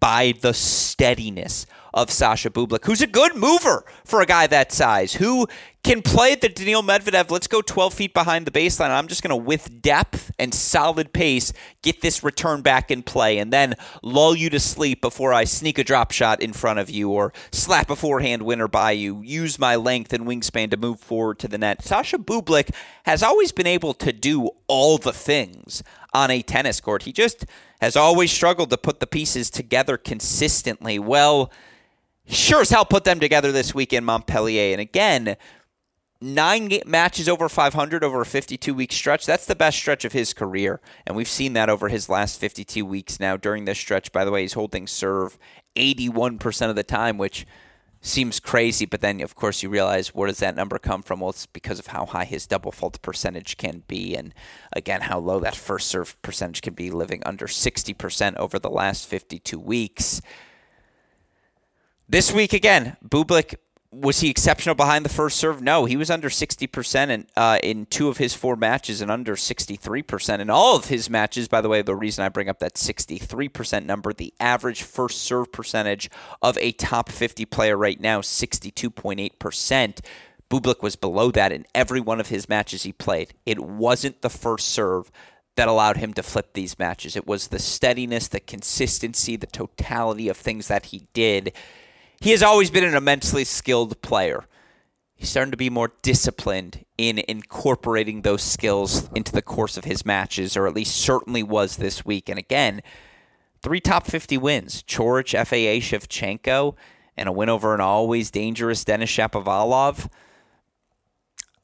by 0.00 0.34
the 0.40 0.52
steadiness 0.52 1.66
of 1.96 2.10
Sasha 2.10 2.50
Bublik, 2.50 2.84
who's 2.84 3.00
a 3.00 3.06
good 3.06 3.34
mover 3.34 3.82
for 4.04 4.20
a 4.20 4.26
guy 4.26 4.46
that 4.46 4.70
size, 4.70 5.14
who 5.14 5.48
can 5.82 6.02
play 6.02 6.34
the 6.34 6.50
Daniil 6.50 6.82
Medvedev, 6.82 7.30
let's 7.30 7.46
go 7.46 7.62
12 7.62 7.94
feet 7.94 8.12
behind 8.12 8.46
the 8.46 8.50
baseline. 8.50 8.90
I'm 8.90 9.06
just 9.06 9.22
going 9.22 9.30
to, 9.30 9.36
with 9.36 9.80
depth 9.80 10.30
and 10.38 10.52
solid 10.52 11.14
pace, 11.14 11.54
get 11.80 12.02
this 12.02 12.22
return 12.22 12.60
back 12.60 12.90
in 12.90 13.02
play 13.02 13.38
and 13.38 13.50
then 13.50 13.76
lull 14.02 14.36
you 14.36 14.50
to 14.50 14.60
sleep 14.60 15.00
before 15.00 15.32
I 15.32 15.44
sneak 15.44 15.78
a 15.78 15.84
drop 15.84 16.10
shot 16.10 16.42
in 16.42 16.52
front 16.52 16.80
of 16.80 16.90
you 16.90 17.10
or 17.10 17.32
slap 17.50 17.88
a 17.88 17.96
forehand 17.96 18.42
winner 18.42 18.68
by 18.68 18.90
you, 18.90 19.22
use 19.22 19.58
my 19.58 19.74
length 19.74 20.12
and 20.12 20.26
wingspan 20.26 20.70
to 20.72 20.76
move 20.76 21.00
forward 21.00 21.38
to 21.38 21.48
the 21.48 21.56
net. 21.56 21.82
Sasha 21.82 22.18
Bublik 22.18 22.74
has 23.04 23.22
always 23.22 23.52
been 23.52 23.66
able 23.66 23.94
to 23.94 24.12
do 24.12 24.50
all 24.66 24.98
the 24.98 25.14
things 25.14 25.82
on 26.12 26.30
a 26.30 26.42
tennis 26.42 26.78
court. 26.78 27.04
He 27.04 27.12
just 27.12 27.46
has 27.80 27.96
always 27.96 28.30
struggled 28.30 28.68
to 28.68 28.76
put 28.76 29.00
the 29.00 29.06
pieces 29.06 29.48
together 29.48 29.96
consistently. 29.96 30.98
Well, 30.98 31.50
sure 32.28 32.60
as 32.60 32.70
hell 32.70 32.84
put 32.84 33.04
them 33.04 33.20
together 33.20 33.52
this 33.52 33.74
week 33.74 33.92
in 33.92 34.04
Montpellier. 34.04 34.72
And 34.72 34.80
again, 34.80 35.36
nine 36.20 36.70
matches 36.86 37.28
over 37.28 37.48
500 37.48 38.02
over 38.02 38.20
a 38.20 38.26
52 38.26 38.74
week 38.74 38.92
stretch. 38.92 39.26
That's 39.26 39.46
the 39.46 39.54
best 39.54 39.78
stretch 39.78 40.04
of 40.04 40.12
his 40.12 40.32
career. 40.32 40.80
And 41.06 41.16
we've 41.16 41.28
seen 41.28 41.52
that 41.54 41.68
over 41.68 41.88
his 41.88 42.08
last 42.08 42.40
52 42.40 42.84
weeks 42.84 43.20
now. 43.20 43.36
During 43.36 43.64
this 43.64 43.78
stretch, 43.78 44.12
by 44.12 44.24
the 44.24 44.30
way, 44.30 44.42
he's 44.42 44.54
holding 44.54 44.86
serve 44.86 45.38
81% 45.76 46.70
of 46.70 46.76
the 46.76 46.82
time, 46.82 47.18
which 47.18 47.46
seems 48.00 48.40
crazy. 48.40 48.86
But 48.86 49.00
then, 49.00 49.20
of 49.20 49.34
course, 49.34 49.62
you 49.62 49.68
realize 49.68 50.14
where 50.14 50.28
does 50.28 50.38
that 50.38 50.56
number 50.56 50.78
come 50.78 51.02
from? 51.02 51.20
Well, 51.20 51.30
it's 51.30 51.46
because 51.46 51.78
of 51.78 51.88
how 51.88 52.06
high 52.06 52.24
his 52.24 52.46
double 52.46 52.72
fault 52.72 53.00
percentage 53.02 53.56
can 53.56 53.82
be. 53.86 54.16
And 54.16 54.32
again, 54.72 55.02
how 55.02 55.18
low 55.18 55.40
that 55.40 55.56
first 55.56 55.88
serve 55.88 56.20
percentage 56.22 56.62
can 56.62 56.74
be, 56.74 56.90
living 56.90 57.22
under 57.26 57.46
60% 57.46 58.36
over 58.36 58.58
the 58.58 58.70
last 58.70 59.06
52 59.06 59.58
weeks. 59.58 60.20
This 62.08 62.32
week 62.32 62.52
again, 62.52 62.96
Bublik 63.04 63.56
was 63.90 64.20
he 64.20 64.30
exceptional 64.30 64.74
behind 64.76 65.04
the 65.04 65.10
first 65.10 65.38
serve? 65.38 65.60
No, 65.62 65.86
he 65.86 65.96
was 65.96 66.10
under 66.10 66.28
60% 66.28 67.08
in, 67.08 67.26
uh, 67.36 67.58
in 67.62 67.86
two 67.86 68.08
of 68.08 68.18
his 68.18 68.34
four 68.34 68.54
matches 68.54 69.00
and 69.00 69.10
under 69.10 69.34
63% 69.34 70.38
in 70.38 70.50
all 70.50 70.76
of 70.76 70.86
his 70.86 71.10
matches. 71.10 71.48
By 71.48 71.60
the 71.60 71.68
way, 71.68 71.82
the 71.82 71.96
reason 71.96 72.24
I 72.24 72.28
bring 72.28 72.48
up 72.48 72.60
that 72.60 72.74
63% 72.74 73.86
number, 73.86 74.12
the 74.12 74.34
average 74.38 74.82
first 74.82 75.22
serve 75.22 75.50
percentage 75.50 76.10
of 76.42 76.58
a 76.58 76.72
top 76.72 77.10
50 77.10 77.44
player 77.46 77.76
right 77.76 78.00
now, 78.00 78.20
62.8%. 78.20 80.00
Bublik 80.48 80.82
was 80.82 80.94
below 80.94 81.30
that 81.32 81.50
in 81.50 81.66
every 81.74 82.00
one 82.00 82.20
of 82.20 82.28
his 82.28 82.48
matches 82.48 82.84
he 82.84 82.92
played. 82.92 83.34
It 83.46 83.58
wasn't 83.58 84.22
the 84.22 84.30
first 84.30 84.68
serve 84.68 85.10
that 85.56 85.68
allowed 85.68 85.96
him 85.96 86.12
to 86.14 86.22
flip 86.22 86.52
these 86.52 86.78
matches. 86.78 87.16
It 87.16 87.26
was 87.26 87.48
the 87.48 87.58
steadiness, 87.58 88.28
the 88.28 88.40
consistency, 88.40 89.36
the 89.36 89.46
totality 89.46 90.28
of 90.28 90.36
things 90.36 90.68
that 90.68 90.86
he 90.86 91.08
did 91.14 91.52
he 92.20 92.30
has 92.30 92.42
always 92.42 92.70
been 92.70 92.84
an 92.84 92.94
immensely 92.94 93.44
skilled 93.44 94.00
player. 94.02 94.44
He's 95.14 95.30
starting 95.30 95.50
to 95.50 95.56
be 95.56 95.70
more 95.70 95.92
disciplined 96.02 96.84
in 96.98 97.22
incorporating 97.26 98.20
those 98.20 98.42
skills 98.42 99.08
into 99.14 99.32
the 99.32 99.42
course 99.42 99.78
of 99.78 99.84
his 99.84 100.04
matches, 100.04 100.56
or 100.56 100.66
at 100.66 100.74
least 100.74 100.96
certainly 100.96 101.42
was 101.42 101.76
this 101.76 102.04
week. 102.04 102.28
And 102.28 102.38
again, 102.38 102.82
three 103.62 103.80
top 103.80 104.06
50 104.06 104.36
wins 104.36 104.82
Coric, 104.82 105.32
FAA, 105.32 105.80
Shevchenko, 105.80 106.74
and 107.16 107.28
a 107.28 107.32
win 107.32 107.48
over 107.48 107.74
an 107.74 107.80
always 107.80 108.30
dangerous 108.30 108.84
Denis 108.84 109.10
Shapovalov. 109.10 110.10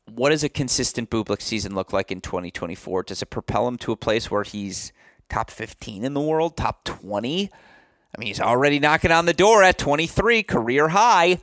What 0.07 0.31
does 0.31 0.45
a 0.45 0.49
consistent 0.49 1.11
Bublik 1.11 1.43
season 1.43 1.75
look 1.75 1.93
like 1.93 2.11
in 2.11 2.21
2024? 2.23 3.03
Does 3.05 3.23
it 3.23 3.27
propel 3.27 3.69
him 3.69 3.77
to 3.79 3.93
a 3.93 3.97
place 3.97 4.31
where 4.31 4.43
he's 4.45 4.93
top 5.29 5.51
15 5.51 6.05
in 6.05 6.15
the 6.15 6.21
world, 6.21 6.57
top 6.57 6.85
20? 6.85 7.51
I 8.15 8.21
mean, 8.21 8.27
he's 8.29 8.41
already 8.41 8.79
knocking 8.79 9.11
on 9.11 9.27
the 9.27 9.33
door 9.33 9.63
at 9.63 9.79
23, 9.79 10.43
career 10.43 10.89
high. 10.89 11.39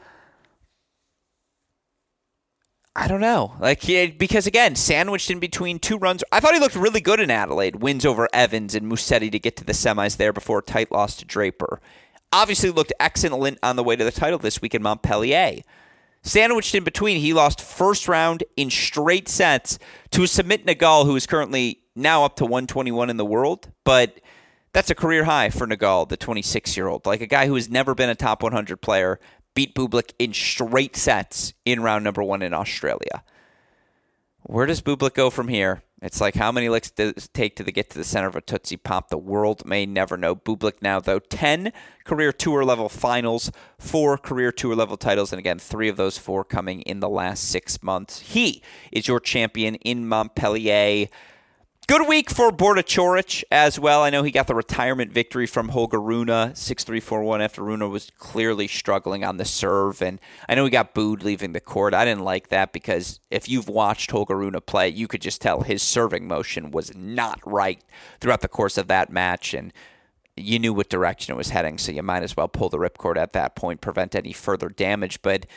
I 2.95 3.07
don't 3.07 3.21
know. 3.21 3.53
Like 3.59 3.85
because 4.17 4.45
again, 4.45 4.75
sandwiched 4.75 5.31
in 5.31 5.39
between 5.39 5.79
two 5.79 5.97
runs. 5.97 6.23
I 6.31 6.39
thought 6.39 6.53
he 6.53 6.59
looked 6.59 6.75
really 6.75 7.01
good 7.01 7.19
in 7.19 7.31
Adelaide. 7.31 7.77
Wins 7.77 8.05
over 8.05 8.27
Evans 8.33 8.75
and 8.75 8.91
Musetti 8.91 9.31
to 9.31 9.39
get 9.39 9.55
to 9.57 9.63
the 9.63 9.73
semis 9.73 10.17
there 10.17 10.33
before 10.33 10.59
a 10.59 10.63
tight 10.63 10.91
loss 10.91 11.15
to 11.17 11.25
Draper. 11.25 11.79
Obviously 12.33 12.69
looked 12.69 12.93
excellent 12.99 13.57
on 13.63 13.75
the 13.75 13.83
way 13.83 13.95
to 13.95 14.03
the 14.03 14.11
title 14.11 14.37
this 14.37 14.61
week 14.61 14.75
in 14.75 14.83
Montpellier. 14.83 15.61
Sandwiched 16.21 16.75
in 16.75 16.83
between, 16.83 17.21
he 17.21 17.33
lost 17.33 17.61
first 17.61 18.07
round 18.09 18.43
in 18.57 18.69
straight 18.69 19.29
sets 19.29 19.79
to 20.11 20.23
a 20.23 20.25
Sumit 20.25 20.65
Nagal, 20.65 21.05
who 21.05 21.15
is 21.15 21.25
currently 21.25 21.79
now 21.95 22.25
up 22.25 22.35
to 22.35 22.43
121 22.43 23.09
in 23.09 23.17
the 23.17 23.25
world, 23.25 23.71
but 23.85 24.19
that's 24.73 24.89
a 24.89 24.95
career 24.95 25.23
high 25.23 25.49
for 25.49 25.67
Nagal, 25.67 26.07
the 26.09 26.17
26 26.17 26.77
year 26.77 26.87
old. 26.87 27.05
Like 27.05 27.21
a 27.21 27.27
guy 27.27 27.47
who 27.47 27.55
has 27.55 27.69
never 27.69 27.95
been 27.95 28.09
a 28.09 28.15
top 28.15 28.43
100 28.43 28.77
player, 28.77 29.19
beat 29.55 29.75
Bublik 29.75 30.13
in 30.19 30.33
straight 30.33 30.95
sets 30.95 31.53
in 31.65 31.81
round 31.81 32.03
number 32.03 32.23
one 32.23 32.41
in 32.41 32.53
Australia. 32.53 33.23
Where 34.43 34.65
does 34.65 34.81
Bublik 34.81 35.13
go 35.13 35.29
from 35.29 35.47
here? 35.47 35.83
It's 36.01 36.21
like 36.21 36.35
how 36.35 36.51
many 36.51 36.69
licks 36.69 36.91
does 36.91 37.25
it 37.25 37.29
take 37.33 37.57
to 37.57 37.63
get 37.65 37.89
to 37.89 37.97
the 37.97 38.05
center 38.05 38.27
of 38.27 38.35
a 38.35 38.41
Tootsie 38.41 38.77
Pop? 38.77 39.09
The 39.09 39.17
world 39.17 39.65
may 39.65 39.85
never 39.85 40.15
know. 40.15 40.33
Bublik 40.33 40.81
now, 40.81 40.99
though, 40.99 41.19
10 41.19 41.73
career 42.05 42.31
tour 42.31 42.63
level 42.63 42.87
finals, 42.87 43.51
four 43.77 44.17
career 44.17 44.51
tour 44.53 44.75
level 44.75 44.95
titles, 44.95 45.33
and 45.33 45.39
again, 45.39 45.59
three 45.59 45.89
of 45.89 45.97
those 45.97 46.17
four 46.17 46.45
coming 46.45 46.81
in 46.81 47.01
the 47.01 47.09
last 47.09 47.49
six 47.49 47.83
months. 47.83 48.19
He 48.19 48.63
is 48.91 49.09
your 49.09 49.19
champion 49.19 49.75
in 49.75 50.07
Montpellier. 50.07 51.07
Good 51.89 52.07
week 52.07 52.29
for 52.29 52.51
Borna 52.51 52.83
Coric 52.83 53.43
as 53.51 53.79
well. 53.79 54.03
I 54.03 54.11
know 54.11 54.21
he 54.21 54.29
got 54.29 54.45
the 54.45 54.53
retirement 54.53 55.11
victory 55.11 55.47
from 55.47 55.69
Holger 55.69 55.99
Rune, 55.99 56.27
6-3-4-1 56.27 57.43
after 57.43 57.63
Rune 57.63 57.89
was 57.89 58.11
clearly 58.19 58.67
struggling 58.67 59.23
on 59.23 59.37
the 59.37 59.43
serve. 59.43 59.99
And 59.99 60.21
I 60.47 60.53
know 60.53 60.65
he 60.65 60.69
got 60.69 60.93
booed 60.93 61.23
leaving 61.23 61.53
the 61.53 61.59
court. 61.59 61.95
I 61.95 62.05
didn't 62.05 62.23
like 62.23 62.49
that 62.49 62.73
because 62.73 63.19
if 63.31 63.49
you've 63.49 63.67
watched 63.67 64.11
Holger 64.11 64.37
Rune 64.37 64.55
play, 64.67 64.87
you 64.87 65.07
could 65.07 65.21
just 65.21 65.41
tell 65.41 65.61
his 65.61 65.81
serving 65.81 66.27
motion 66.27 66.69
was 66.69 66.95
not 66.95 67.39
right 67.43 67.83
throughout 68.21 68.41
the 68.41 68.47
course 68.47 68.77
of 68.77 68.85
that 68.89 69.11
match. 69.11 69.55
And 69.55 69.73
you 70.37 70.59
knew 70.59 70.75
what 70.75 70.89
direction 70.89 71.33
it 71.33 71.37
was 71.37 71.49
heading, 71.49 71.79
so 71.79 71.91
you 71.91 72.03
might 72.03 72.21
as 72.21 72.37
well 72.37 72.47
pull 72.47 72.69
the 72.69 72.77
ripcord 72.77 73.17
at 73.17 73.33
that 73.33 73.55
point, 73.55 73.81
prevent 73.81 74.13
any 74.13 74.31
further 74.31 74.69
damage. 74.69 75.23
But, 75.23 75.47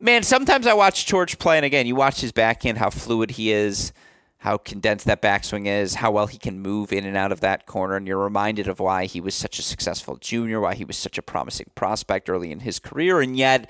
man, 0.00 0.22
sometimes 0.22 0.66
I 0.66 0.72
watch 0.72 1.04
Coric 1.04 1.38
play, 1.38 1.58
and 1.58 1.66
again, 1.66 1.86
you 1.86 1.96
watch 1.96 2.22
his 2.22 2.32
backhand, 2.32 2.78
how 2.78 2.88
fluid 2.88 3.32
he 3.32 3.52
is– 3.52 3.92
how 4.40 4.56
condensed 4.56 5.04
that 5.04 5.20
backswing 5.20 5.66
is, 5.66 5.96
how 5.96 6.10
well 6.10 6.26
he 6.26 6.38
can 6.38 6.60
move 6.60 6.94
in 6.94 7.04
and 7.04 7.16
out 7.16 7.30
of 7.30 7.40
that 7.40 7.66
corner, 7.66 7.96
and 7.96 8.08
you're 8.08 8.16
reminded 8.16 8.66
of 8.68 8.80
why 8.80 9.04
he 9.04 9.20
was 9.20 9.34
such 9.34 9.58
a 9.58 9.62
successful 9.62 10.16
junior, 10.16 10.60
why 10.60 10.74
he 10.74 10.84
was 10.84 10.96
such 10.96 11.18
a 11.18 11.22
promising 11.22 11.70
prospect 11.74 12.28
early 12.30 12.50
in 12.50 12.60
his 12.60 12.78
career, 12.78 13.20
and 13.20 13.36
yet 13.36 13.68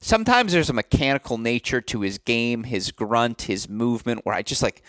sometimes 0.00 0.52
there's 0.52 0.70
a 0.70 0.74
mechanical 0.74 1.38
nature 1.38 1.80
to 1.80 2.02
his 2.02 2.18
game, 2.18 2.62
his 2.64 2.92
grunt, 2.92 3.42
his 3.42 3.68
movement, 3.68 4.24
where 4.24 4.34
I 4.34 4.42
just 4.42 4.62
like 4.62 4.82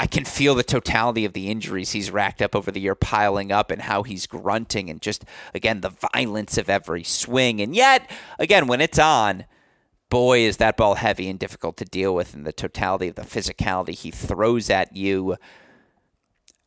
I 0.00 0.06
can 0.08 0.24
feel 0.24 0.56
the 0.56 0.64
totality 0.64 1.24
of 1.24 1.32
the 1.32 1.48
injuries 1.48 1.92
he's 1.92 2.10
racked 2.10 2.42
up 2.42 2.56
over 2.56 2.72
the 2.72 2.80
year 2.80 2.96
piling 2.96 3.52
up 3.52 3.70
and 3.70 3.82
how 3.82 4.02
he's 4.02 4.26
grunting 4.26 4.90
and 4.90 5.00
just 5.00 5.24
again 5.54 5.80
the 5.80 5.94
violence 6.12 6.58
of 6.58 6.68
every 6.68 7.04
swing. 7.04 7.60
And 7.60 7.74
yet, 7.74 8.10
again, 8.40 8.66
when 8.66 8.80
it's 8.80 8.98
on, 8.98 9.44
boy, 10.08 10.40
is 10.40 10.58
that 10.58 10.76
ball 10.76 10.96
heavy 10.96 11.28
and 11.28 11.38
difficult 11.38 11.76
to 11.78 11.84
deal 11.84 12.14
with, 12.14 12.34
and 12.34 12.46
the 12.46 12.52
totality 12.52 13.08
of 13.08 13.14
the 13.14 13.22
physicality 13.22 13.90
he 13.90 14.10
throws 14.10 14.70
at 14.70 14.96
you. 14.96 15.36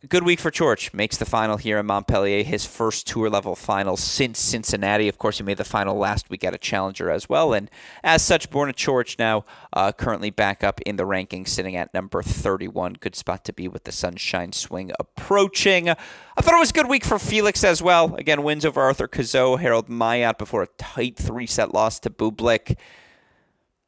Good 0.07 0.23
week 0.23 0.39
for 0.39 0.49
Coric. 0.49 0.93
Makes 0.93 1.17
the 1.17 1.25
final 1.25 1.57
here 1.57 1.77
in 1.77 1.85
Montpellier, 1.85 2.41
his 2.43 2.65
first 2.65 3.05
tour 3.05 3.29
level 3.29 3.53
final 3.53 3.97
since 3.97 4.39
Cincinnati. 4.39 5.09
Of 5.09 5.17
course, 5.17 5.39
he 5.39 5.43
made 5.43 5.57
the 5.57 5.65
final 5.65 5.97
last 5.97 6.29
week 6.29 6.45
at 6.45 6.53
a 6.53 6.57
challenger 6.57 7.11
as 7.11 7.27
well. 7.27 7.51
And 7.51 7.69
as 8.01 8.21
such, 8.21 8.49
Borna 8.49 8.71
Coric 8.71 9.19
now 9.19 9.43
uh, 9.73 9.91
currently 9.91 10.29
back 10.29 10.63
up 10.63 10.79
in 10.85 10.95
the 10.95 11.03
rankings, 11.03 11.49
sitting 11.49 11.75
at 11.75 11.93
number 11.93 12.23
31. 12.23 12.93
Good 13.01 13.13
spot 13.13 13.43
to 13.43 13.51
be 13.51 13.67
with 13.67 13.83
the 13.83 13.91
sunshine 13.91 14.53
swing 14.53 14.93
approaching. 15.01 15.89
I 15.89 15.95
thought 16.41 16.55
it 16.55 16.59
was 16.59 16.69
a 16.69 16.73
good 16.73 16.87
week 16.87 17.03
for 17.03 17.19
Felix 17.19 17.65
as 17.65 17.81
well. 17.81 18.15
Again, 18.15 18.43
wins 18.43 18.63
over 18.63 18.79
Arthur 18.79 19.09
Cazaux, 19.09 19.57
Harold 19.57 19.89
Mayot 19.89 20.37
before 20.37 20.63
a 20.63 20.67
tight 20.77 21.17
three 21.17 21.45
set 21.45 21.73
loss 21.73 21.99
to 21.99 22.09
Bublik 22.09 22.77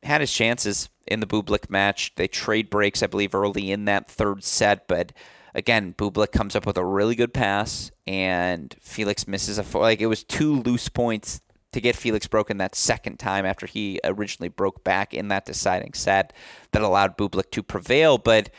had 0.03 0.21
his 0.21 0.33
chances 0.33 0.89
in 1.07 1.19
the 1.19 1.27
Bublik 1.27 1.69
match. 1.69 2.13
They 2.15 2.27
trade 2.27 2.69
breaks, 2.69 3.03
I 3.03 3.07
believe, 3.07 3.35
early 3.35 3.71
in 3.71 3.85
that 3.85 4.09
third 4.09 4.43
set, 4.43 4.87
but 4.87 5.13
again, 5.53 5.93
Bublik 5.97 6.31
comes 6.31 6.55
up 6.55 6.65
with 6.65 6.77
a 6.77 6.85
really 6.85 7.15
good 7.15 7.33
pass, 7.33 7.91
and 8.07 8.75
Felix 8.81 9.27
misses 9.27 9.57
a 9.57 9.77
like 9.77 10.01
it 10.01 10.07
was 10.07 10.23
two 10.23 10.61
loose 10.61 10.89
points 10.89 11.41
to 11.73 11.81
get 11.81 11.95
Felix 11.95 12.27
broken 12.27 12.57
that 12.57 12.75
second 12.75 13.17
time 13.17 13.45
after 13.45 13.65
he 13.65 13.99
originally 14.03 14.49
broke 14.49 14.83
back 14.83 15.13
in 15.13 15.29
that 15.29 15.45
deciding 15.45 15.93
set 15.93 16.33
that 16.71 16.81
allowed 16.81 17.17
Bublik 17.17 17.51
to 17.51 17.63
prevail. 17.63 18.17
But 18.17 18.49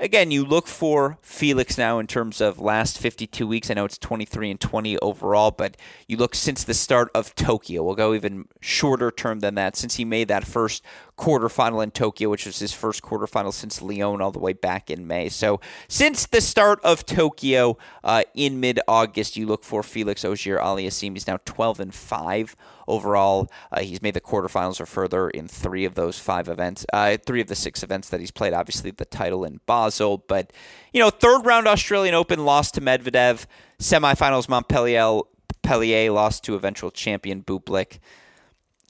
again, 0.00 0.30
you 0.30 0.44
look 0.44 0.66
for 0.66 1.18
Felix 1.22 1.76
now 1.76 1.98
in 1.98 2.06
terms 2.06 2.40
of 2.40 2.58
last 2.58 2.98
52 2.98 3.46
weeks. 3.46 3.70
I 3.70 3.74
know 3.74 3.84
it's 3.84 3.98
23 3.98 4.50
and 4.50 4.60
20 4.60 4.98
overall, 4.98 5.50
but 5.50 5.76
you 6.06 6.16
look 6.16 6.34
since 6.34 6.64
the 6.64 6.74
start 6.74 7.10
of 7.14 7.34
Tokyo. 7.34 7.82
We'll 7.82 7.94
go 7.94 8.14
even 8.14 8.46
shorter 8.60 9.10
term 9.10 9.40
than 9.40 9.54
that 9.56 9.76
since 9.76 9.96
he 9.96 10.04
made 10.04 10.28
that 10.28 10.46
first 10.46 10.82
quarterfinal 11.18 11.82
in 11.82 11.90
Tokyo, 11.90 12.30
which 12.30 12.46
was 12.46 12.58
his 12.60 12.72
first 12.72 13.02
quarterfinal 13.02 13.52
since 13.52 13.82
Lyon 13.82 14.22
all 14.22 14.30
the 14.30 14.38
way 14.38 14.52
back 14.52 14.90
in 14.90 15.06
May. 15.06 15.28
So 15.28 15.60
since 15.88 16.26
the 16.26 16.40
start 16.40 16.80
of 16.82 17.04
Tokyo 17.04 17.76
uh, 18.04 18.22
in 18.34 18.60
mid-August, 18.60 19.36
you 19.36 19.46
look 19.46 19.64
for 19.64 19.82
Felix 19.82 20.24
Auger-Aliassime. 20.24 21.12
He's 21.12 21.26
now 21.26 21.38
12 21.44 21.80
and 21.80 21.94
5 21.94 22.56
overall. 22.86 23.50
Uh, 23.70 23.80
he's 23.80 24.00
made 24.00 24.14
the 24.14 24.20
quarterfinals 24.20 24.80
or 24.80 24.86
further 24.86 25.28
in 25.28 25.48
three 25.48 25.84
of 25.84 25.94
those 25.94 26.18
five 26.18 26.48
events, 26.48 26.86
uh, 26.92 27.16
three 27.26 27.40
of 27.40 27.48
the 27.48 27.54
six 27.54 27.82
events 27.82 28.08
that 28.08 28.20
he's 28.20 28.30
played. 28.30 28.52
Obviously, 28.52 28.90
the 28.90 29.04
title 29.04 29.44
in 29.44 29.60
Basel, 29.66 30.24
but 30.26 30.52
you 30.92 31.00
know, 31.00 31.10
third 31.10 31.44
round 31.44 31.66
Australian 31.66 32.14
Open 32.14 32.44
lost 32.44 32.74
to 32.74 32.80
Medvedev. 32.80 33.44
Semifinals 33.78 34.48
Montpellier, 34.48 35.20
Pellier 35.62 36.12
lost 36.12 36.42
to 36.44 36.54
eventual 36.54 36.90
champion 36.90 37.42
Bublik 37.42 37.98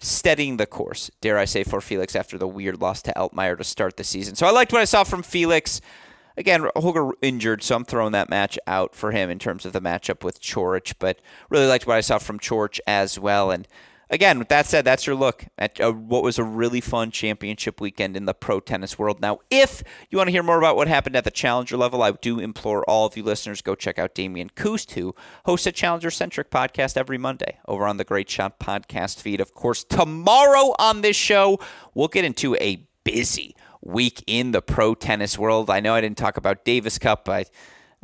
steadying 0.00 0.56
the 0.56 0.66
course, 0.66 1.10
dare 1.20 1.38
I 1.38 1.44
say, 1.44 1.64
for 1.64 1.80
Felix 1.80 2.14
after 2.14 2.38
the 2.38 2.48
weird 2.48 2.80
loss 2.80 3.02
to 3.02 3.12
Altmaier 3.14 3.58
to 3.58 3.64
start 3.64 3.96
the 3.96 4.04
season. 4.04 4.34
So 4.36 4.46
I 4.46 4.50
liked 4.50 4.72
what 4.72 4.80
I 4.80 4.84
saw 4.84 5.04
from 5.04 5.22
Felix. 5.22 5.80
Again, 6.36 6.68
Holger 6.76 7.10
injured, 7.20 7.64
so 7.64 7.74
I'm 7.74 7.84
throwing 7.84 8.12
that 8.12 8.30
match 8.30 8.58
out 8.66 8.94
for 8.94 9.10
him 9.10 9.28
in 9.28 9.40
terms 9.40 9.66
of 9.66 9.72
the 9.72 9.80
matchup 9.80 10.22
with 10.22 10.40
Coric, 10.40 10.94
but 11.00 11.18
really 11.50 11.66
liked 11.66 11.86
what 11.86 11.96
I 11.96 12.00
saw 12.00 12.18
from 12.18 12.38
Coric 12.38 12.78
as 12.86 13.18
well. 13.18 13.50
And 13.50 13.66
again, 14.10 14.38
with 14.38 14.48
that 14.48 14.66
said, 14.66 14.84
that's 14.84 15.06
your 15.06 15.16
look 15.16 15.46
at 15.56 15.80
uh, 15.80 15.92
what 15.92 16.22
was 16.22 16.38
a 16.38 16.44
really 16.44 16.80
fun 16.80 17.10
championship 17.10 17.80
weekend 17.80 18.16
in 18.16 18.24
the 18.24 18.34
pro 18.34 18.60
tennis 18.60 18.98
world. 18.98 19.20
Now, 19.20 19.40
if 19.50 19.82
you 20.10 20.18
want 20.18 20.28
to 20.28 20.32
hear 20.32 20.42
more 20.42 20.58
about 20.58 20.76
what 20.76 20.88
happened 20.88 21.16
at 21.16 21.24
the 21.24 21.30
challenger 21.30 21.76
level, 21.76 22.02
I 22.02 22.12
do 22.12 22.38
implore 22.38 22.84
all 22.88 23.06
of 23.06 23.16
you 23.16 23.22
listeners 23.22 23.62
go 23.62 23.74
check 23.74 23.98
out 23.98 24.14
Damian 24.14 24.50
Kust, 24.50 24.92
who 24.92 25.14
hosts 25.44 25.66
a 25.66 25.72
challenger 25.72 26.10
centric 26.10 26.50
podcast 26.50 26.96
every 26.96 27.18
Monday 27.18 27.58
over 27.66 27.86
on 27.86 27.96
the 27.96 28.04
Great 28.04 28.30
Shot 28.30 28.58
podcast 28.58 29.20
feed. 29.20 29.40
Of 29.40 29.54
course, 29.54 29.84
tomorrow 29.84 30.74
on 30.78 31.00
this 31.00 31.16
show, 31.16 31.58
we'll 31.94 32.08
get 32.08 32.24
into 32.24 32.54
a 32.56 32.86
busy 33.04 33.54
week 33.80 34.22
in 34.26 34.52
the 34.52 34.62
pro 34.62 34.94
tennis 34.94 35.38
world. 35.38 35.70
I 35.70 35.80
know 35.80 35.94
I 35.94 36.00
didn't 36.00 36.18
talk 36.18 36.36
about 36.36 36.64
Davis 36.64 36.98
Cup, 36.98 37.24
but 37.24 37.32
I 37.32 37.44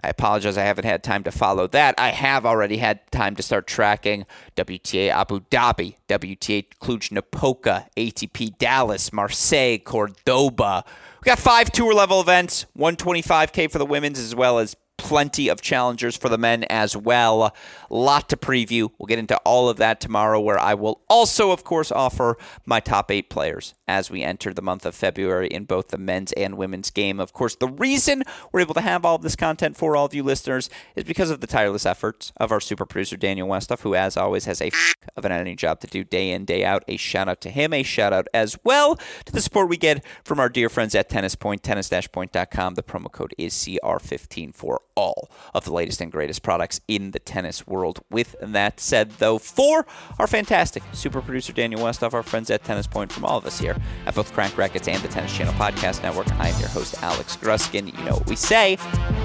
apologize, 0.02 0.58
I 0.58 0.64
haven't 0.64 0.84
had 0.84 1.02
time 1.02 1.22
to 1.24 1.30
follow 1.30 1.66
that. 1.68 1.94
I 1.98 2.10
have 2.10 2.44
already 2.44 2.78
had 2.78 3.00
time 3.10 3.36
to 3.36 3.42
start 3.42 3.66
tracking 3.66 4.26
WTA 4.56 5.08
Abu 5.10 5.40
Dhabi, 5.40 5.96
WTA 6.08 6.66
Cluj 6.80 7.10
Napoca, 7.10 7.86
ATP 7.96 8.58
Dallas, 8.58 9.12
Marseille, 9.12 9.78
Cordoba. 9.78 10.84
We 11.20 11.26
got 11.26 11.38
five 11.38 11.70
tour 11.70 11.94
level 11.94 12.20
events, 12.20 12.66
125K 12.76 13.70
for 13.70 13.78
the 13.78 13.86
women's 13.86 14.18
as 14.18 14.34
well 14.34 14.58
as 14.58 14.76
plenty 14.96 15.48
of 15.48 15.60
challengers 15.60 16.16
for 16.16 16.28
the 16.28 16.38
men 16.38 16.64
as 16.64 16.96
well. 16.96 17.54
Lot 17.90 18.28
to 18.30 18.36
preview. 18.36 18.90
We'll 18.98 19.06
get 19.06 19.18
into 19.18 19.36
all 19.38 19.68
of 19.68 19.76
that 19.78 20.00
tomorrow, 20.00 20.40
where 20.40 20.58
I 20.58 20.74
will 20.74 21.02
also, 21.08 21.50
of 21.50 21.64
course, 21.64 21.92
offer 21.92 22.36
my 22.64 22.80
top 22.80 23.10
eight 23.10 23.28
players 23.28 23.74
as 23.86 24.10
we 24.10 24.22
enter 24.22 24.54
the 24.54 24.62
month 24.62 24.86
of 24.86 24.94
February 24.94 25.48
in 25.48 25.64
both 25.64 25.88
the 25.88 25.98
men's 25.98 26.32
and 26.32 26.56
women's 26.56 26.90
game. 26.90 27.20
Of 27.20 27.32
course, 27.32 27.54
the 27.56 27.68
reason 27.68 28.22
we're 28.50 28.60
able 28.60 28.74
to 28.74 28.80
have 28.80 29.04
all 29.04 29.16
of 29.16 29.22
this 29.22 29.36
content 29.36 29.76
for 29.76 29.96
all 29.96 30.06
of 30.06 30.14
you 30.14 30.22
listeners 30.22 30.70
is 30.96 31.04
because 31.04 31.30
of 31.30 31.40
the 31.40 31.46
tireless 31.46 31.84
efforts 31.84 32.32
of 32.38 32.50
our 32.50 32.60
super 32.60 32.86
producer, 32.86 33.16
Daniel 33.16 33.48
Westoff, 33.48 33.80
who, 33.80 33.94
as 33.94 34.16
always, 34.16 34.46
has 34.46 34.60
a 34.60 34.68
f- 34.68 34.94
of 35.16 35.24
an 35.24 35.32
editing 35.32 35.56
job 35.56 35.80
to 35.80 35.86
do 35.86 36.02
day 36.02 36.30
in, 36.30 36.44
day 36.44 36.64
out. 36.64 36.82
A 36.88 36.96
shout 36.96 37.28
out 37.28 37.40
to 37.42 37.50
him, 37.50 37.72
a 37.72 37.82
shout 37.82 38.12
out 38.12 38.26
as 38.32 38.56
well 38.64 38.96
to 39.26 39.32
the 39.32 39.40
support 39.40 39.68
we 39.68 39.76
get 39.76 40.04
from 40.24 40.40
our 40.40 40.48
dear 40.48 40.68
friends 40.68 40.94
at 40.94 41.08
Tennis 41.08 41.34
Point, 41.34 41.62
tennis-point.com. 41.62 42.74
The 42.74 42.82
promo 42.82 43.12
code 43.12 43.34
is 43.36 43.52
CR15 43.54 44.54
for 44.54 44.80
all 44.96 45.30
of 45.52 45.64
the 45.64 45.72
latest 45.72 46.00
and 46.00 46.10
greatest 46.12 46.42
products 46.42 46.80
in 46.88 47.10
the 47.12 47.18
tennis 47.18 47.66
world. 47.66 48.00
With 48.10 48.36
that 48.40 48.80
said, 48.80 49.10
though, 49.18 49.38
for 49.38 49.86
our 50.18 50.26
fantastic 50.26 50.82
super 50.92 51.20
producer 51.20 51.52
Daniel 51.52 51.80
Westoff, 51.80 52.14
our 52.14 52.22
friends 52.22 52.50
at 52.50 52.64
Tennis 52.64 52.86
Point, 52.86 53.12
from 53.12 53.24
all 53.24 53.38
of 53.38 53.46
us 53.46 53.58
here 53.58 53.76
at 54.06 54.14
both 54.14 54.32
Cracked 54.32 54.56
Racquets 54.56 54.88
and 54.88 55.02
the 55.02 55.08
Tennis 55.08 55.36
Channel 55.36 55.54
Podcast 55.54 56.02
Network, 56.02 56.30
I'm 56.40 56.58
your 56.58 56.68
host, 56.68 56.94
Alex 57.02 57.36
Gruskin. 57.36 57.96
You 57.96 58.04
know 58.04 58.14
what 58.14 58.28
we 58.28 58.36
say. 58.36 58.76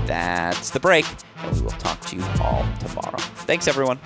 That's 0.05 0.69
the 0.69 0.79
break, 0.79 1.05
and 1.37 1.55
we 1.55 1.61
will 1.61 1.71
talk 1.71 1.99
to 2.01 2.15
you 2.15 2.23
all 2.41 2.65
tomorrow. 2.79 3.17
Thanks, 3.45 3.67
everyone. 3.67 3.99